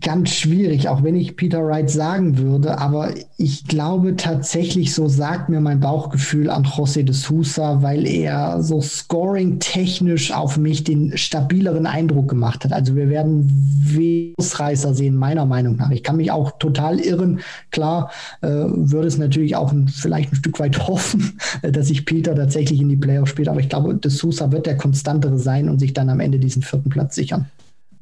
[0.00, 2.78] ganz schwierig, auch wenn ich Peter Wright sagen würde.
[2.78, 8.62] Aber ich glaube tatsächlich, so sagt mir mein Bauchgefühl an José de Sousa, weil er
[8.62, 12.72] so scoring-technisch auf mich den stabileren Eindruck gemacht hat.
[12.72, 15.90] Also wir werden Ausreißer sehen, meiner Meinung nach.
[15.90, 17.40] Ich kann mich auch total irren.
[17.70, 18.10] Klar,
[18.42, 22.80] äh, würde es natürlich auch ein, vielleicht ein Stück weit hoffen, dass sich Peter tatsächlich
[22.80, 23.48] in die Playoffs spielt.
[23.48, 26.62] Aber ich glaube, de Sousa wird der konstantere sein und sich dann am Ende diesen
[26.62, 27.46] vierten Platz sichern.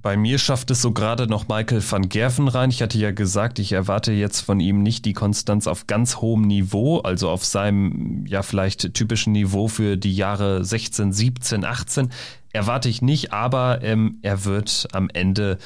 [0.05, 2.69] Bei mir schafft es so gerade noch Michael van Gerven rein.
[2.69, 6.43] Ich hatte ja gesagt, ich erwarte jetzt von ihm nicht die Konstanz auf ganz hohem
[6.43, 12.11] Niveau, also auf seinem ja vielleicht typischen Niveau für die Jahre 16, 17, 18.
[12.53, 15.57] Erwarte ich nicht, aber ähm, er wird am Ende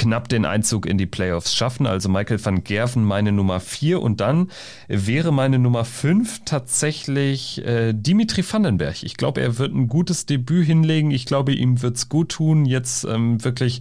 [0.00, 1.86] knapp den Einzug in die Playoffs schaffen.
[1.86, 4.50] Also Michael van Gerven meine Nummer 4 und dann
[4.88, 9.02] wäre meine Nummer 5 tatsächlich äh, Dimitri Vandenberg.
[9.02, 11.10] Ich glaube, er wird ein gutes Debüt hinlegen.
[11.10, 13.80] Ich glaube, ihm wird es gut tun, jetzt ähm, wirklich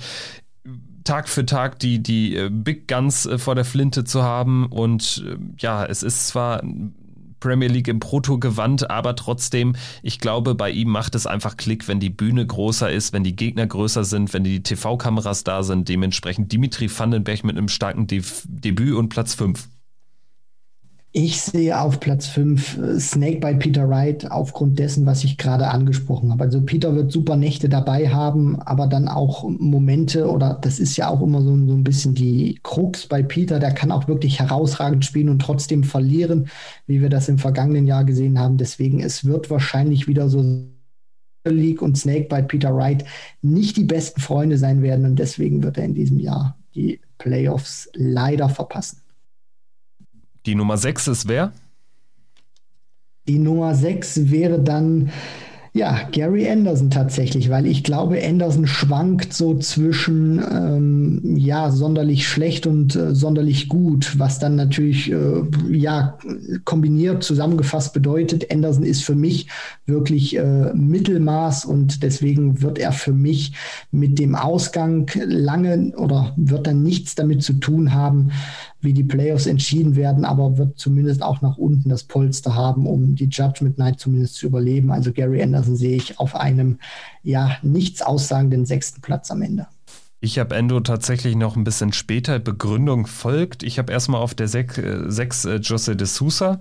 [1.05, 4.65] Tag für Tag die, die äh, Big Guns äh, vor der Flinte zu haben.
[4.65, 6.61] Und äh, ja, es ist zwar
[7.39, 11.99] Premier League im Proto-Gewand, aber trotzdem, ich glaube, bei ihm macht es einfach Klick, wenn
[11.99, 15.89] die Bühne größer ist, wenn die Gegner größer sind, wenn die TV-Kameras da sind.
[15.89, 19.67] Dementsprechend Dimitri Vandenberg mit einem starken De Debüt und Platz 5.
[21.11, 26.31] Ich sehe auf Platz 5 äh, Snakebite Peter Wright aufgrund dessen, was ich gerade angesprochen
[26.31, 26.43] habe.
[26.43, 31.09] Also Peter wird super Nächte dabei haben, aber dann auch Momente oder das ist ja
[31.09, 35.03] auch immer so, so ein bisschen die Krux bei Peter, der kann auch wirklich herausragend
[35.03, 36.47] spielen und trotzdem verlieren,
[36.85, 38.57] wie wir das im vergangenen Jahr gesehen haben.
[38.57, 40.43] Deswegen, es wird wahrscheinlich wieder so
[41.43, 43.03] League und Snakebite Peter Wright
[43.41, 47.89] nicht die besten Freunde sein werden und deswegen wird er in diesem Jahr die Playoffs
[47.95, 49.01] leider verpassen.
[50.45, 51.51] Die Nummer 6 ist wer?
[53.27, 55.11] Die Nummer 6 wäre dann
[55.71, 62.65] ja, Gary Anderson tatsächlich, weil ich glaube, Anderson schwankt so zwischen ähm, ja sonderlich schlecht
[62.65, 66.17] und äh, sonderlich gut, was dann natürlich äh, ja
[66.65, 69.47] kombiniert zusammengefasst bedeutet, Anderson ist für mich
[69.85, 73.53] wirklich äh, Mittelmaß und deswegen wird er für mich
[73.91, 78.31] mit dem Ausgang lange oder wird dann nichts damit zu tun haben,
[78.81, 83.15] wie die Playoffs entschieden werden, aber wird zumindest auch nach unten das Polster haben, um
[83.15, 84.91] die Judgment Night zumindest zu überleben.
[84.91, 86.79] Also Gary Anderson sehe ich auf einem
[87.23, 89.67] ja nichts aussagenden sechsten Platz am Ende.
[90.21, 92.39] Ich habe Endo tatsächlich noch ein bisschen später.
[92.39, 93.63] Begründung folgt.
[93.63, 96.59] Ich habe erstmal auf der 6 äh, äh, Jose de Sousa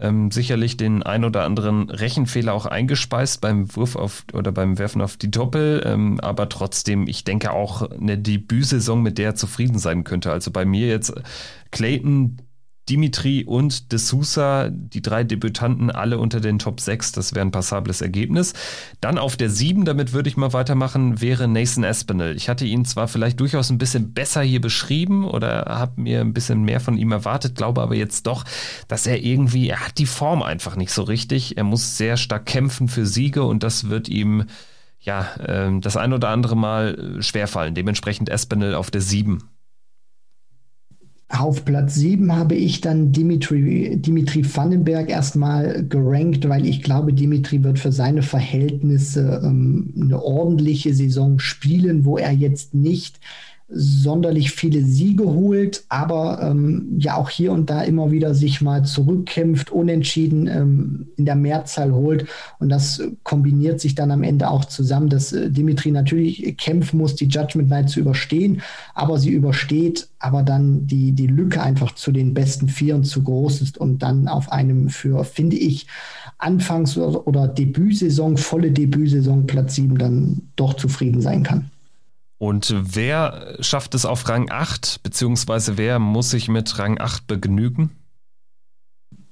[0.00, 5.02] ähm, sicherlich den ein oder anderen Rechenfehler auch eingespeist beim Wurf auf oder beim Werfen
[5.02, 9.78] auf die Doppel, ähm, aber trotzdem, ich denke auch eine Debütsaison, mit der er zufrieden
[9.78, 10.30] sein könnte.
[10.32, 11.14] Also bei mir jetzt
[11.70, 12.38] Clayton
[12.88, 17.12] Dimitri und De Sousa, die drei Debütanten, alle unter den Top 6.
[17.12, 18.54] Das wäre ein passables Ergebnis.
[19.00, 22.36] Dann auf der 7, damit würde ich mal weitermachen, wäre Nathan Espinel.
[22.36, 26.32] Ich hatte ihn zwar vielleicht durchaus ein bisschen besser hier beschrieben oder habe mir ein
[26.32, 28.44] bisschen mehr von ihm erwartet, glaube aber jetzt doch,
[28.88, 31.56] dass er irgendwie, er hat die Form einfach nicht so richtig.
[31.56, 34.44] Er muss sehr stark kämpfen für Siege und das wird ihm
[35.00, 37.74] ja, äh, das ein oder andere Mal äh, schwerfallen.
[37.74, 39.42] Dementsprechend Espinel auf der 7.
[41.30, 47.62] Auf Platz 7 habe ich dann Dimitri, Dimitri Vandenberg erstmal gerankt, weil ich glaube, Dimitri
[47.62, 53.20] wird für seine Verhältnisse ähm, eine ordentliche Saison spielen, wo er jetzt nicht
[53.70, 58.84] sonderlich viele Siege holt, aber ähm, ja auch hier und da immer wieder sich mal
[58.84, 62.26] zurückkämpft, unentschieden ähm, in der Mehrzahl holt.
[62.60, 67.14] Und das kombiniert sich dann am Ende auch zusammen, dass äh, Dimitri natürlich kämpfen muss,
[67.14, 68.62] die Judgment Night zu überstehen,
[68.94, 73.60] aber sie übersteht, aber dann die, die Lücke einfach zu den besten Vieren zu groß
[73.60, 75.86] ist und dann auf einem für, finde ich,
[76.38, 81.70] Anfangs- oder, Debütsaison, volle Debütsaison Platz 7 dann doch zufrieden sein kann.
[82.38, 87.90] Und wer schafft es auf Rang 8, beziehungsweise wer muss sich mit Rang 8 begnügen?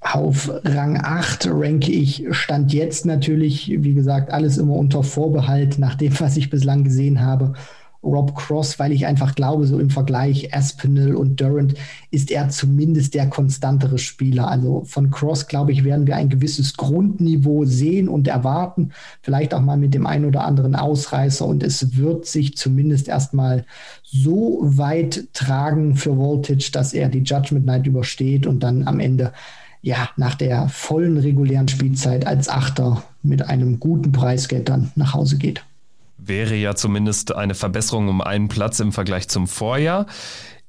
[0.01, 5.95] Auf Rang 8 ranke ich Stand jetzt natürlich, wie gesagt, alles immer unter Vorbehalt nach
[5.95, 7.55] dem, was ich bislang gesehen habe.
[8.07, 11.74] Rob Cross, weil ich einfach glaube, so im Vergleich Aspinall und Durant
[12.11, 14.49] ist er zumindest der konstantere Spieler.
[14.49, 18.93] Also von Cross, glaube ich, werden wir ein gewisses Grundniveau sehen und erwarten.
[19.23, 23.65] Vielleicht auch mal mit dem einen oder anderen Ausreißer und es wird sich zumindest erstmal
[24.05, 29.33] so weit tragen für Voltage, dass er die Judgment Night übersteht und dann am Ende
[29.83, 35.39] ja, nach der vollen regulären Spielzeit als Achter mit einem guten Preisgeld dann nach Hause
[35.39, 35.65] geht
[36.19, 40.07] wäre ja zumindest eine Verbesserung um einen Platz im Vergleich zum Vorjahr.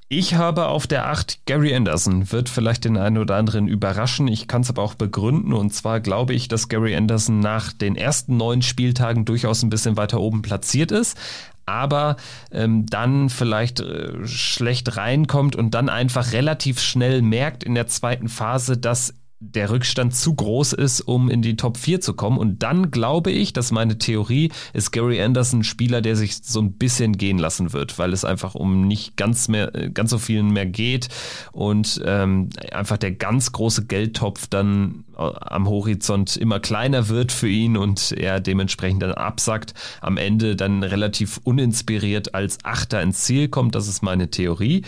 [0.10, 4.30] Ich habe auf der 8 Gary Anderson, wird vielleicht den einen oder anderen überraschen.
[4.30, 5.52] Ich kann es aber auch begründen.
[5.52, 9.98] Und zwar glaube ich, dass Gary Anderson nach den ersten neun Spieltagen durchaus ein bisschen
[9.98, 11.18] weiter oben platziert ist.
[11.66, 12.16] Aber
[12.54, 18.30] ähm, dann vielleicht äh, schlecht reinkommt und dann einfach relativ schnell merkt in der zweiten
[18.30, 22.40] Phase, dass der Rückstand zu groß ist, um in die Top 4 zu kommen.
[22.40, 26.60] Und dann glaube ich, dass meine Theorie ist Gary Anderson ein Spieler, der sich so
[26.60, 30.50] ein bisschen gehen lassen wird, weil es einfach um nicht ganz mehr, ganz so vielen
[30.50, 31.10] mehr geht
[31.52, 37.50] und ähm, einfach der ganz große Geldtopf dann äh, am Horizont immer kleiner wird für
[37.50, 43.50] ihn und er dementsprechend dann absackt, am Ende dann relativ uninspiriert als Achter ins Ziel
[43.50, 43.76] kommt.
[43.76, 44.84] Das ist meine Theorie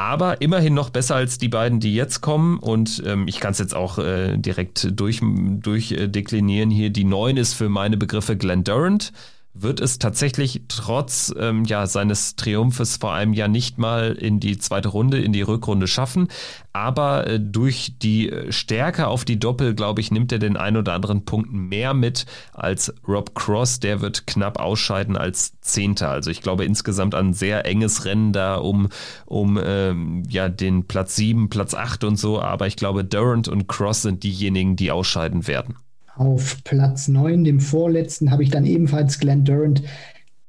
[0.00, 2.58] aber immerhin noch besser als die beiden, die jetzt kommen.
[2.58, 5.60] Und ähm, ich kann es jetzt auch äh, direkt durchdeklinieren.
[5.62, 6.90] Durch, äh, hier.
[6.90, 9.12] Die 9 ist für meine Begriffe Glenn Durant
[9.52, 14.58] wird es tatsächlich trotz ähm, ja, seines Triumphes vor einem Jahr nicht mal in die
[14.58, 16.28] zweite Runde, in die Rückrunde schaffen.
[16.72, 20.92] Aber äh, durch die Stärke auf die Doppel, glaube ich, nimmt er den ein oder
[20.92, 23.80] anderen Punkt mehr mit als Rob Cross.
[23.80, 26.10] Der wird knapp ausscheiden als Zehnter.
[26.10, 28.88] Also ich glaube insgesamt ein sehr enges Rennen da um,
[29.26, 32.40] um ähm, ja, den Platz 7, Platz 8 und so.
[32.40, 35.76] Aber ich glaube, Durant und Cross sind diejenigen, die ausscheiden werden.
[36.16, 39.82] Auf Platz 9, dem vorletzten, habe ich dann ebenfalls Glenn Durant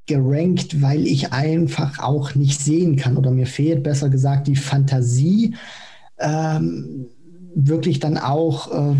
[0.05, 5.55] gerankt, weil ich einfach auch nicht sehen kann oder mir fehlt besser gesagt die Fantasie,
[6.19, 7.07] ähm,
[7.55, 8.95] wirklich dann auch äh,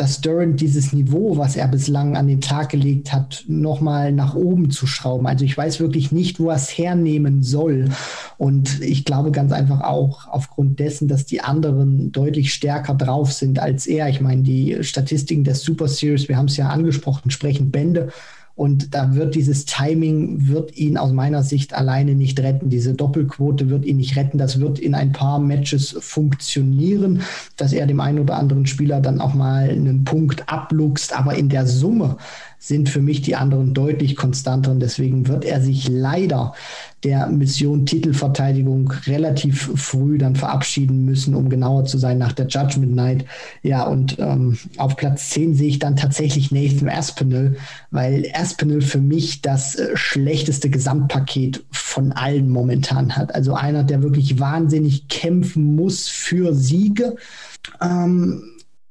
[0.00, 4.70] dass Durant dieses Niveau, was er bislang an den Tag gelegt hat, nochmal nach oben
[4.70, 5.26] zu schrauben.
[5.26, 7.90] Also ich weiß wirklich nicht, wo er es hernehmen soll.
[8.38, 13.58] Und ich glaube ganz einfach auch aufgrund dessen, dass die anderen deutlich stärker drauf sind
[13.58, 14.08] als er.
[14.08, 18.08] Ich meine, die Statistiken der Super Series, wir haben es ja angesprochen, sprechen Bände.
[18.54, 22.68] Und da wird dieses Timing, wird ihn aus meiner Sicht alleine nicht retten.
[22.68, 24.36] Diese Doppelquote wird ihn nicht retten.
[24.36, 27.22] Das wird in ein paar Matches funktionieren,
[27.56, 31.16] dass er dem einen oder anderen Spieler dann auch mal einen Punkt abluchst.
[31.16, 32.18] Aber in der Summe
[32.62, 36.52] sind für mich die anderen deutlich konstanter und deswegen wird er sich leider
[37.02, 42.94] der Mission Titelverteidigung relativ früh dann verabschieden müssen, um genauer zu sein, nach der Judgment
[42.94, 43.24] Night.
[43.62, 47.56] Ja, und ähm, auf Platz 10 sehe ich dann tatsächlich Nathan Aspinall,
[47.90, 53.34] weil Aspinall für mich das äh, schlechteste Gesamtpaket von allen momentan hat.
[53.34, 57.16] Also einer, der wirklich wahnsinnig kämpfen muss für Siege.
[57.80, 58.42] Ähm,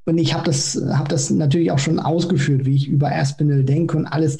[0.09, 3.97] und ich habe das, hab das natürlich auch schon ausgeführt, wie ich über Aspinall denke
[3.97, 4.37] und alles.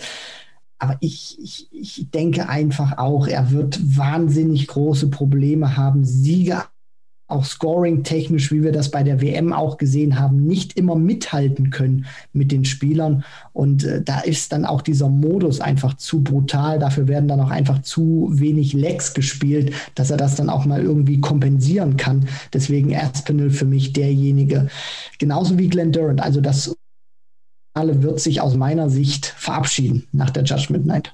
[0.80, 6.64] Aber ich, ich, ich denke einfach auch, er wird wahnsinnig große Probleme haben, Siege
[7.30, 12.06] auch scoring-technisch, wie wir das bei der WM auch gesehen haben, nicht immer mithalten können
[12.34, 13.24] mit den Spielern.
[13.54, 16.80] Und äh, da ist dann auch dieser Modus einfach zu brutal.
[16.80, 20.82] Dafür werden dann auch einfach zu wenig Lecks gespielt, dass er das dann auch mal
[20.82, 22.28] irgendwie kompensieren kann.
[22.52, 24.68] Deswegen Aspinall für mich derjenige,
[25.20, 26.22] genauso wie Glenn Durant.
[26.22, 26.76] Also das
[27.76, 31.14] wird sich aus meiner Sicht verabschieden nach der Judgment Night.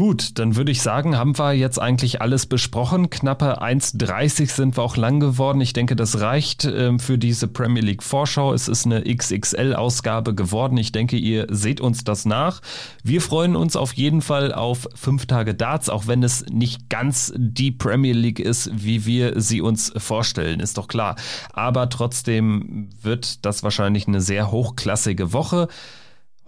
[0.00, 3.10] Gut, dann würde ich sagen, haben wir jetzt eigentlich alles besprochen.
[3.10, 5.60] Knappe 1,30 sind wir auch lang geworden.
[5.60, 8.54] Ich denke, das reicht äh, für diese Premier League Vorschau.
[8.54, 10.78] Es ist eine XXL-Ausgabe geworden.
[10.78, 12.62] Ich denke, ihr seht uns das nach.
[13.04, 17.34] Wir freuen uns auf jeden Fall auf fünf Tage Darts, auch wenn es nicht ganz
[17.36, 21.16] die Premier League ist, wie wir sie uns vorstellen, ist doch klar.
[21.52, 25.68] Aber trotzdem wird das wahrscheinlich eine sehr hochklassige Woche.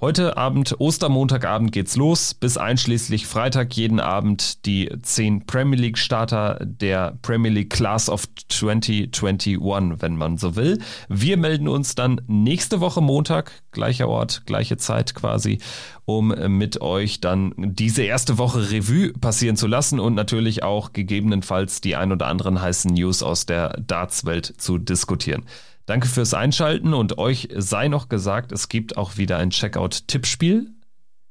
[0.05, 6.59] Heute Abend, Ostermontagabend geht's los, bis einschließlich Freitag jeden Abend die zehn Premier League Starter
[6.61, 10.81] der Premier League Class of 2021, wenn man so will.
[11.09, 15.61] Wir melden uns dann nächste Woche Montag, gleicher Ort, gleiche Zeit quasi,
[16.05, 21.81] um mit euch dann diese erste Woche Revue passieren zu lassen und natürlich auch gegebenenfalls
[21.81, 25.45] die ein oder anderen heißen News aus der Darts-Welt zu diskutieren.
[25.87, 30.71] Danke fürs Einschalten und euch sei noch gesagt, es gibt auch wieder ein Checkout-Tippspiel.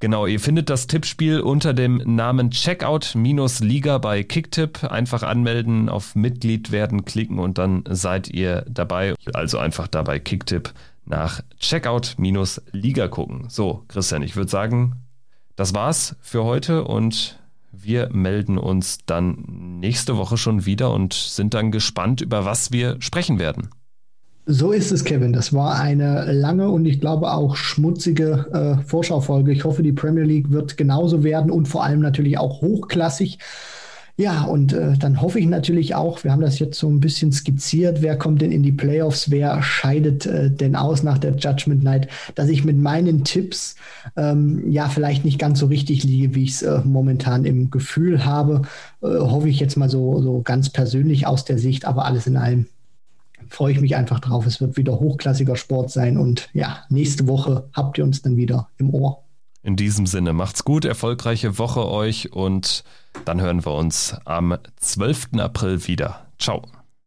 [0.02, 4.84] Genau, ihr findet das Tippspiel unter dem Namen Checkout-Liga bei Kicktip.
[4.84, 9.14] Einfach anmelden, auf Mitglied werden klicken und dann seid ihr dabei.
[9.34, 10.74] Also einfach dabei Kicktip
[11.06, 13.46] nach Checkout-Liga gucken.
[13.50, 14.96] So, Christian, ich würde sagen,
[15.56, 17.40] das war's für heute und
[17.72, 23.00] wir melden uns dann nächste Woche schon wieder und sind dann gespannt, über was wir
[23.02, 23.70] sprechen werden.
[24.46, 25.34] So ist es, Kevin.
[25.34, 29.52] Das war eine lange und ich glaube auch schmutzige äh, Vorschaufolge.
[29.52, 33.38] Ich hoffe, die Premier League wird genauso werden und vor allem natürlich auch hochklassig.
[34.18, 37.32] Ja, und äh, dann hoffe ich natürlich auch, wir haben das jetzt so ein bisschen
[37.32, 41.84] skizziert, wer kommt denn in die Playoffs, wer scheidet äh, denn aus nach der Judgment
[41.84, 43.76] Night, dass ich mit meinen Tipps
[44.18, 48.26] ähm, ja vielleicht nicht ganz so richtig liege, wie ich es äh, momentan im Gefühl
[48.26, 48.64] habe.
[49.02, 52.38] Äh, hoffe ich jetzt mal so, so ganz persönlich aus der Sicht, aber alles in
[52.38, 52.66] allem
[53.52, 54.46] freue ich mich einfach drauf.
[54.46, 58.70] Es wird wieder hochklassiger Sport sein und ja, nächste Woche habt ihr uns dann wieder
[58.78, 59.24] im Ohr.
[59.64, 62.84] In diesem Sinne, macht's gut, erfolgreiche Woche euch und
[63.26, 65.34] dann hören wir uns am 12.
[65.38, 66.26] April wieder.
[66.40, 66.64] Ciao.